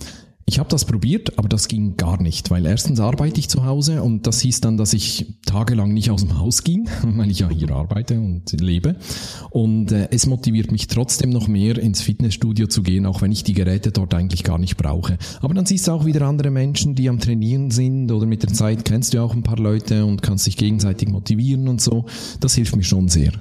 Ich 0.48 0.60
habe 0.60 0.68
das 0.68 0.84
probiert, 0.84 1.40
aber 1.40 1.48
das 1.48 1.66
ging 1.66 1.96
gar 1.96 2.22
nicht, 2.22 2.52
weil 2.52 2.66
erstens 2.66 3.00
arbeite 3.00 3.40
ich 3.40 3.48
zu 3.48 3.64
Hause 3.64 4.04
und 4.04 4.28
das 4.28 4.40
hieß 4.42 4.60
dann, 4.60 4.76
dass 4.76 4.92
ich 4.92 5.40
tagelang 5.44 5.92
nicht 5.92 6.12
aus 6.12 6.20
dem 6.20 6.38
Haus 6.38 6.62
ging, 6.62 6.88
weil 7.02 7.32
ich 7.32 7.40
ja 7.40 7.48
hier 7.48 7.72
arbeite 7.72 8.14
und 8.14 8.52
lebe. 8.52 8.94
Und 9.50 9.90
äh, 9.90 10.06
es 10.12 10.26
motiviert 10.26 10.70
mich 10.70 10.86
trotzdem 10.86 11.30
noch 11.30 11.48
mehr 11.48 11.76
ins 11.78 12.00
Fitnessstudio 12.00 12.68
zu 12.68 12.84
gehen, 12.84 13.06
auch 13.06 13.22
wenn 13.22 13.32
ich 13.32 13.42
die 13.42 13.54
Geräte 13.54 13.90
dort 13.90 14.14
eigentlich 14.14 14.44
gar 14.44 14.58
nicht 14.58 14.76
brauche. 14.76 15.18
Aber 15.40 15.52
dann 15.52 15.66
siehst 15.66 15.88
du 15.88 15.92
auch 15.92 16.04
wieder 16.04 16.22
andere 16.22 16.52
Menschen, 16.52 16.94
die 16.94 17.08
am 17.08 17.18
Trainieren 17.18 17.72
sind 17.72 18.12
oder 18.12 18.26
mit 18.26 18.44
der 18.44 18.52
Zeit 18.52 18.84
kennst 18.84 19.14
du 19.14 19.22
auch 19.22 19.34
ein 19.34 19.42
paar 19.42 19.58
Leute 19.58 20.06
und 20.06 20.22
kannst 20.22 20.46
dich 20.46 20.56
gegenseitig 20.56 21.08
motivieren 21.08 21.66
und 21.66 21.80
so. 21.80 22.04
Das 22.38 22.54
hilft 22.54 22.76
mir 22.76 22.84
schon 22.84 23.08
sehr. 23.08 23.32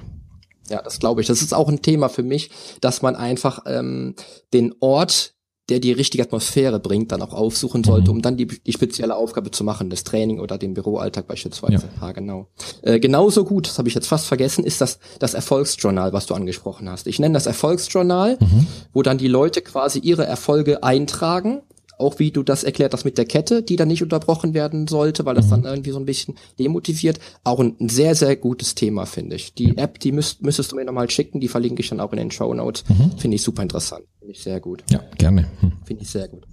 Ja, 0.72 0.82
das 0.82 0.98
glaube 0.98 1.22
ich. 1.22 1.28
Das 1.28 1.44
ist 1.44 1.54
auch 1.54 1.70
ein 1.70 1.84
Thema 1.84 2.10
für 2.10 2.24
mich, 2.24 2.50
dass 2.82 3.04
man 3.04 3.16
einfach 3.16 3.60
ähm, 3.68 4.16
den 4.54 4.74
Ort 4.80 5.35
der 5.70 5.80
die 5.80 5.92
richtige 5.92 6.24
Atmosphäre 6.24 6.80
bringt, 6.80 7.12
dann 7.12 7.22
auch 7.22 7.34
aufsuchen 7.34 7.84
sollte, 7.84 8.12
mhm. 8.12 8.18
um 8.18 8.22
dann 8.22 8.38
die, 8.38 8.46
die 8.46 8.72
spezielle 8.72 9.16
Aufgabe 9.16 9.52
zu 9.52 9.64
machen, 9.64 9.90
das 9.90 10.04
Training 10.04 10.40
oder 10.40 10.58
den 10.58 10.74
Büroalltag 10.74 11.28
beispielsweise. 11.28 11.90
Ja, 12.00 12.08
ja 12.08 12.12
genau. 12.12 12.48
Äh, 12.84 13.00
genauso 13.00 13.46
gut, 13.46 13.68
das 13.68 13.78
habe 13.78 13.88
ich 13.88 13.96
jetzt 13.96 14.08
fast 14.08 14.28
vergessen, 14.28 14.64
ist 14.64 14.82
das 14.82 15.00
das 15.20 15.34
Erfolgsjournal, 15.34 16.14
was 16.14 16.28
du 16.28 16.36
angesprochen 16.36 16.90
hast. 16.90 17.08
Ich 17.08 17.20
nenne 17.20 17.34
das 17.34 17.48
Erfolgsjournal, 17.48 18.38
mhm. 18.40 18.68
wo 18.94 19.02
dann 19.02 19.18
die 19.18 19.28
Leute 19.28 19.62
quasi 19.62 20.00
ihre 20.00 20.26
Erfolge 20.26 20.84
eintragen 20.84 21.62
auch 21.98 22.20
wie 22.20 22.32
du 22.32 22.44
das 22.44 22.64
erklärt 22.64 22.94
hast 22.94 23.06
mit 23.06 23.18
der 23.18 23.26
Kette, 23.26 23.64
die 23.64 23.76
dann 23.76 23.88
nicht 23.88 24.04
unterbrochen 24.04 24.54
werden 24.54 24.88
sollte, 24.88 25.26
weil 25.26 25.36
das 25.36 25.48
mhm. 25.48 25.50
dann 25.52 25.66
irgendwie 25.66 25.92
so 25.92 26.00
ein 26.00 26.06
bisschen 26.06 26.36
demotiviert. 26.60 27.20
Auch 27.44 27.60
ein, 27.60 27.76
ein 27.80 27.90
sehr, 27.90 28.16
sehr 28.16 28.36
gutes 28.36 28.76
Thema, 28.76 29.06
finde 29.06 29.36
ich. 29.36 29.54
Die 29.54 29.78
App, 29.78 30.00
die 30.00 30.12
müsst, 30.12 30.42
müsstest 30.42 30.72
du 30.72 30.76
mir 30.76 30.86
nochmal 30.86 31.10
schicken, 31.10 31.40
die 31.40 31.48
verlinke 31.48 31.82
ich 31.82 31.90
dann 31.90 32.00
auch 32.00 32.12
in 32.12 32.18
den 32.18 32.32
Show 32.32 32.54
Notes. 32.54 32.84
Mhm. 32.90 33.18
Finde 33.18 33.36
ich 33.36 33.44
super 33.44 33.64
interessant. 33.64 34.06
Finde 34.26 34.38
ich 34.40 34.44
sehr 34.44 34.60
gut. 34.60 34.84
Ja, 34.90 35.04
gerne. 35.20 35.46
Hm. 35.60 35.74
Finde 35.86 36.02
ich 36.02 36.10
sehr 36.10 36.28
gut. 36.28 36.48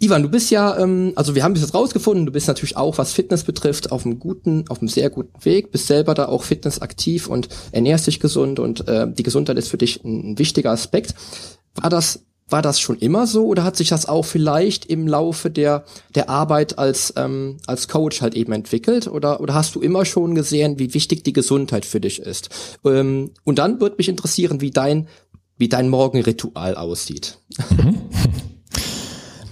Ivan, 0.00 0.22
du 0.22 0.28
bist 0.28 0.50
ja, 0.50 0.76
ähm, 0.76 1.14
also 1.16 1.34
wir 1.34 1.42
haben 1.42 1.54
bis 1.54 1.62
jetzt 1.62 1.72
rausgefunden, 1.72 2.26
du 2.26 2.32
bist 2.32 2.46
natürlich 2.46 2.76
auch, 2.76 2.98
was 2.98 3.14
Fitness 3.14 3.42
betrifft, 3.42 3.90
auf 3.90 4.04
einem 4.04 4.18
guten, 4.18 4.66
auf 4.68 4.80
einem 4.80 4.88
sehr 4.88 5.08
guten 5.08 5.42
Weg, 5.46 5.72
bist 5.72 5.86
selber 5.86 6.12
da 6.12 6.26
auch 6.26 6.42
fitnessaktiv 6.42 7.26
und 7.26 7.48
ernährst 7.72 8.06
dich 8.06 8.20
gesund 8.20 8.58
und 8.58 8.86
äh, 8.86 9.10
die 9.10 9.22
Gesundheit 9.22 9.56
ist 9.56 9.68
für 9.68 9.78
dich 9.78 10.04
ein, 10.04 10.32
ein 10.32 10.38
wichtiger 10.38 10.72
Aspekt. 10.72 11.14
War 11.74 11.88
das 11.88 12.20
war 12.48 12.60
das 12.60 12.78
schon 12.78 12.98
immer 12.98 13.26
so 13.26 13.46
oder 13.46 13.64
hat 13.64 13.76
sich 13.76 13.88
das 13.88 14.06
auch 14.06 14.24
vielleicht 14.24 14.84
im 14.86 15.08
Laufe 15.08 15.50
der 15.50 15.84
der 16.14 16.28
Arbeit 16.28 16.78
als 16.78 17.14
ähm, 17.16 17.56
als 17.66 17.88
Coach 17.88 18.20
halt 18.20 18.34
eben 18.34 18.52
entwickelt 18.52 19.08
oder 19.08 19.40
oder 19.40 19.54
hast 19.54 19.74
du 19.74 19.80
immer 19.80 20.04
schon 20.04 20.34
gesehen, 20.34 20.78
wie 20.78 20.92
wichtig 20.92 21.24
die 21.24 21.32
Gesundheit 21.32 21.86
für 21.86 22.00
dich 22.00 22.20
ist? 22.20 22.50
Ähm, 22.84 23.30
und 23.44 23.58
dann 23.58 23.80
würde 23.80 23.96
mich 23.96 24.10
interessieren, 24.10 24.60
wie 24.60 24.70
dein 24.70 25.08
wie 25.56 25.68
dein 25.68 25.88
Morgenritual 25.88 26.74
aussieht. 26.76 27.38
Mhm. 27.70 27.96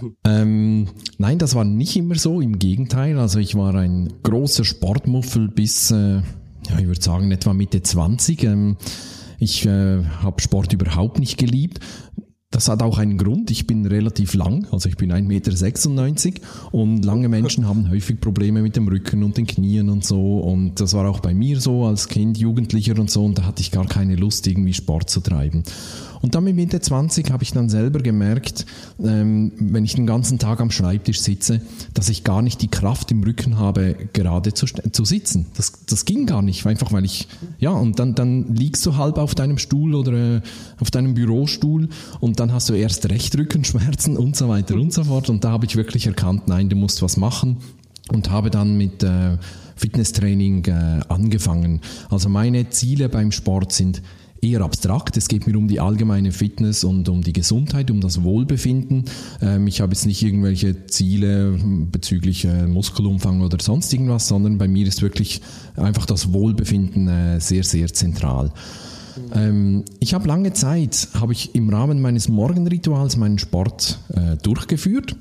ähm, 0.24 0.88
nein, 1.18 1.38
das 1.38 1.54
war 1.54 1.64
nicht 1.64 1.96
immer 1.96 2.16
so, 2.16 2.40
im 2.40 2.58
Gegenteil. 2.58 3.18
Also 3.18 3.38
ich 3.38 3.54
war 3.54 3.74
ein 3.74 4.12
großer 4.22 4.64
Sportmuffel 4.64 5.48
bis, 5.48 5.90
äh, 5.90 6.16
ja, 6.16 6.78
ich 6.78 6.86
würde 6.86 7.02
sagen, 7.02 7.30
etwa 7.30 7.52
Mitte 7.52 7.82
20. 7.82 8.44
Ähm, 8.44 8.76
ich 9.38 9.66
äh, 9.66 10.04
habe 10.04 10.40
Sport 10.40 10.72
überhaupt 10.72 11.18
nicht 11.18 11.36
geliebt. 11.36 11.80
Das 12.52 12.68
hat 12.68 12.82
auch 12.82 12.98
einen 12.98 13.16
Grund. 13.16 13.50
Ich 13.50 13.66
bin 13.66 13.86
relativ 13.86 14.34
lang, 14.34 14.66
also 14.70 14.86
ich 14.88 14.96
bin 14.98 15.10
1,96 15.10 16.26
Meter 16.26 16.40
und 16.70 17.02
lange 17.02 17.30
Menschen 17.30 17.66
haben 17.66 17.90
häufig 17.90 18.20
Probleme 18.20 18.60
mit 18.60 18.76
dem 18.76 18.86
Rücken 18.86 19.22
und 19.22 19.38
den 19.38 19.46
Knien 19.46 19.88
und 19.88 20.04
so. 20.04 20.38
Und 20.38 20.78
das 20.78 20.92
war 20.92 21.08
auch 21.08 21.20
bei 21.20 21.32
mir 21.32 21.58
so 21.60 21.86
als 21.86 22.08
Kind, 22.08 22.36
Jugendlicher 22.36 22.98
und 22.98 23.10
so. 23.10 23.24
Und 23.24 23.38
da 23.38 23.46
hatte 23.46 23.62
ich 23.62 23.70
gar 23.70 23.86
keine 23.86 24.16
Lust, 24.16 24.46
irgendwie 24.46 24.74
Sport 24.74 25.08
zu 25.08 25.20
treiben. 25.20 25.62
Und 26.22 26.34
dann 26.34 26.44
mit 26.44 26.56
Mitte 26.56 26.80
20 26.80 27.30
habe 27.30 27.42
ich 27.42 27.52
dann 27.52 27.68
selber 27.68 27.98
gemerkt, 27.98 28.64
ähm, 29.02 29.52
wenn 29.58 29.84
ich 29.84 29.94
den 29.94 30.06
ganzen 30.06 30.38
Tag 30.38 30.60
am 30.60 30.70
Schreibtisch 30.70 31.20
sitze, 31.20 31.60
dass 31.94 32.08
ich 32.08 32.24
gar 32.24 32.42
nicht 32.42 32.62
die 32.62 32.68
Kraft 32.68 33.10
im 33.10 33.22
Rücken 33.22 33.58
habe, 33.58 33.96
gerade 34.12 34.54
zu, 34.54 34.66
zu 34.66 35.04
sitzen. 35.04 35.46
Das, 35.56 35.72
das 35.86 36.04
ging 36.04 36.26
gar 36.26 36.40
nicht, 36.40 36.64
einfach 36.64 36.92
weil 36.92 37.04
ich, 37.04 37.26
ja, 37.58 37.70
und 37.70 37.98
dann, 37.98 38.14
dann 38.14 38.54
liegst 38.54 38.86
du 38.86 38.96
halb 38.96 39.18
auf 39.18 39.34
deinem 39.34 39.58
Stuhl 39.58 39.94
oder 39.94 40.36
äh, 40.36 40.40
auf 40.78 40.90
deinem 40.90 41.14
Bürostuhl 41.14 41.88
und 42.20 42.38
dann 42.40 42.52
hast 42.52 42.68
du 42.68 42.74
erst 42.74 43.08
recht 43.10 43.36
Rückenschmerzen 43.36 44.16
und 44.16 44.36
so 44.36 44.48
weiter 44.48 44.74
und 44.76 44.92
so 44.92 45.04
fort. 45.04 45.28
Und 45.28 45.42
da 45.44 45.50
habe 45.50 45.66
ich 45.66 45.76
wirklich 45.76 46.06
erkannt, 46.06 46.46
nein, 46.46 46.68
du 46.68 46.76
musst 46.76 47.02
was 47.02 47.16
machen 47.16 47.56
und 48.12 48.30
habe 48.30 48.50
dann 48.50 48.76
mit 48.76 49.02
äh, 49.02 49.38
Fitnesstraining 49.76 50.64
äh, 50.66 51.00
angefangen. 51.08 51.80
Also 52.10 52.28
meine 52.28 52.70
Ziele 52.70 53.08
beim 53.08 53.32
Sport 53.32 53.72
sind 53.72 54.02
eher 54.42 54.60
abstrakt. 54.60 55.16
Es 55.16 55.28
geht 55.28 55.46
mir 55.46 55.56
um 55.56 55.68
die 55.68 55.80
allgemeine 55.80 56.32
Fitness 56.32 56.82
und 56.82 57.08
um 57.08 57.22
die 57.22 57.32
Gesundheit, 57.32 57.90
um 57.90 58.00
das 58.00 58.22
Wohlbefinden. 58.22 59.04
Ähm, 59.40 59.66
ich 59.68 59.80
habe 59.80 59.92
jetzt 59.92 60.04
nicht 60.04 60.22
irgendwelche 60.22 60.86
Ziele 60.86 61.58
bezüglich 61.90 62.44
äh, 62.44 62.66
Muskelumfang 62.66 63.40
oder 63.40 63.58
sonst 63.60 63.92
irgendwas, 63.92 64.26
sondern 64.28 64.58
bei 64.58 64.66
mir 64.66 64.86
ist 64.86 65.00
wirklich 65.00 65.40
einfach 65.76 66.06
das 66.06 66.32
Wohlbefinden 66.32 67.08
äh, 67.08 67.40
sehr, 67.40 67.62
sehr 67.62 67.92
zentral. 67.92 68.52
Ähm, 69.32 69.84
ich 70.00 70.14
habe 70.14 70.26
lange 70.26 70.52
Zeit, 70.52 71.08
habe 71.14 71.32
ich 71.32 71.54
im 71.54 71.68
Rahmen 71.70 72.02
meines 72.02 72.28
Morgenrituals 72.28 73.16
meinen 73.16 73.38
Sport 73.38 74.00
äh, 74.12 74.36
durchgeführt. 74.42 75.14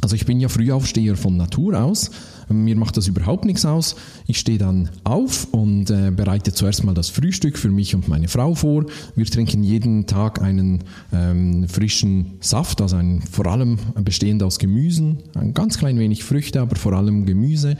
Also 0.00 0.14
ich 0.14 0.26
bin 0.26 0.40
ja 0.40 0.48
Frühaufsteher 0.48 1.16
von 1.16 1.36
Natur 1.36 1.82
aus. 1.82 2.10
Mir 2.48 2.76
macht 2.76 2.96
das 2.96 3.06
überhaupt 3.06 3.44
nichts 3.44 3.64
aus. 3.64 3.96
Ich 4.26 4.38
stehe 4.38 4.58
dann 4.58 4.90
auf 5.04 5.48
und 5.52 5.90
äh, 5.90 6.10
bereite 6.10 6.52
zuerst 6.52 6.84
mal 6.84 6.94
das 6.94 7.10
Frühstück 7.10 7.58
für 7.58 7.70
mich 7.70 7.94
und 7.94 8.08
meine 8.08 8.28
Frau 8.28 8.54
vor. 8.54 8.86
Wir 9.16 9.26
trinken 9.26 9.62
jeden 9.62 10.06
Tag 10.06 10.40
einen 10.40 10.84
ähm, 11.12 11.68
frischen 11.68 12.38
Saft, 12.40 12.80
also 12.80 12.96
einen, 12.96 13.22
vor 13.22 13.46
allem 13.46 13.78
bestehend 14.02 14.42
aus 14.42 14.58
Gemüsen, 14.58 15.18
ein 15.34 15.54
ganz 15.54 15.78
klein 15.78 15.98
wenig 15.98 16.24
Früchte, 16.24 16.60
aber 16.60 16.76
vor 16.76 16.92
allem 16.92 17.26
Gemüse. 17.26 17.76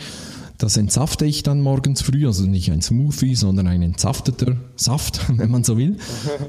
Das 0.58 0.76
entsafte 0.76 1.24
ich 1.24 1.44
dann 1.44 1.60
morgens 1.60 2.02
früh, 2.02 2.26
also 2.26 2.44
nicht 2.44 2.72
ein 2.72 2.82
Smoothie, 2.82 3.36
sondern 3.36 3.68
ein 3.68 3.80
entsafteter 3.80 4.56
Saft, 4.74 5.20
wenn 5.38 5.52
man 5.52 5.62
so 5.62 5.78
will. 5.78 5.98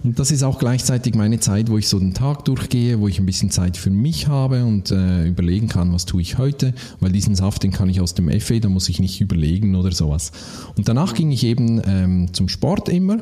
Und 0.04 0.18
das 0.18 0.32
ist 0.32 0.42
auch 0.42 0.58
gleichzeitig 0.58 1.14
meine 1.14 1.40
Zeit, 1.40 1.70
wo 1.70 1.78
ich 1.78 1.88
so 1.88 2.00
den 2.00 2.16
Tag 2.16 2.44
durchgehe, 2.46 3.00
wo 3.00 3.08
ich 3.08 3.20
ein 3.20 3.28
bisschen 3.28 3.52
Zeit 3.52 3.78
für 3.78 3.92
mich 3.92 4.28
habe 4.28 4.66
und 4.66 4.90
äh, 4.90 5.28
überlegen 5.28 5.68
kann, 5.68 5.94
was 5.94 6.06
tue 6.06 6.24
ich 6.24 6.40
heute, 6.40 6.74
weil 7.00 7.12
diesen 7.12 7.36
Saft, 7.36 7.62
den 7.62 7.72
kann 7.72 7.88
ich 7.88 8.02
aus 8.02 8.16
dem 8.16 8.30
Effe, 8.30 8.60
da 8.60 8.68
muss 8.68 8.90
ich 8.90 9.00
nicht 9.00 9.22
überlegen 9.22 9.76
oder 9.76 9.92
sowas. 9.92 10.32
Und 10.76 10.90
danach 10.90 11.14
ging 11.14 11.30
ich 11.30 11.44
eben 11.44 11.80
ähm, 11.86 12.34
zum 12.34 12.50
Sport 12.50 12.90
immer 12.90 13.20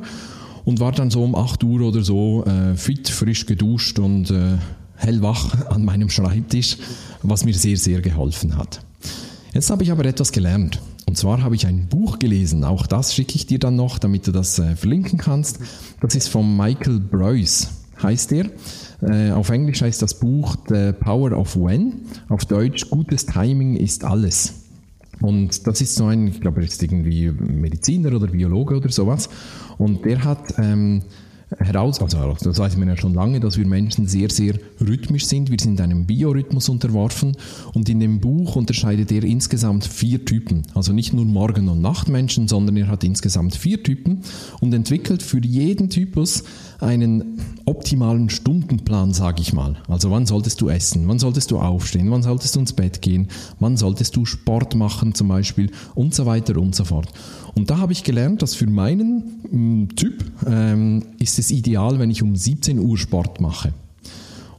und 0.63 0.79
war 0.79 0.93
dann 0.93 1.11
so 1.11 1.21
um 1.21 1.35
8 1.35 1.65
Uhr 1.65 1.81
oder 1.81 2.01
so 2.01 2.45
äh, 2.45 2.77
fit, 2.77 3.09
frisch 3.09 3.45
geduscht 3.45 3.99
und 3.99 4.31
äh, 4.31 4.57
hellwach 4.95 5.67
an 5.69 5.83
meinem 5.83 6.09
Schreibtisch, 6.09 6.77
was 7.23 7.43
mir 7.43 7.53
sehr, 7.53 7.75
sehr 7.75 7.99
geholfen 7.99 8.55
hat. 8.55 8.79
Jetzt 9.53 9.69
habe 9.69 9.83
ich 9.83 9.91
aber 9.91 10.05
etwas 10.05 10.31
gelernt. 10.31 10.81
Und 11.07 11.17
zwar 11.17 11.41
habe 11.41 11.55
ich 11.55 11.65
ein 11.65 11.87
Buch 11.87 12.19
gelesen, 12.19 12.63
auch 12.63 12.85
das 12.85 13.15
schicke 13.15 13.35
ich 13.35 13.45
dir 13.45 13.59
dann 13.59 13.75
noch, 13.75 13.97
damit 13.97 14.27
du 14.27 14.31
das 14.31 14.59
äh, 14.59 14.75
verlinken 14.75 15.17
kannst. 15.17 15.59
Das 16.01 16.15
ist 16.15 16.27
von 16.27 16.57
Michael 16.57 16.99
Breuss, 16.99 17.69
heißt 18.03 18.33
er. 18.33 18.49
Äh, 19.01 19.31
auf 19.31 19.49
Englisch 19.49 19.81
heißt 19.81 20.01
das 20.01 20.19
Buch 20.19 20.57
The 20.67 20.91
Power 20.91 21.31
of 21.31 21.55
When, 21.55 22.01
auf 22.27 22.45
Deutsch 22.45 22.89
Gutes 22.89 23.25
Timing 23.25 23.77
ist 23.77 24.03
alles. 24.03 24.65
Und 25.21 25.65
das 25.65 25.81
ist 25.81 25.95
so 25.95 26.05
ein, 26.07 26.27
ich 26.27 26.41
glaube, 26.41 26.61
er 26.61 26.67
ist 26.67 26.83
irgendwie 26.83 27.31
Mediziner 27.31 28.13
oder 28.13 28.27
Biologe 28.27 28.75
oder 28.75 28.89
sowas. 28.89 29.29
Und 29.77 30.05
der 30.05 30.23
hat 30.23 30.55
ähm, 30.57 31.03
heraus, 31.59 32.01
also 32.01 32.35
das 32.43 32.59
weiß 32.59 32.75
man 32.77 32.89
ja 32.89 32.97
schon 32.97 33.13
lange, 33.13 33.39
dass 33.39 33.57
wir 33.57 33.65
Menschen 33.65 34.07
sehr, 34.07 34.29
sehr 34.29 34.55
rhythmisch 34.81 35.25
sind. 35.25 35.49
Wir 35.49 35.59
sind 35.59 35.79
einem 35.79 36.05
Biorhythmus 36.05 36.67
unterworfen 36.67 37.37
und 37.73 37.87
in 37.87 37.99
dem 37.99 38.19
Buch 38.19 38.55
unterscheidet 38.57 39.11
er 39.11 39.23
insgesamt 39.23 39.85
vier 39.85 40.25
Typen. 40.25 40.63
Also 40.73 40.91
nicht 40.91 41.13
nur 41.13 41.25
Morgen- 41.25 41.69
und 41.69 41.81
Nachtmenschen, 41.81 42.47
sondern 42.47 42.75
er 42.75 42.87
hat 42.87 43.03
insgesamt 43.03 43.55
vier 43.55 43.81
Typen 43.81 44.23
und 44.59 44.73
entwickelt 44.73 45.23
für 45.23 45.39
jeden 45.39 45.89
Typus 45.89 46.43
einen 46.79 47.39
optimalen 47.65 48.29
Stundenplan, 48.29 49.13
sage 49.13 49.41
ich 49.41 49.53
mal. 49.53 49.77
Also 49.87 50.11
wann 50.11 50.25
solltest 50.25 50.61
du 50.61 50.69
essen, 50.69 51.07
wann 51.07 51.19
solltest 51.19 51.51
du 51.51 51.59
aufstehen, 51.59 52.11
wann 52.11 52.23
solltest 52.23 52.55
du 52.55 52.59
ins 52.59 52.73
Bett 52.73 53.01
gehen, 53.01 53.29
wann 53.59 53.77
solltest 53.77 54.15
du 54.15 54.25
Sport 54.25 54.75
machen 54.75 55.15
zum 55.15 55.29
Beispiel 55.29 55.71
und 55.95 56.13
so 56.13 56.25
weiter 56.25 56.57
und 56.57 56.75
so 56.75 56.83
fort. 56.83 57.07
Und 57.57 57.71
da 57.71 57.79
habe 57.79 57.91
ich 57.91 58.03
gelernt, 58.03 58.43
dass 58.43 58.53
für 58.53 58.67
meinen 58.67 59.41
mm, 59.49 59.95
Typ 59.95 60.23
ähm, 60.45 61.01
ist 61.17 61.39
es 61.39 61.49
ideal, 61.49 61.97
wenn 61.97 62.11
ich 62.11 62.21
um 62.21 62.35
17 62.35 62.77
Uhr 62.77 62.99
Sport 62.99 63.41
mache. 63.41 63.73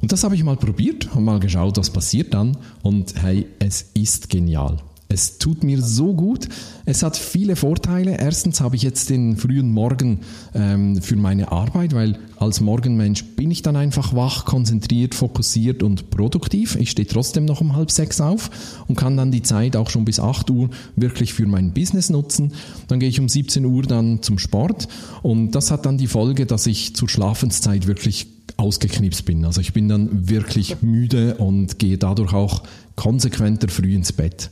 Und 0.01 0.11
das 0.11 0.25
habe 0.25 0.35
ich 0.35 0.43
mal 0.43 0.57
probiert, 0.57 1.09
habe 1.13 1.21
mal 1.21 1.39
geschaut, 1.39 1.77
was 1.77 1.91
passiert 1.91 2.35
dann. 2.35 2.57
Und 2.83 3.15
hey, 3.23 3.47
es 3.61 3.83
ist 3.95 4.29
genial. 4.31 4.79
Es 5.11 5.39
tut 5.39 5.65
mir 5.65 5.81
so 5.81 6.13
gut. 6.13 6.49
Es 6.85 7.03
hat 7.03 7.17
viele 7.17 7.57
Vorteile. 7.57 8.19
Erstens 8.19 8.61
habe 8.61 8.77
ich 8.77 8.83
jetzt 8.83 9.09
den 9.09 9.39
frühen 9.39 9.73
Morgen 9.73 10.21
ähm, 10.55 11.01
für 11.01 11.17
meine 11.17 11.51
Arbeit, 11.51 11.95
weil 11.95 12.19
als 12.37 12.61
Morgenmensch 12.61 13.25
bin 13.25 13.51
ich 13.51 13.63
dann 13.63 13.77
einfach 13.77 14.15
wach, 14.15 14.45
konzentriert, 14.45 15.15
fokussiert 15.15 15.83
und 15.83 16.11
produktiv. 16.11 16.77
Ich 16.77 16.91
stehe 16.91 17.09
trotzdem 17.09 17.47
noch 17.47 17.63
um 17.63 17.75
halb 17.75 17.91
sechs 17.91 18.21
auf 18.21 18.51
und 18.87 18.97
kann 18.97 19.17
dann 19.17 19.33
die 19.33 19.43
Zeit 19.43 19.77
auch 19.77 19.89
schon 19.89 20.05
bis 20.05 20.21
acht 20.21 20.51
Uhr 20.51 20.69
wirklich 20.95 21.33
für 21.33 21.47
mein 21.47 21.73
Business 21.73 22.11
nutzen. 22.11 22.53
Dann 22.89 23.01
gehe 23.01 23.09
ich 23.09 23.19
um 23.19 23.31
17 23.31 23.65
Uhr 23.65 23.85
dann 23.85 24.23
zum 24.23 24.39
Sport 24.39 24.89
und 25.23 25.53
das 25.53 25.71
hat 25.71 25.87
dann 25.87 25.97
die 25.97 26.07
Folge, 26.07 26.45
dass 26.45 26.67
ich 26.67 26.95
zur 26.95 27.09
Schlafenszeit 27.09 27.87
wirklich 27.87 28.27
ausgeknipst 28.59 29.25
bin. 29.25 29.47
Also 29.47 29.63
ich 29.63 29.73
bin 29.73 29.89
dann 29.89 30.29
wirklich 30.29 30.83
müde 30.83 31.37
und 31.37 31.79
gehe 31.79 31.97
dadurch 31.97 32.35
auch 32.35 32.63
konsequenter 32.95 33.69
früh 33.69 33.95
ins 33.95 34.13
Bett 34.13 34.51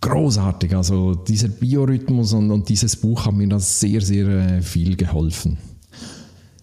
großartig. 0.00 0.74
Also 0.74 1.14
dieser 1.14 1.48
Biorhythmus 1.48 2.32
und, 2.32 2.50
und, 2.50 2.68
dieses 2.68 2.96
Buch 2.96 3.26
haben 3.26 3.38
mir 3.38 3.48
da 3.48 3.58
sehr, 3.58 4.00
sehr 4.00 4.28
äh, 4.28 4.62
viel 4.62 4.96
geholfen. 4.96 5.58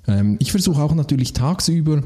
Ähm, 0.07 0.37
ich 0.39 0.51
versuche 0.51 0.81
auch 0.81 0.95
natürlich 0.95 1.33
tagsüber 1.33 2.01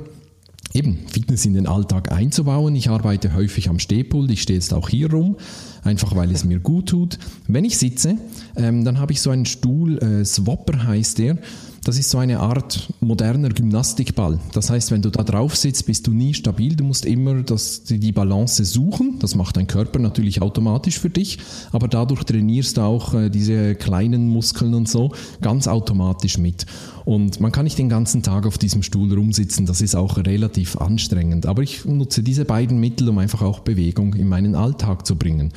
eben 0.73 0.99
Fitness 1.07 1.45
in 1.45 1.53
den 1.53 1.67
Alltag 1.67 2.11
einzubauen. 2.11 2.75
Ich 2.75 2.89
arbeite 2.89 3.33
häufig 3.33 3.69
am 3.69 3.79
Stehpult, 3.79 4.31
ich 4.31 4.41
stehe 4.41 4.57
jetzt 4.57 4.73
auch 4.73 4.89
hier 4.89 5.11
rum, 5.11 5.37
einfach 5.83 6.15
weil 6.15 6.31
es 6.31 6.45
mir 6.45 6.59
gut 6.59 6.89
tut. 6.89 7.19
Wenn 7.47 7.65
ich 7.65 7.77
sitze, 7.77 8.17
ähm, 8.55 8.85
dann 8.85 8.99
habe 8.99 9.11
ich 9.11 9.21
so 9.21 9.29
einen 9.29 9.45
Stuhl, 9.45 9.97
äh, 9.99 10.23
Swapper 10.25 10.85
heißt 10.85 11.17
der, 11.17 11.37
das 11.83 11.97
ist 11.97 12.11
so 12.11 12.19
eine 12.19 12.39
Art 12.39 12.93
moderner 12.99 13.49
Gymnastikball. 13.49 14.39
Das 14.53 14.69
heißt, 14.69 14.91
wenn 14.91 15.01
du 15.01 15.09
da 15.09 15.23
drauf 15.23 15.55
sitzt, 15.55 15.87
bist 15.87 16.05
du 16.05 16.11
nie 16.11 16.35
stabil. 16.35 16.75
Du 16.75 16.83
musst 16.83 17.05
immer 17.05 17.41
das, 17.41 17.83
die 17.83 18.11
Balance 18.11 18.63
suchen. 18.65 19.17
Das 19.17 19.33
macht 19.33 19.57
dein 19.57 19.65
Körper 19.65 19.97
natürlich 19.97 20.43
automatisch 20.43 20.99
für 20.99 21.09
dich, 21.09 21.39
aber 21.71 21.87
dadurch 21.87 22.23
trainierst 22.23 22.77
du 22.77 22.81
auch 22.81 23.15
äh, 23.15 23.29
diese 23.29 23.73
kleinen 23.73 24.29
Muskeln 24.29 24.75
und 24.75 24.89
so 24.89 25.11
ganz 25.41 25.67
automatisch 25.67 26.37
mit. 26.37 26.67
Und 27.03 27.39
man 27.39 27.51
kann 27.51 27.63
nicht 27.63 27.79
den 27.79 27.89
ganzen 27.89 28.21
Tag 28.21 28.45
auf 28.45 28.59
diesem 28.59 28.83
Stuhl 28.83 29.11
rumsitzen, 29.11 29.65
das 29.65 29.81
ist 29.81 29.95
auch 29.95 30.17
relativ 30.17 30.77
anstrengend. 30.77 31.47
Aber 31.47 31.63
ich 31.63 31.85
nutze 31.85 32.21
diese 32.21 32.45
beiden 32.45 32.79
Mittel, 32.79 33.09
um 33.09 33.17
einfach 33.17 33.41
auch 33.41 33.61
Bewegung 33.61 34.13
in 34.13 34.27
meinen 34.27 34.53
Alltag 34.53 35.07
zu 35.07 35.15
bringen. 35.15 35.51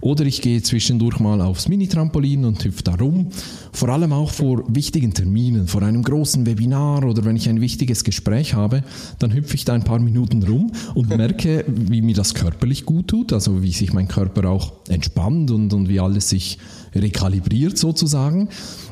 Oder 0.00 0.24
ich 0.24 0.40
gehe 0.40 0.62
zwischendurch 0.62 1.20
mal 1.20 1.40
aufs 1.40 1.68
Mini-Trampolin 1.68 2.44
und 2.44 2.64
hüpfe 2.64 2.82
da 2.82 2.94
rum. 2.94 3.28
Vor 3.72 3.88
allem 3.90 4.12
auch 4.12 4.30
vor 4.30 4.64
wichtigen 4.68 5.12
Terminen, 5.12 5.66
vor 5.66 5.82
einem 5.82 6.02
großen 6.02 6.46
Webinar 6.46 7.04
oder 7.04 7.24
wenn 7.24 7.36
ich 7.36 7.48
ein 7.48 7.60
wichtiges 7.60 8.04
Gespräch 8.04 8.54
habe, 8.54 8.82
dann 9.18 9.32
hüpfe 9.32 9.54
ich 9.54 9.64
da 9.64 9.74
ein 9.74 9.84
paar 9.84 9.98
Minuten 9.98 10.42
rum 10.42 10.72
und 10.94 11.08
merke, 11.16 11.64
wie 11.66 12.02
mir 12.02 12.14
das 12.14 12.34
körperlich 12.34 12.86
gut 12.86 13.08
tut, 13.08 13.32
also 13.32 13.62
wie 13.62 13.72
sich 13.72 13.92
mein 13.92 14.08
Körper 14.08 14.48
auch 14.48 14.72
entspannt 14.88 15.50
und, 15.50 15.72
und 15.72 15.88
wie 15.88 16.00
alles 16.00 16.30
sich 16.30 16.58
rekalibriert 16.94 17.78
sozusagen, 17.78 18.48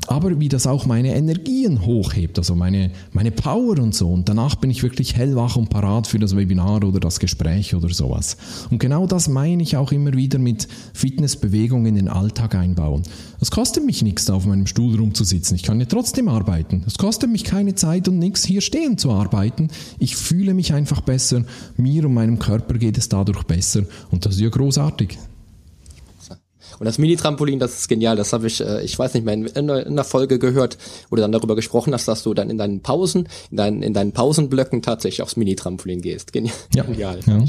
aber 0.06 0.40
wie 0.40 0.48
das 0.48 0.66
auch 0.66 0.86
meine 0.86 1.14
Energien 1.14 1.84
hochhebt, 1.84 2.38
also 2.38 2.54
meine, 2.54 2.90
meine 3.12 3.30
Power 3.30 3.78
und 3.78 3.94
so. 3.94 4.08
Und 4.08 4.28
danach 4.28 4.54
bin 4.54 4.70
ich 4.70 4.82
wirklich 4.82 5.14
hellwach 5.16 5.56
und 5.56 5.68
parat 5.68 6.06
für 6.06 6.18
das 6.18 6.36
Webinar 6.36 6.82
oder 6.84 7.00
das 7.00 7.20
Gespräch 7.20 7.74
oder 7.74 7.88
sowas. 7.90 8.36
Und 8.70 8.78
genau 8.78 9.06
das 9.06 9.28
meine 9.28 9.62
ich 9.62 9.76
auch 9.76 9.92
immer 9.92 10.14
wieder 10.14 10.38
mit 10.38 10.68
Fitnessbewegung 10.94 11.86
in 11.86 11.96
den 11.96 12.08
Alltag 12.08 12.54
einbauen. 12.54 13.02
Es 13.40 13.50
kostet 13.50 13.84
mich 13.84 14.02
nichts, 14.02 14.30
auf 14.30 14.46
meinem 14.46 14.66
Stuhl 14.66 14.96
rumzusitzen. 14.96 15.54
Ich 15.56 15.62
kann 15.62 15.78
ja 15.78 15.86
trotzdem 15.86 16.28
arbeiten. 16.28 16.82
Es 16.86 16.98
kostet 16.98 17.30
mich 17.30 17.44
keine 17.44 17.74
Zeit 17.74 18.08
und 18.08 18.18
nichts, 18.18 18.44
hier 18.44 18.60
stehen 18.60 18.98
zu 18.98 19.10
arbeiten. 19.12 19.68
Ich 19.98 20.16
fühle 20.16 20.54
mich 20.54 20.72
einfach 20.72 21.02
besser. 21.02 21.44
Mir 21.76 22.06
und 22.06 22.14
meinem 22.14 22.38
Körper 22.38 22.74
geht 22.74 22.98
es 22.98 23.08
dadurch 23.08 23.42
besser. 23.44 23.82
Und 24.10 24.26
das 24.26 24.34
ist 24.34 24.40
ja 24.40 24.48
großartig. 24.48 25.18
Und 26.78 26.86
das 26.86 26.98
Mini-Trampolin, 26.98 27.58
das 27.58 27.78
ist 27.78 27.88
genial. 27.88 28.16
Das 28.16 28.32
habe 28.32 28.46
ich, 28.46 28.60
äh, 28.60 28.82
ich 28.82 28.98
weiß 28.98 29.14
nicht 29.14 29.24
mehr, 29.24 29.34
in, 29.34 29.46
in 29.46 29.70
einer 29.70 30.04
Folge 30.04 30.38
gehört, 30.38 30.78
wo 31.10 31.16
du 31.16 31.22
dann 31.22 31.32
darüber 31.32 31.56
gesprochen 31.56 31.92
hast, 31.94 32.08
dass 32.08 32.22
du 32.22 32.34
dann 32.34 32.50
in 32.50 32.58
deinen 32.58 32.82
Pausen, 32.82 33.28
in 33.50 33.56
deinen, 33.56 33.82
in 33.82 33.94
deinen 33.94 34.12
Pausenblöcken 34.12 34.82
tatsächlich 34.82 35.22
aufs 35.22 35.36
Mini-Trampolin 35.36 36.00
gehst. 36.00 36.32
Genial. 36.32 36.54
Ja. 36.74 36.84
Genial. 36.84 37.20
Ja. 37.26 37.44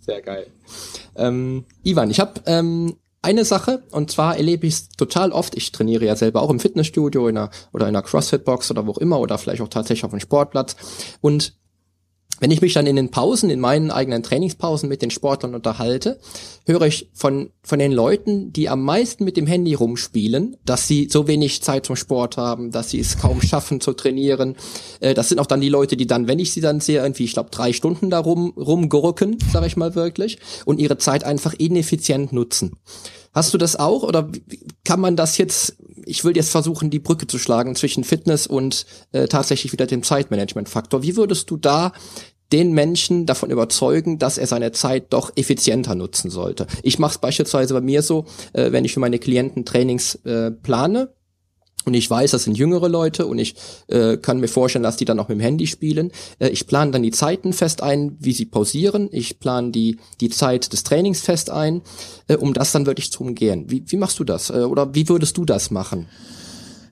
Sehr 0.00 0.22
geil. 0.22 0.46
Ähm, 1.16 1.64
Ivan, 1.82 2.10
ich 2.10 2.20
habe 2.20 2.40
ähm, 2.46 2.96
eine 3.22 3.44
Sache, 3.44 3.82
und 3.90 4.10
zwar 4.10 4.36
erlebe 4.36 4.66
ich 4.66 4.74
es 4.74 4.88
total 4.90 5.32
oft, 5.32 5.56
ich 5.56 5.72
trainiere 5.72 6.04
ja 6.04 6.14
selber 6.14 6.42
auch 6.42 6.50
im 6.50 6.60
Fitnessstudio 6.60 7.26
in 7.26 7.36
einer, 7.36 7.50
oder 7.72 7.88
in 7.88 7.96
einer 7.96 8.02
CrossFit-Box 8.02 8.70
oder 8.70 8.86
wo 8.86 8.92
auch 8.92 8.98
immer, 8.98 9.18
oder 9.18 9.36
vielleicht 9.38 9.62
auch 9.62 9.68
tatsächlich 9.68 10.04
auf 10.04 10.12
einem 10.12 10.20
Sportplatz. 10.20 10.76
Und 11.20 11.54
wenn 12.40 12.50
ich 12.50 12.60
mich 12.60 12.74
dann 12.74 12.86
in 12.86 12.96
den 12.96 13.10
Pausen, 13.10 13.50
in 13.50 13.60
meinen 13.60 13.90
eigenen 13.90 14.22
Trainingspausen 14.22 14.88
mit 14.88 15.02
den 15.02 15.10
Sportlern 15.10 15.54
unterhalte, 15.54 16.18
höre 16.66 16.82
ich 16.82 17.08
von, 17.14 17.50
von 17.62 17.78
den 17.78 17.92
Leuten, 17.92 18.52
die 18.52 18.68
am 18.68 18.82
meisten 18.82 19.24
mit 19.24 19.36
dem 19.36 19.46
Handy 19.46 19.74
rumspielen, 19.74 20.56
dass 20.64 20.86
sie 20.86 21.08
so 21.10 21.26
wenig 21.26 21.62
Zeit 21.62 21.86
zum 21.86 21.96
Sport 21.96 22.36
haben, 22.36 22.70
dass 22.70 22.90
sie 22.90 23.00
es 23.00 23.18
kaum 23.18 23.40
schaffen 23.40 23.80
zu 23.80 23.92
trainieren. 23.92 24.56
Äh, 25.00 25.14
das 25.14 25.28
sind 25.28 25.38
auch 25.38 25.46
dann 25.46 25.60
die 25.60 25.68
Leute, 25.68 25.96
die 25.96 26.06
dann, 26.06 26.28
wenn 26.28 26.38
ich 26.38 26.52
sie 26.52 26.60
dann 26.60 26.80
sehe, 26.80 27.00
irgendwie, 27.00 27.24
ich 27.24 27.32
glaube, 27.32 27.50
drei 27.50 27.72
Stunden 27.72 28.10
da 28.10 28.18
rum, 28.18 28.52
rumgurken, 28.56 29.38
sage 29.52 29.66
ich 29.66 29.76
mal 29.76 29.94
wirklich, 29.94 30.38
und 30.64 30.78
ihre 30.78 30.98
Zeit 30.98 31.24
einfach 31.24 31.54
ineffizient 31.54 32.32
nutzen. 32.32 32.76
Hast 33.36 33.52
du 33.52 33.58
das 33.58 33.76
auch 33.76 34.02
oder 34.02 34.30
kann 34.84 34.98
man 34.98 35.14
das 35.14 35.36
jetzt, 35.36 35.76
ich 36.06 36.24
will 36.24 36.36
jetzt 36.36 36.50
versuchen, 36.50 36.88
die 36.88 36.98
Brücke 36.98 37.26
zu 37.26 37.38
schlagen 37.38 37.74
zwischen 37.74 38.04
Fitness 38.04 38.46
und 38.46 38.86
äh, 39.12 39.26
tatsächlich 39.26 39.72
wieder 39.72 39.86
dem 39.86 40.02
Zeitmanagement-Faktor. 40.02 41.02
Wie 41.02 41.16
würdest 41.16 41.50
du 41.50 41.56
da 41.56 41.92
den 42.52 42.72
Menschen 42.72 43.26
davon 43.26 43.50
überzeugen, 43.50 44.18
dass 44.18 44.38
er 44.38 44.46
seine 44.46 44.72
Zeit 44.72 45.12
doch 45.12 45.32
effizienter 45.34 45.96
nutzen 45.96 46.30
sollte. 46.30 46.68
Ich 46.82 46.98
mache 46.98 47.12
es 47.12 47.18
beispielsweise 47.18 47.74
bei 47.74 47.80
mir 47.80 48.02
so, 48.02 48.24
äh, 48.52 48.70
wenn 48.70 48.84
ich 48.84 48.94
für 48.94 49.00
meine 49.00 49.18
Klienten 49.18 49.64
Trainings 49.64 50.14
äh, 50.24 50.52
plane, 50.52 51.12
und 51.86 51.94
ich 51.94 52.10
weiß, 52.10 52.32
das 52.32 52.42
sind 52.42 52.58
jüngere 52.58 52.88
Leute 52.88 53.26
und 53.26 53.38
ich 53.38 53.54
äh, 53.86 54.16
kann 54.16 54.40
mir 54.40 54.48
vorstellen, 54.48 54.82
dass 54.82 54.96
die 54.96 55.04
dann 55.04 55.20
auch 55.20 55.28
mit 55.28 55.38
dem 55.38 55.40
Handy 55.40 55.68
spielen. 55.68 56.10
Äh, 56.40 56.48
ich 56.48 56.66
plane 56.66 56.90
dann 56.90 57.04
die 57.04 57.12
Zeiten 57.12 57.52
fest 57.52 57.80
ein, 57.80 58.16
wie 58.18 58.32
sie 58.32 58.44
pausieren. 58.44 59.08
Ich 59.12 59.38
plane 59.38 59.70
die, 59.70 59.98
die 60.20 60.28
Zeit 60.28 60.72
des 60.72 60.82
Trainings 60.82 61.20
fest 61.20 61.48
ein, 61.48 61.82
äh, 62.26 62.34
um 62.34 62.54
das 62.54 62.72
dann 62.72 62.86
wirklich 62.86 63.12
zu 63.12 63.22
umgehen. 63.22 63.66
Wie, 63.68 63.84
wie 63.86 63.96
machst 63.96 64.18
du 64.18 64.24
das? 64.24 64.50
Äh, 64.50 64.64
oder 64.64 64.96
wie 64.96 65.08
würdest 65.08 65.36
du 65.36 65.44
das 65.44 65.70
machen? 65.70 66.08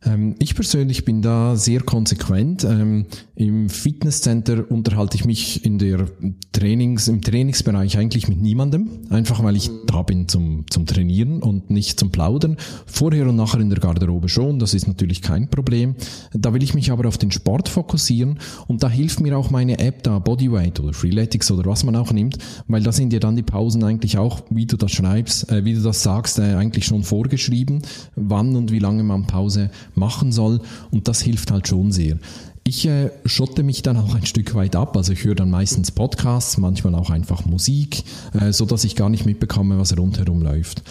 Ähm, 0.06 0.34
ich 0.38 0.54
persönlich 0.54 1.04
bin 1.04 1.22
da 1.22 1.56
sehr 1.56 1.80
konsequent. 1.80 2.64
Ähm, 2.64 3.06
Im 3.36 3.68
Fitnesscenter 3.68 4.70
unterhalte 4.70 5.16
ich 5.16 5.24
mich 5.24 5.64
in 5.64 5.78
der 5.78 6.06
Trainings, 6.52 7.08
im 7.08 7.22
Trainingsbereich 7.22 7.98
eigentlich 7.98 8.28
mit 8.28 8.40
niemandem, 8.40 8.88
einfach 9.10 9.42
weil 9.42 9.56
ich 9.56 9.70
da 9.86 10.02
bin 10.02 10.28
zum, 10.28 10.64
zum 10.70 10.86
Trainieren 10.86 11.42
und 11.42 11.70
nicht 11.70 11.98
zum 11.98 12.10
Plaudern. 12.10 12.56
Vorher 12.86 13.28
und 13.28 13.36
nachher 13.36 13.60
in 13.60 13.70
der 13.70 13.80
Garderobe 13.80 14.28
schon, 14.28 14.58
das 14.58 14.74
ist 14.74 14.86
natürlich 14.86 15.22
kein 15.22 15.48
Problem. 15.48 15.96
Da 16.32 16.52
will 16.54 16.62
ich 16.62 16.74
mich 16.74 16.90
aber 16.90 17.08
auf 17.08 17.18
den 17.18 17.30
Sport 17.30 17.68
fokussieren 17.68 18.38
und 18.66 18.82
da 18.82 18.88
hilft 18.88 19.20
mir 19.20 19.36
auch 19.36 19.50
meine 19.50 19.78
App 19.78 20.02
da, 20.02 20.18
Bodyweight 20.18 20.80
oder 20.80 20.92
Freeletics 20.92 21.50
oder 21.50 21.68
was 21.68 21.84
man 21.84 21.96
auch 21.96 22.12
nimmt, 22.12 22.38
weil 22.68 22.82
da 22.82 22.92
sind 22.92 23.12
ja 23.12 23.18
dann 23.18 23.36
die 23.36 23.42
Pausen 23.42 23.82
eigentlich 23.84 24.18
auch, 24.18 24.42
wie 24.50 24.66
du 24.66 24.76
das 24.76 24.92
schreibst, 24.92 25.50
äh, 25.50 25.64
wie 25.64 25.74
du 25.74 25.82
das 25.82 26.02
sagst, 26.02 26.38
äh, 26.38 26.54
eigentlich 26.54 26.86
schon 26.86 27.02
vorgeschrieben, 27.02 27.82
wann 28.14 28.54
und 28.56 28.70
wie 28.70 28.78
lange 28.78 29.02
man 29.02 29.26
Pause 29.26 29.70
machen 29.96 30.32
soll 30.32 30.60
und 30.90 31.08
das 31.08 31.20
hilft 31.20 31.50
halt 31.50 31.68
schon 31.68 31.92
sehr. 31.92 32.18
Ich 32.66 32.86
äh, 32.86 33.10
schotte 33.26 33.62
mich 33.62 33.82
dann 33.82 33.98
auch 33.98 34.14
ein 34.14 34.24
Stück 34.24 34.54
weit 34.54 34.74
ab, 34.74 34.96
also 34.96 35.12
ich 35.12 35.22
höre 35.24 35.34
dann 35.34 35.50
meistens 35.50 35.90
Podcasts, 35.90 36.56
manchmal 36.56 36.94
auch 36.94 37.10
einfach 37.10 37.44
Musik, 37.44 38.04
äh, 38.32 38.52
so 38.52 38.64
dass 38.64 38.84
ich 38.84 38.96
gar 38.96 39.10
nicht 39.10 39.26
mitbekomme, 39.26 39.78
was 39.78 39.96
rundherum 39.98 40.40
läuft. 40.40 40.82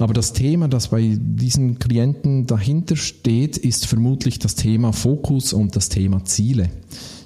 Aber 0.00 0.12
das 0.12 0.32
Thema, 0.32 0.66
das 0.66 0.88
bei 0.88 1.16
diesen 1.20 1.78
Klienten 1.78 2.48
dahinter 2.48 2.96
steht, 2.96 3.56
ist 3.56 3.86
vermutlich 3.86 4.40
das 4.40 4.56
Thema 4.56 4.92
Fokus 4.92 5.52
und 5.52 5.76
das 5.76 5.88
Thema 5.88 6.24
Ziele. 6.24 6.68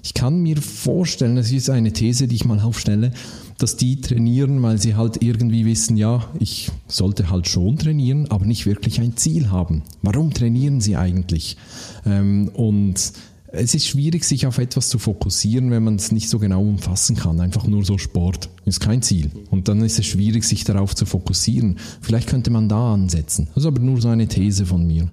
Ich 0.03 0.13
kann 0.13 0.43
mir 0.43 0.59
vorstellen, 0.59 1.37
das 1.37 1.51
ist 1.51 1.71
eine 1.71 1.93
These, 1.93 2.29
die 2.29 2.35
ich 2.35 2.45
mal 2.45 2.61
aufstelle, 2.61 3.11
dass 3.59 3.77
die 3.77 4.01
trainieren, 4.01 4.63
weil 4.63 4.79
sie 4.79 4.95
halt 4.95 5.23
irgendwie 5.23 5.65
wissen, 5.65 5.97
ja, 5.97 6.29
ich 6.39 6.71
sollte 6.89 7.31
halt 7.31 7.49
schon 7.49 7.77
trainieren, 7.77 8.31
aber 8.31 8.47
nicht 8.47 8.67
wirklich 8.67 9.01
ein 9.01 9.17
Ziel 9.17 9.51
haben. 9.51 9.83
Warum 10.03 10.33
trainieren 10.33 10.81
sie 10.81 10.97
eigentlich? 10.97 11.57
Ähm, 12.05 12.51
und 12.55 13.13
es 13.57 13.75
ist 13.75 13.87
schwierig, 13.87 14.25
sich 14.25 14.47
auf 14.47 14.59
etwas 14.59 14.89
zu 14.89 14.99
fokussieren, 14.99 15.71
wenn 15.71 15.85
man 15.85 15.97
es 15.97 16.11
nicht 16.11 16.29
so 16.29 16.39
genau 16.39 16.63
umfassen 16.63 17.17
kann. 17.17 17.41
Einfach 17.41 17.67
nur 17.67 17.85
so 17.85 17.99
Sport 17.99 18.51
ist 18.65 18.81
kein 18.81 19.03
Ziel. 19.03 19.31
Und 19.51 19.69
dann 19.69 19.83
ist 19.83 19.99
es 19.99 20.07
schwierig, 20.07 20.45
sich 20.45 20.65
darauf 20.65 20.95
zu 20.95 21.07
fokussieren. 21.07 21.79
Vielleicht 22.01 22.29
könnte 22.29 22.51
man 22.51 22.69
da 22.69 22.95
ansetzen. 22.95 23.49
Das 23.55 23.63
ist 23.63 23.67
aber 23.67 23.81
nur 23.81 24.01
so 24.01 24.09
eine 24.09 24.27
These 24.27 24.67
von 24.67 24.87
mir. 24.87 25.11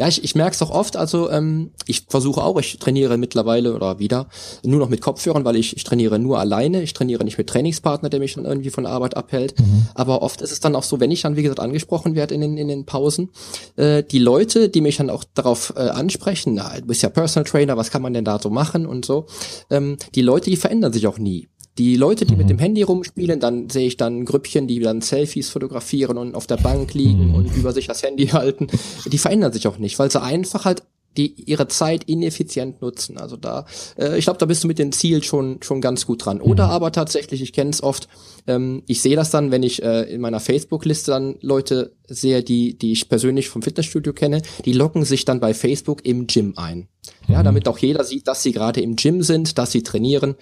Ja, 0.00 0.08
ich, 0.08 0.24
ich 0.24 0.34
merke 0.34 0.54
es 0.54 0.62
auch 0.62 0.70
oft, 0.70 0.96
also 0.96 1.30
ähm, 1.30 1.72
ich 1.84 2.06
versuche 2.08 2.42
auch, 2.42 2.58
ich 2.58 2.78
trainiere 2.78 3.18
mittlerweile 3.18 3.74
oder 3.74 3.98
wieder 3.98 4.28
nur 4.62 4.80
noch 4.80 4.88
mit 4.88 5.02
Kopfhörern, 5.02 5.44
weil 5.44 5.56
ich, 5.56 5.76
ich 5.76 5.84
trainiere 5.84 6.18
nur 6.18 6.38
alleine, 6.38 6.80
ich 6.80 6.94
trainiere 6.94 7.22
nicht 7.22 7.36
mit 7.36 7.50
Trainingspartner, 7.50 8.08
der 8.08 8.18
mich 8.18 8.32
dann 8.32 8.46
irgendwie 8.46 8.70
von 8.70 8.86
Arbeit 8.86 9.14
abhält. 9.14 9.60
Mhm. 9.60 9.88
Aber 9.94 10.22
oft 10.22 10.40
ist 10.40 10.52
es 10.52 10.60
dann 10.60 10.74
auch 10.74 10.84
so, 10.84 11.00
wenn 11.00 11.10
ich 11.10 11.20
dann, 11.20 11.36
wie 11.36 11.42
gesagt, 11.42 11.60
angesprochen 11.60 12.14
werde 12.14 12.34
in 12.34 12.40
den, 12.40 12.56
in 12.56 12.68
den 12.68 12.86
Pausen, 12.86 13.28
äh, 13.76 14.02
die 14.02 14.20
Leute, 14.20 14.70
die 14.70 14.80
mich 14.80 14.96
dann 14.96 15.10
auch 15.10 15.22
darauf 15.34 15.74
äh, 15.76 15.80
ansprechen, 15.80 16.54
na, 16.54 16.80
du 16.80 16.86
bist 16.86 17.02
ja 17.02 17.10
Personal 17.10 17.44
Trainer, 17.44 17.76
was 17.76 17.90
kann 17.90 18.00
man 18.00 18.14
denn 18.14 18.24
da 18.24 18.38
so 18.40 18.48
machen 18.48 18.86
und 18.86 19.04
so, 19.04 19.26
ähm, 19.68 19.98
die 20.14 20.22
Leute, 20.22 20.48
die 20.48 20.56
verändern 20.56 20.94
sich 20.94 21.06
auch 21.08 21.18
nie. 21.18 21.50
Die 21.78 21.96
Leute, 21.96 22.26
die 22.26 22.32
mhm. 22.32 22.38
mit 22.38 22.50
dem 22.50 22.58
Handy 22.58 22.82
rumspielen, 22.82 23.40
dann 23.40 23.70
sehe 23.70 23.86
ich 23.86 23.96
dann 23.96 24.24
Grüppchen, 24.24 24.66
die 24.66 24.80
dann 24.80 25.00
Selfies 25.00 25.50
fotografieren 25.50 26.18
und 26.18 26.34
auf 26.34 26.46
der 26.46 26.56
Bank 26.56 26.94
liegen 26.94 27.28
mhm. 27.28 27.34
und 27.34 27.56
über 27.56 27.72
sich 27.72 27.86
das 27.86 28.02
Handy 28.02 28.26
halten. 28.32 28.66
Die 29.06 29.18
verändern 29.18 29.52
sich 29.52 29.66
auch 29.66 29.78
nicht, 29.78 29.98
weil 29.98 30.10
sie 30.10 30.20
einfach 30.20 30.64
halt 30.64 30.82
die 31.16 31.34
ihre 31.44 31.68
Zeit 31.68 32.04
ineffizient 32.04 32.82
nutzen. 32.82 33.18
Also 33.18 33.36
da, 33.36 33.66
äh, 33.98 34.16
ich 34.16 34.24
glaube, 34.24 34.38
da 34.38 34.46
bist 34.46 34.62
du 34.62 34.68
mit 34.68 34.78
dem 34.78 34.92
Ziel 34.92 35.22
schon 35.22 35.58
schon 35.62 35.80
ganz 35.80 36.06
gut 36.06 36.24
dran. 36.24 36.40
Oder 36.40 36.66
mhm. 36.66 36.72
aber 36.72 36.92
tatsächlich, 36.92 37.42
ich 37.42 37.52
kenne 37.52 37.70
es 37.70 37.82
oft, 37.82 38.08
ähm, 38.46 38.82
ich 38.86 39.02
sehe 39.02 39.16
das 39.16 39.30
dann, 39.30 39.50
wenn 39.50 39.62
ich 39.62 39.82
äh, 39.82 40.02
in 40.02 40.20
meiner 40.20 40.40
Facebook-Liste 40.40 41.10
dann 41.10 41.36
Leute 41.40 41.92
sehe, 42.06 42.42
die 42.42 42.78
die 42.78 42.92
ich 42.92 43.08
persönlich 43.08 43.48
vom 43.48 43.62
Fitnessstudio 43.62 44.12
kenne, 44.12 44.42
die 44.64 44.72
locken 44.72 45.04
sich 45.04 45.24
dann 45.24 45.40
bei 45.40 45.52
Facebook 45.52 46.04
im 46.04 46.26
Gym 46.26 46.54
ein. 46.56 46.88
Ja, 47.28 47.40
mhm. 47.40 47.44
damit 47.44 47.68
auch 47.68 47.78
jeder 47.78 48.04
sieht, 48.04 48.26
dass 48.28 48.42
sie 48.42 48.52
gerade 48.52 48.80
im 48.80 48.96
Gym 48.96 49.22
sind, 49.22 49.58
dass 49.58 49.72
sie 49.72 49.82
trainieren. 49.82 50.36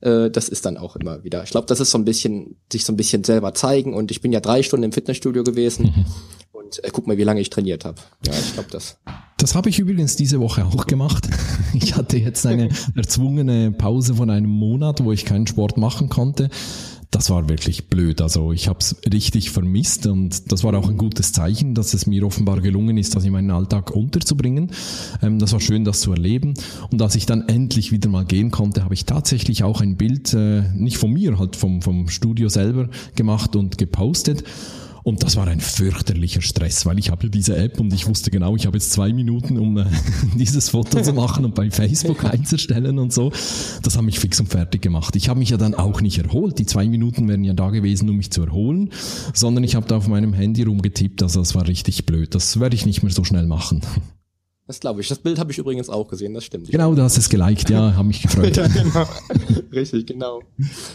Äh, 0.00 0.30
das 0.30 0.48
ist 0.48 0.66
dann 0.66 0.76
auch 0.76 0.96
immer 0.96 1.24
wieder. 1.24 1.42
Ich 1.44 1.50
glaube, 1.50 1.66
das 1.66 1.80
ist 1.80 1.90
so 1.90 1.98
ein 1.98 2.04
bisschen 2.04 2.56
sich 2.70 2.84
so 2.84 2.92
ein 2.92 2.96
bisschen 2.96 3.24
selber 3.24 3.54
zeigen. 3.54 3.94
Und 3.94 4.10
ich 4.10 4.20
bin 4.20 4.32
ja 4.32 4.40
drei 4.40 4.62
Stunden 4.62 4.84
im 4.84 4.92
Fitnessstudio 4.92 5.44
gewesen. 5.44 5.86
Mhm. 5.86 6.04
Und 6.52 6.84
äh, 6.84 6.90
guck 6.92 7.06
mal, 7.06 7.16
wie 7.16 7.24
lange 7.24 7.40
ich 7.40 7.50
trainiert 7.50 7.84
habe. 7.84 8.00
Ja, 8.26 8.32
ich 8.32 8.54
glaube 8.54 8.68
das. 8.70 8.98
Das 9.38 9.54
habe 9.54 9.68
ich 9.68 9.78
übrigens 9.78 10.16
diese 10.16 10.40
Woche 10.40 10.64
auch 10.64 10.86
gemacht. 10.86 11.28
Ich 11.74 11.94
hatte 11.94 12.16
jetzt 12.16 12.46
eine 12.46 12.70
erzwungene 12.96 13.70
Pause 13.70 14.14
von 14.14 14.30
einem 14.30 14.48
Monat, 14.48 15.04
wo 15.04 15.12
ich 15.12 15.26
keinen 15.26 15.46
Sport 15.46 15.76
machen 15.76 16.08
konnte. 16.08 16.48
Das 17.16 17.30
war 17.30 17.48
wirklich 17.48 17.86
blöd. 17.86 18.20
Also 18.20 18.52
ich 18.52 18.68
habe 18.68 18.80
es 18.80 18.94
richtig 19.10 19.50
vermisst 19.50 20.06
und 20.06 20.52
das 20.52 20.64
war 20.64 20.74
auch 20.74 20.90
ein 20.90 20.98
gutes 20.98 21.32
Zeichen, 21.32 21.74
dass 21.74 21.94
es 21.94 22.06
mir 22.06 22.26
offenbar 22.26 22.60
gelungen 22.60 22.98
ist, 22.98 23.16
das 23.16 23.24
in 23.24 23.32
meinen 23.32 23.50
Alltag 23.50 23.90
unterzubringen. 23.90 24.70
Ähm, 25.22 25.38
das 25.38 25.54
war 25.54 25.60
schön, 25.60 25.86
das 25.86 26.00
zu 26.00 26.12
erleben. 26.12 26.52
Und 26.90 27.00
als 27.00 27.14
ich 27.14 27.24
dann 27.24 27.48
endlich 27.48 27.90
wieder 27.90 28.10
mal 28.10 28.26
gehen 28.26 28.50
konnte, 28.50 28.84
habe 28.84 28.92
ich 28.92 29.06
tatsächlich 29.06 29.64
auch 29.64 29.80
ein 29.80 29.96
Bild, 29.96 30.34
äh, 30.34 30.64
nicht 30.74 30.98
von 30.98 31.10
mir, 31.10 31.38
halt 31.38 31.56
vom, 31.56 31.80
vom 31.80 32.10
Studio 32.10 32.50
selber 32.50 32.90
gemacht 33.14 33.56
und 33.56 33.78
gepostet. 33.78 34.44
Und 35.06 35.22
das 35.22 35.36
war 35.36 35.46
ein 35.46 35.60
fürchterlicher 35.60 36.42
Stress, 36.42 36.84
weil 36.84 36.98
ich 36.98 37.10
habe 37.10 37.30
diese 37.30 37.56
App 37.56 37.78
und 37.78 37.92
ich 37.92 38.08
wusste 38.08 38.32
genau, 38.32 38.56
ich 38.56 38.66
habe 38.66 38.76
jetzt 38.76 38.90
zwei 38.90 39.12
Minuten, 39.12 39.56
um 39.56 39.78
äh, 39.78 39.84
dieses 40.36 40.70
Foto 40.70 41.00
zu 41.00 41.12
machen 41.12 41.44
und 41.44 41.54
bei 41.54 41.70
Facebook 41.70 42.24
einzustellen 42.32 42.98
und 42.98 43.12
so. 43.12 43.30
Das 43.84 43.96
hat 43.96 44.02
mich 44.02 44.18
fix 44.18 44.40
und 44.40 44.48
fertig 44.48 44.82
gemacht. 44.82 45.14
Ich 45.14 45.28
habe 45.28 45.38
mich 45.38 45.50
ja 45.50 45.58
dann 45.58 45.76
auch 45.76 46.00
nicht 46.00 46.18
erholt. 46.18 46.58
Die 46.58 46.66
zwei 46.66 46.88
Minuten 46.88 47.28
wären 47.28 47.44
ja 47.44 47.52
da 47.52 47.70
gewesen, 47.70 48.10
um 48.10 48.16
mich 48.16 48.32
zu 48.32 48.42
erholen, 48.42 48.90
sondern 49.32 49.62
ich 49.62 49.76
habe 49.76 49.86
da 49.86 49.96
auf 49.96 50.08
meinem 50.08 50.32
Handy 50.32 50.64
rumgetippt. 50.64 51.22
Also 51.22 51.38
das 51.38 51.54
war 51.54 51.68
richtig 51.68 52.04
blöd. 52.04 52.34
Das 52.34 52.58
werde 52.58 52.74
ich 52.74 52.84
nicht 52.84 53.04
mehr 53.04 53.12
so 53.12 53.22
schnell 53.22 53.46
machen. 53.46 53.82
Das 54.66 54.80
glaube 54.80 55.00
ich. 55.00 55.08
Das 55.08 55.18
Bild 55.18 55.38
habe 55.38 55.52
ich 55.52 55.58
übrigens 55.58 55.88
auch 55.88 56.08
gesehen, 56.08 56.34
das 56.34 56.44
stimmt. 56.44 56.68
Genau, 56.70 56.92
du 56.94 57.02
hast 57.02 57.16
es 57.16 57.28
geliked, 57.28 57.70
ja, 57.70 57.94
habe 57.94 58.08
mich 58.08 58.20
gefreut. 58.20 58.56
ja, 58.56 58.66
genau. 58.66 59.06
Richtig, 59.72 60.06
genau. 60.06 60.42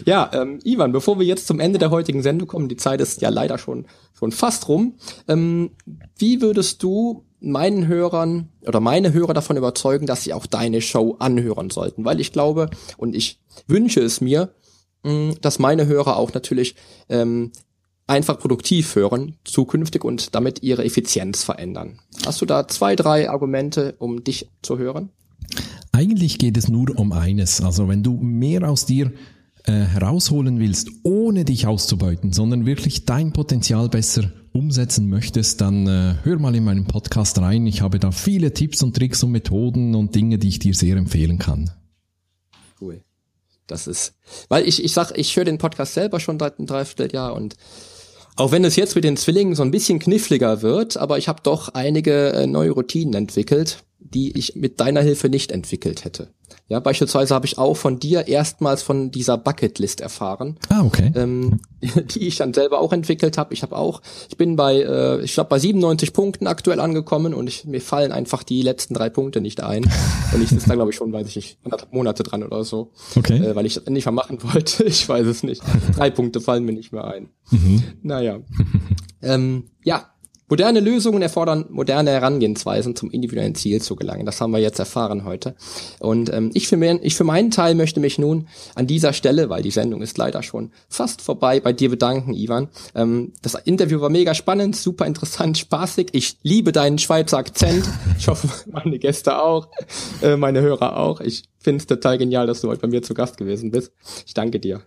Ja, 0.05 0.29
ähm, 0.33 0.59
Ivan, 0.65 0.91
bevor 0.91 1.19
wir 1.19 1.25
jetzt 1.25 1.47
zum 1.47 1.61
Ende 1.61 1.79
der 1.79 1.89
heutigen 1.89 2.21
Sendung 2.21 2.49
kommen, 2.49 2.67
die 2.67 2.75
Zeit 2.75 2.99
ist 2.99 3.21
ja 3.21 3.29
leider 3.29 3.57
schon, 3.57 3.85
schon 4.13 4.33
fast 4.33 4.67
rum. 4.67 4.95
Ähm, 5.29 5.71
wie 6.17 6.41
würdest 6.41 6.83
du 6.83 7.23
meinen 7.39 7.87
Hörern 7.87 8.49
oder 8.67 8.81
meine 8.81 9.13
Hörer 9.13 9.33
davon 9.33 9.55
überzeugen, 9.55 10.05
dass 10.05 10.23
sie 10.23 10.33
auch 10.33 10.45
deine 10.45 10.81
Show 10.81 11.15
anhören 11.19 11.69
sollten? 11.69 12.03
Weil 12.03 12.19
ich 12.19 12.33
glaube 12.33 12.69
und 12.97 13.15
ich 13.15 13.39
wünsche 13.67 14.01
es 14.01 14.19
mir, 14.19 14.53
mh, 15.03 15.35
dass 15.39 15.59
meine 15.59 15.87
Hörer 15.87 16.17
auch 16.17 16.33
natürlich 16.33 16.75
ähm, 17.07 17.53
einfach 18.11 18.37
produktiv 18.37 18.95
hören 18.95 19.37
zukünftig 19.45 20.03
und 20.03 20.35
damit 20.35 20.61
ihre 20.61 20.83
Effizienz 20.83 21.43
verändern. 21.43 21.99
Hast 22.25 22.41
du 22.41 22.45
da 22.45 22.67
zwei, 22.67 22.95
drei 22.95 23.29
Argumente, 23.29 23.95
um 23.99 24.23
dich 24.23 24.49
zu 24.61 24.77
hören? 24.77 25.09
Eigentlich 25.93 26.37
geht 26.37 26.57
es 26.57 26.67
nur 26.67 26.97
um 26.99 27.13
eines. 27.13 27.61
Also 27.61 27.87
wenn 27.87 28.03
du 28.03 28.17
mehr 28.17 28.69
aus 28.69 28.85
dir 28.85 29.11
äh, 29.63 29.71
herausholen 29.71 30.59
willst, 30.59 30.89
ohne 31.03 31.45
dich 31.45 31.67
auszubeuten, 31.67 32.33
sondern 32.33 32.65
wirklich 32.65 33.05
dein 33.05 33.31
Potenzial 33.31 33.87
besser 33.87 34.31
umsetzen 34.51 35.07
möchtest, 35.07 35.61
dann 35.61 35.87
äh, 35.87 36.15
hör 36.23 36.37
mal 36.37 36.53
in 36.55 36.65
meinen 36.65 36.85
Podcast 36.85 37.39
rein. 37.39 37.65
Ich 37.65 37.81
habe 37.81 37.97
da 37.99 38.11
viele 38.11 38.53
Tipps 38.53 38.83
und 38.83 38.95
Tricks 38.95 39.23
und 39.23 39.31
Methoden 39.31 39.95
und 39.95 40.15
Dinge, 40.15 40.37
die 40.37 40.49
ich 40.49 40.59
dir 40.59 40.73
sehr 40.73 40.97
empfehlen 40.97 41.37
kann. 41.37 41.71
Cool. 42.81 43.01
Das 43.67 43.87
ist, 43.87 44.15
weil 44.49 44.67
ich, 44.67 44.83
ich 44.83 44.91
sag, 44.91 45.17
ich 45.17 45.37
höre 45.37 45.45
den 45.45 45.57
Podcast 45.57 45.93
selber 45.93 46.19
schon 46.19 46.37
seit 46.37 46.59
einem 46.59 46.67
Dreivierteljahr 46.67 47.33
und 47.33 47.55
auch 48.35 48.51
wenn 48.51 48.63
es 48.63 48.75
jetzt 48.75 48.95
mit 48.95 49.03
den 49.03 49.17
Zwillingen 49.17 49.55
so 49.55 49.63
ein 49.63 49.71
bisschen 49.71 49.99
kniffliger 49.99 50.61
wird, 50.61 50.97
aber 50.97 51.17
ich 51.17 51.27
habe 51.27 51.41
doch 51.43 51.69
einige 51.69 52.33
äh, 52.33 52.47
neue 52.47 52.71
Routinen 52.71 53.13
entwickelt, 53.13 53.83
die 54.01 54.37
ich 54.37 54.55
mit 54.55 54.79
deiner 54.79 55.01
Hilfe 55.01 55.29
nicht 55.29 55.51
entwickelt 55.51 56.03
hätte. 56.03 56.29
Ja, 56.67 56.79
beispielsweise 56.79 57.33
habe 57.33 57.45
ich 57.45 57.57
auch 57.57 57.75
von 57.75 57.99
dir 57.99 58.27
erstmals 58.27 58.81
von 58.81 59.11
dieser 59.11 59.37
Bucketlist 59.37 60.01
erfahren. 60.01 60.57
Ah, 60.69 60.83
okay. 60.83 61.11
Ähm, 61.15 61.59
die 61.81 62.27
ich 62.27 62.37
dann 62.37 62.53
selber 62.53 62.79
auch 62.79 62.93
entwickelt 62.93 63.37
habe. 63.37 63.53
Ich 63.53 63.61
habe 63.61 63.75
auch, 63.77 64.01
ich 64.29 64.37
bin 64.37 64.55
bei, 64.55 64.81
äh, 64.81 65.21
ich 65.21 65.33
glaube 65.33 65.49
bei 65.49 65.59
97 65.59 66.13
Punkten 66.13 66.47
aktuell 66.47 66.79
angekommen 66.79 67.33
und 67.33 67.47
ich, 67.47 67.65
mir 67.65 67.81
fallen 67.81 68.11
einfach 68.11 68.43
die 68.43 68.61
letzten 68.61 68.93
drei 68.93 69.09
Punkte 69.09 69.41
nicht 69.41 69.61
ein. 69.61 69.83
Und 70.33 70.41
ich 70.41 70.49
sitze 70.49 70.67
da 70.67 70.75
glaube 70.75 70.91
ich 70.91 70.95
schon, 70.95 71.11
weiß 71.11 71.27
ich 71.27 71.35
nicht, 71.35 71.57
anderthalb 71.63 71.93
Monate 71.93 72.23
dran 72.23 72.43
oder 72.43 72.63
so. 72.63 72.91
Okay. 73.15 73.37
Äh, 73.37 73.55
weil 73.55 73.65
ich 73.65 73.75
das 73.75 73.85
nicht 73.87 74.05
mehr 74.05 74.13
machen 74.13 74.39
wollte. 74.53 74.83
Ich 74.83 75.07
weiß 75.07 75.27
es 75.27 75.43
nicht. 75.43 75.61
Drei 75.95 76.09
Punkte 76.09 76.41
fallen 76.41 76.63
mir 76.63 76.73
nicht 76.73 76.91
mehr 76.91 77.05
ein. 77.05 77.29
Mhm. 77.49 77.83
Naja. 78.01 78.39
ähm, 79.21 79.65
ja, 79.83 80.10
Moderne 80.51 80.81
Lösungen 80.81 81.21
erfordern 81.21 81.63
moderne 81.69 82.11
Herangehensweisen, 82.11 82.93
zum 82.93 83.09
individuellen 83.09 83.55
Ziel 83.55 83.81
zu 83.81 83.95
gelangen. 83.95 84.25
Das 84.25 84.41
haben 84.41 84.51
wir 84.51 84.59
jetzt 84.59 84.79
erfahren 84.79 85.23
heute. 85.23 85.55
Und 85.99 86.29
ähm, 86.33 86.51
ich, 86.53 86.67
für 86.67 86.75
mein, 86.75 86.99
ich 87.01 87.15
für 87.15 87.23
meinen 87.23 87.51
Teil 87.51 87.73
möchte 87.73 88.01
mich 88.01 88.19
nun 88.19 88.49
an 88.75 88.85
dieser 88.85 89.13
Stelle, 89.13 89.49
weil 89.49 89.63
die 89.63 89.71
Sendung 89.71 90.01
ist 90.01 90.17
leider 90.17 90.43
schon 90.43 90.73
fast 90.89 91.21
vorbei, 91.21 91.61
bei 91.61 91.71
dir 91.71 91.89
bedanken, 91.89 92.33
Ivan. 92.33 92.67
Ähm, 92.95 93.31
das 93.41 93.55
Interview 93.55 94.01
war 94.01 94.09
mega 94.09 94.33
spannend, 94.33 94.75
super 94.75 95.05
interessant, 95.05 95.57
spaßig. 95.57 96.09
Ich 96.11 96.37
liebe 96.43 96.73
deinen 96.73 96.97
Schweizer 96.97 97.37
Akzent. 97.37 97.89
Ich 98.19 98.27
hoffe, 98.27 98.49
meine 98.69 98.99
Gäste 98.99 99.41
auch, 99.41 99.69
äh, 100.21 100.35
meine 100.35 100.59
Hörer 100.59 100.97
auch. 100.97 101.21
Ich 101.21 101.45
finde 101.59 101.77
es 101.77 101.87
total 101.87 102.17
genial, 102.17 102.45
dass 102.45 102.59
du 102.59 102.67
heute 102.67 102.81
bei 102.81 102.89
mir 102.89 103.01
zu 103.01 103.13
Gast 103.13 103.37
gewesen 103.37 103.71
bist. 103.71 103.93
Ich 104.25 104.33
danke 104.33 104.59
dir. 104.59 104.81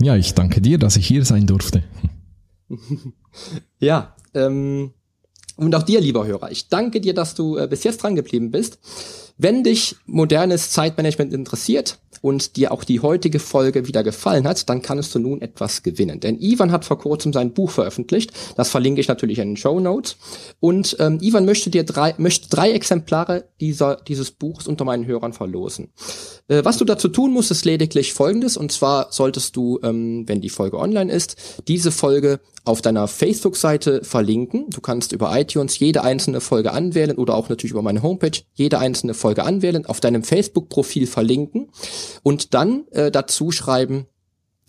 Ja, 0.00 0.14
ich 0.14 0.34
danke 0.34 0.60
dir, 0.60 0.78
dass 0.78 0.94
ich 0.94 1.08
hier 1.08 1.24
sein 1.24 1.48
durfte. 1.48 1.82
ja, 3.80 4.14
ähm, 4.34 4.92
und 5.56 5.74
auch 5.74 5.82
dir, 5.82 6.00
lieber 6.00 6.26
Hörer, 6.26 6.50
ich 6.50 6.68
danke 6.68 7.00
dir, 7.00 7.14
dass 7.14 7.34
du 7.34 7.56
äh, 7.56 7.66
bis 7.66 7.84
jetzt 7.84 8.02
dran 8.02 8.14
geblieben 8.14 8.50
bist. 8.50 8.78
Wenn 9.38 9.62
dich 9.62 9.94
modernes 10.06 10.70
Zeitmanagement 10.70 11.32
interessiert 11.32 11.98
und 12.22 12.56
dir 12.56 12.72
auch 12.72 12.82
die 12.82 12.98
heutige 12.98 13.38
Folge 13.38 13.86
wieder 13.86 14.02
gefallen 14.02 14.48
hat, 14.48 14.68
dann 14.68 14.82
kannst 14.82 15.14
du 15.14 15.20
nun 15.20 15.40
etwas 15.40 15.84
gewinnen. 15.84 16.18
Denn 16.18 16.40
Ivan 16.40 16.72
hat 16.72 16.84
vor 16.84 16.98
kurzem 16.98 17.32
sein 17.32 17.52
Buch 17.52 17.70
veröffentlicht. 17.70 18.32
Das 18.56 18.68
verlinke 18.70 19.00
ich 19.00 19.06
natürlich 19.06 19.38
in 19.38 19.50
den 19.50 19.56
Show 19.56 19.78
Notes. 19.78 20.16
Und 20.58 20.96
ähm, 20.98 21.18
Ivan 21.20 21.44
möchte 21.44 21.70
dir 21.70 21.84
drei, 21.84 22.16
möchte 22.18 22.48
drei 22.48 22.72
Exemplare 22.72 23.44
dieser, 23.60 23.96
dieses 23.96 24.32
Buchs 24.32 24.66
unter 24.66 24.84
meinen 24.84 25.06
Hörern 25.06 25.32
verlosen. 25.32 25.90
Äh, 26.48 26.64
was 26.64 26.78
du 26.78 26.84
dazu 26.84 27.08
tun 27.08 27.32
musst, 27.32 27.52
ist 27.52 27.64
lediglich 27.64 28.12
Folgendes. 28.12 28.56
Und 28.56 28.72
zwar 28.72 29.12
solltest 29.12 29.54
du, 29.54 29.78
ähm, 29.84 30.24
wenn 30.26 30.40
die 30.40 30.50
Folge 30.50 30.78
online 30.78 31.12
ist, 31.12 31.36
diese 31.68 31.92
Folge 31.92 32.40
auf 32.64 32.82
deiner 32.82 33.08
Facebook-Seite 33.08 34.02
verlinken. 34.04 34.66
Du 34.68 34.80
kannst 34.80 35.12
über 35.12 35.38
iTunes 35.38 35.78
jede 35.78 36.02
einzelne 36.02 36.40
Folge 36.40 36.72
anwählen 36.72 37.16
oder 37.16 37.34
auch 37.34 37.48
natürlich 37.48 37.72
über 37.72 37.82
meine 37.82 38.02
Homepage 38.02 38.38
jede 38.54 38.78
einzelne 38.78 39.14
Folge 39.14 39.27
anwählen, 39.36 39.86
auf 39.86 40.00
deinem 40.00 40.22
Facebook-Profil 40.22 41.06
verlinken 41.06 41.70
und 42.22 42.54
dann 42.54 42.86
äh, 42.90 43.10
dazu 43.10 43.50
schreiben, 43.50 44.06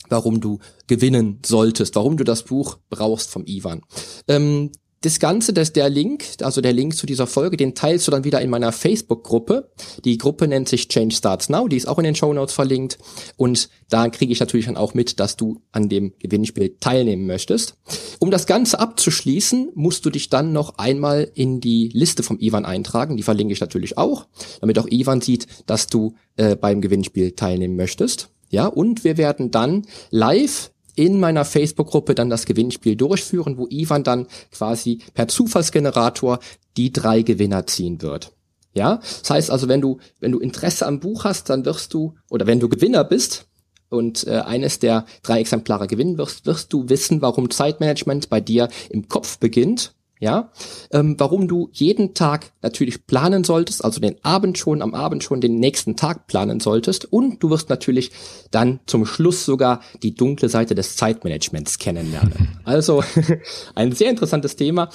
warum 0.09 0.41
du 0.41 0.59
gewinnen 0.87 1.39
solltest, 1.45 1.95
warum 1.95 2.17
du 2.17 2.23
das 2.23 2.43
Buch 2.43 2.77
brauchst 2.89 3.29
vom 3.29 3.45
Ivan. 3.45 3.81
Ähm, 4.27 4.71
das 5.01 5.19
Ganze, 5.19 5.53
das 5.53 5.71
der 5.71 5.89
Link, 5.89 6.25
also 6.41 6.59
der 6.59 6.73
Link 6.73 6.95
zu 6.95 7.05
dieser 7.05 7.27
Folge, 7.27 7.55
den 7.55 7.73
teilst 7.73 8.07
du 8.07 8.11
dann 8.11 8.25
wieder 8.25 8.41
in 8.41 8.49
meiner 8.49 8.71
Facebook-Gruppe. 8.71 9.71
Die 10.03 10.17
Gruppe 10.17 10.47
nennt 10.47 10.67
sich 10.67 10.89
Change 10.89 11.15
Starts 11.15 11.49
Now, 11.49 11.67
die 11.67 11.77
ist 11.77 11.87
auch 11.87 11.97
in 11.97 12.03
den 12.03 12.15
Show 12.15 12.33
Notes 12.33 12.53
verlinkt. 12.53 12.97
Und 13.37 13.69
da 13.89 14.09
kriege 14.09 14.33
ich 14.33 14.39
natürlich 14.39 14.65
dann 14.65 14.77
auch 14.77 14.93
mit, 14.93 15.19
dass 15.19 15.37
du 15.37 15.61
an 15.71 15.87
dem 15.87 16.13
Gewinnspiel 16.19 16.75
teilnehmen 16.79 17.25
möchtest. 17.27 17.75
Um 18.19 18.29
das 18.29 18.45
Ganze 18.45 18.79
abzuschließen, 18.79 19.71
musst 19.73 20.05
du 20.05 20.09
dich 20.09 20.29
dann 20.29 20.51
noch 20.51 20.77
einmal 20.77 21.31
in 21.33 21.61
die 21.61 21.89
Liste 21.93 22.21
vom 22.21 22.37
Ivan 22.39 22.65
eintragen. 22.65 23.15
Die 23.15 23.23
verlinke 23.23 23.53
ich 23.53 23.61
natürlich 23.61 23.97
auch, 23.97 24.27
damit 24.59 24.77
auch 24.79 24.87
Ivan 24.89 25.21
sieht, 25.21 25.47
dass 25.65 25.87
du 25.87 26.15
äh, 26.35 26.55
beim 26.55 26.81
Gewinnspiel 26.81 27.31
teilnehmen 27.31 27.77
möchtest. 27.77 28.29
Ja, 28.49 28.65
und 28.65 29.03
wir 29.03 29.17
werden 29.17 29.51
dann 29.51 29.85
live 30.09 30.71
in 30.99 31.17
meiner 31.17 31.45
Facebook-Gruppe 31.45 32.13
dann 32.13 32.29
das 32.29 32.45
Gewinnspiel 32.45 32.97
durchführen, 32.97 33.57
wo 33.57 33.67
Ivan 33.69 34.03
dann 34.03 34.27
quasi 34.51 34.99
per 35.13 35.29
Zufallsgenerator 35.29 36.39
die 36.75 36.91
drei 36.91 37.21
Gewinner 37.21 37.65
ziehen 37.67 38.01
wird. 38.01 38.33
Ja, 38.73 38.97
das 38.97 39.29
heißt 39.29 39.49
also, 39.49 39.69
wenn 39.69 39.79
du 39.79 39.99
wenn 40.19 40.33
du 40.33 40.39
Interesse 40.39 40.85
am 40.85 40.99
Buch 40.99 41.23
hast, 41.23 41.49
dann 41.49 41.63
wirst 41.63 41.93
du 41.93 42.15
oder 42.29 42.47
wenn 42.47 42.59
du 42.59 42.67
Gewinner 42.67 43.05
bist 43.05 43.47
und 43.87 44.27
äh, 44.27 44.41
eines 44.41 44.79
der 44.79 45.05
drei 45.23 45.39
Exemplare 45.39 45.87
gewinnen 45.87 46.17
wirst, 46.17 46.45
wirst 46.45 46.73
du 46.73 46.89
wissen, 46.89 47.21
warum 47.21 47.49
Zeitmanagement 47.49 48.29
bei 48.29 48.41
dir 48.41 48.67
im 48.89 49.07
Kopf 49.07 49.39
beginnt 49.39 49.93
ja, 50.19 50.51
ähm, 50.91 51.15
warum 51.17 51.47
du 51.47 51.69
jeden 51.71 52.13
Tag 52.13 52.51
natürlich 52.61 53.07
planen 53.07 53.45
solltest, 53.45 53.83
also 53.83 54.01
den 54.01 54.17
Abend 54.23 54.57
schon, 54.57 54.81
am 54.81 54.93
Abend 54.93 55.23
schon 55.23 55.39
den 55.39 55.59
nächsten 55.59 55.95
Tag 55.95 56.27
planen 56.27 56.59
solltest 56.59 57.05
und 57.11 57.41
du 57.41 57.49
wirst 57.49 57.69
natürlich 57.69 58.11
dann 58.51 58.81
zum 58.85 59.05
Schluss 59.05 59.45
sogar 59.45 59.81
die 60.03 60.13
dunkle 60.13 60.49
Seite 60.49 60.75
des 60.75 60.95
Zeitmanagements 60.95 61.79
kennenlernen. 61.79 62.59
Also 62.65 63.03
ein 63.75 63.93
sehr 63.93 64.11
interessantes 64.11 64.55
Thema 64.55 64.89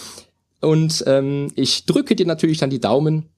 und 0.60 1.02
ähm, 1.06 1.50
ich 1.56 1.86
drücke 1.86 2.14
dir 2.14 2.26
natürlich 2.26 2.58
dann 2.58 2.70
die 2.70 2.80
Daumen 2.80 3.30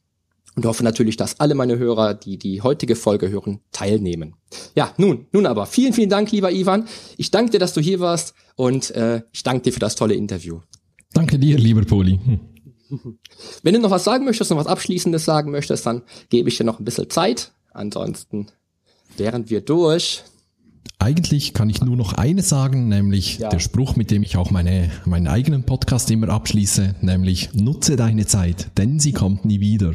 und 0.56 0.66
hoffe 0.66 0.82
natürlich, 0.82 1.16
dass 1.16 1.40
alle 1.40 1.54
meine 1.54 1.78
Hörer, 1.78 2.14
die 2.14 2.38
die 2.38 2.62
heutige 2.62 2.96
Folge 2.96 3.30
hören, 3.30 3.60
teilnehmen. 3.72 4.34
Ja, 4.74 4.92
nun, 4.96 5.26
nun 5.32 5.46
aber 5.46 5.66
vielen, 5.66 5.92
vielen 5.92 6.10
Dank, 6.10 6.32
lieber 6.32 6.50
Ivan. 6.50 6.86
Ich 7.16 7.30
danke 7.30 7.52
dir, 7.52 7.60
dass 7.60 7.72
du 7.72 7.80
hier 7.80 8.00
warst 8.00 8.34
und 8.56 8.90
äh, 8.90 9.22
ich 9.32 9.42
danke 9.42 9.62
dir 9.62 9.72
für 9.72 9.80
das 9.80 9.94
tolle 9.94 10.14
Interview. 10.14 10.60
Danke 11.12 11.38
dir, 11.38 11.58
lieber 11.58 11.84
Poli. 11.84 12.18
Hm. 12.24 12.40
Wenn 13.62 13.74
du 13.74 13.80
noch 13.80 13.90
was 13.90 14.04
sagen 14.04 14.24
möchtest, 14.24 14.50
noch 14.50 14.58
was 14.58 14.66
Abschließendes 14.66 15.24
sagen 15.24 15.50
möchtest, 15.50 15.86
dann 15.86 16.02
gebe 16.28 16.48
ich 16.48 16.56
dir 16.56 16.64
noch 16.64 16.78
ein 16.78 16.84
bisschen 16.84 17.10
Zeit. 17.10 17.52
Ansonsten 17.72 18.48
während 19.16 19.50
wir 19.50 19.60
durch. 19.60 20.24
Eigentlich 20.98 21.52
kann 21.52 21.68
ich 21.68 21.82
nur 21.82 21.96
noch 21.96 22.14
eines 22.14 22.48
sagen, 22.48 22.88
nämlich 22.88 23.38
ja. 23.38 23.50
der 23.50 23.58
Spruch, 23.58 23.96
mit 23.96 24.10
dem 24.10 24.22
ich 24.22 24.36
auch 24.36 24.50
meine, 24.50 24.90
meinen 25.04 25.28
eigenen 25.28 25.64
Podcast 25.64 26.10
immer 26.10 26.30
abschließe, 26.30 26.96
nämlich 27.02 27.52
nutze 27.52 27.96
deine 27.96 28.26
Zeit, 28.26 28.70
denn 28.78 28.98
sie 28.98 29.12
kommt 29.12 29.44
nie 29.44 29.60
wieder. 29.60 29.92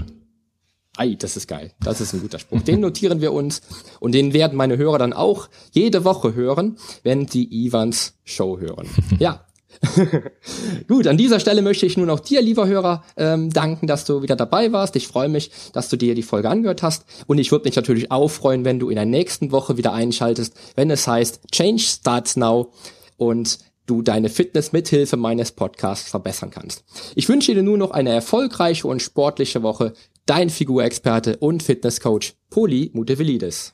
Ei, 0.97 1.15
das 1.15 1.37
ist 1.37 1.47
geil. 1.47 1.71
Das 1.79 2.01
ist 2.01 2.13
ein 2.13 2.21
guter 2.21 2.37
Spruch. 2.37 2.61
Den 2.61 2.81
notieren 2.81 3.21
wir 3.21 3.33
uns 3.33 3.61
und 3.99 4.13
den 4.13 4.33
werden 4.33 4.57
meine 4.57 4.77
Hörer 4.77 4.99
dann 4.99 5.13
auch 5.13 5.49
jede 5.71 6.03
Woche 6.03 6.35
hören, 6.35 6.77
wenn 7.01 7.25
die 7.25 7.65
Ivans 7.65 8.17
Show 8.23 8.59
hören. 8.59 8.87
Ja, 9.17 9.45
Gut, 10.87 11.07
an 11.07 11.17
dieser 11.17 11.39
Stelle 11.39 11.61
möchte 11.61 11.85
ich 11.85 11.97
nun 11.97 12.09
auch 12.09 12.19
dir, 12.19 12.41
lieber 12.41 12.67
Hörer, 12.67 13.03
ähm, 13.17 13.49
danken, 13.51 13.87
dass 13.87 14.05
du 14.05 14.21
wieder 14.21 14.35
dabei 14.35 14.71
warst. 14.71 14.95
Ich 14.95 15.07
freue 15.07 15.29
mich, 15.29 15.51
dass 15.73 15.89
du 15.89 15.97
dir 15.97 16.15
die 16.15 16.23
Folge 16.23 16.49
angehört 16.49 16.83
hast. 16.83 17.05
Und 17.27 17.37
ich 17.37 17.51
würde 17.51 17.65
mich 17.65 17.75
natürlich 17.75 18.11
auch 18.11 18.29
freuen, 18.29 18.65
wenn 18.65 18.79
du 18.79 18.89
in 18.89 18.95
der 18.95 19.05
nächsten 19.05 19.51
Woche 19.51 19.77
wieder 19.77 19.93
einschaltest, 19.93 20.53
wenn 20.75 20.91
es 20.91 21.07
heißt 21.07 21.41
Change 21.51 21.81
Starts 21.81 22.35
Now 22.35 22.71
und 23.17 23.59
du 23.87 24.01
deine 24.01 24.29
Fitness 24.29 24.71
mithilfe 24.71 25.17
meines 25.17 25.51
Podcasts 25.51 26.09
verbessern 26.09 26.51
kannst. 26.51 26.83
Ich 27.15 27.27
wünsche 27.27 27.53
dir 27.53 27.63
nun 27.63 27.79
noch 27.79 27.91
eine 27.91 28.11
erfolgreiche 28.11 28.87
und 28.87 29.01
sportliche 29.01 29.63
Woche. 29.63 29.93
Dein 30.25 30.49
Figurexperte 30.49 31.37
und 31.37 31.63
Fitnesscoach 31.63 32.35
Poli 32.49 32.91
Mutevelidis. 32.93 33.73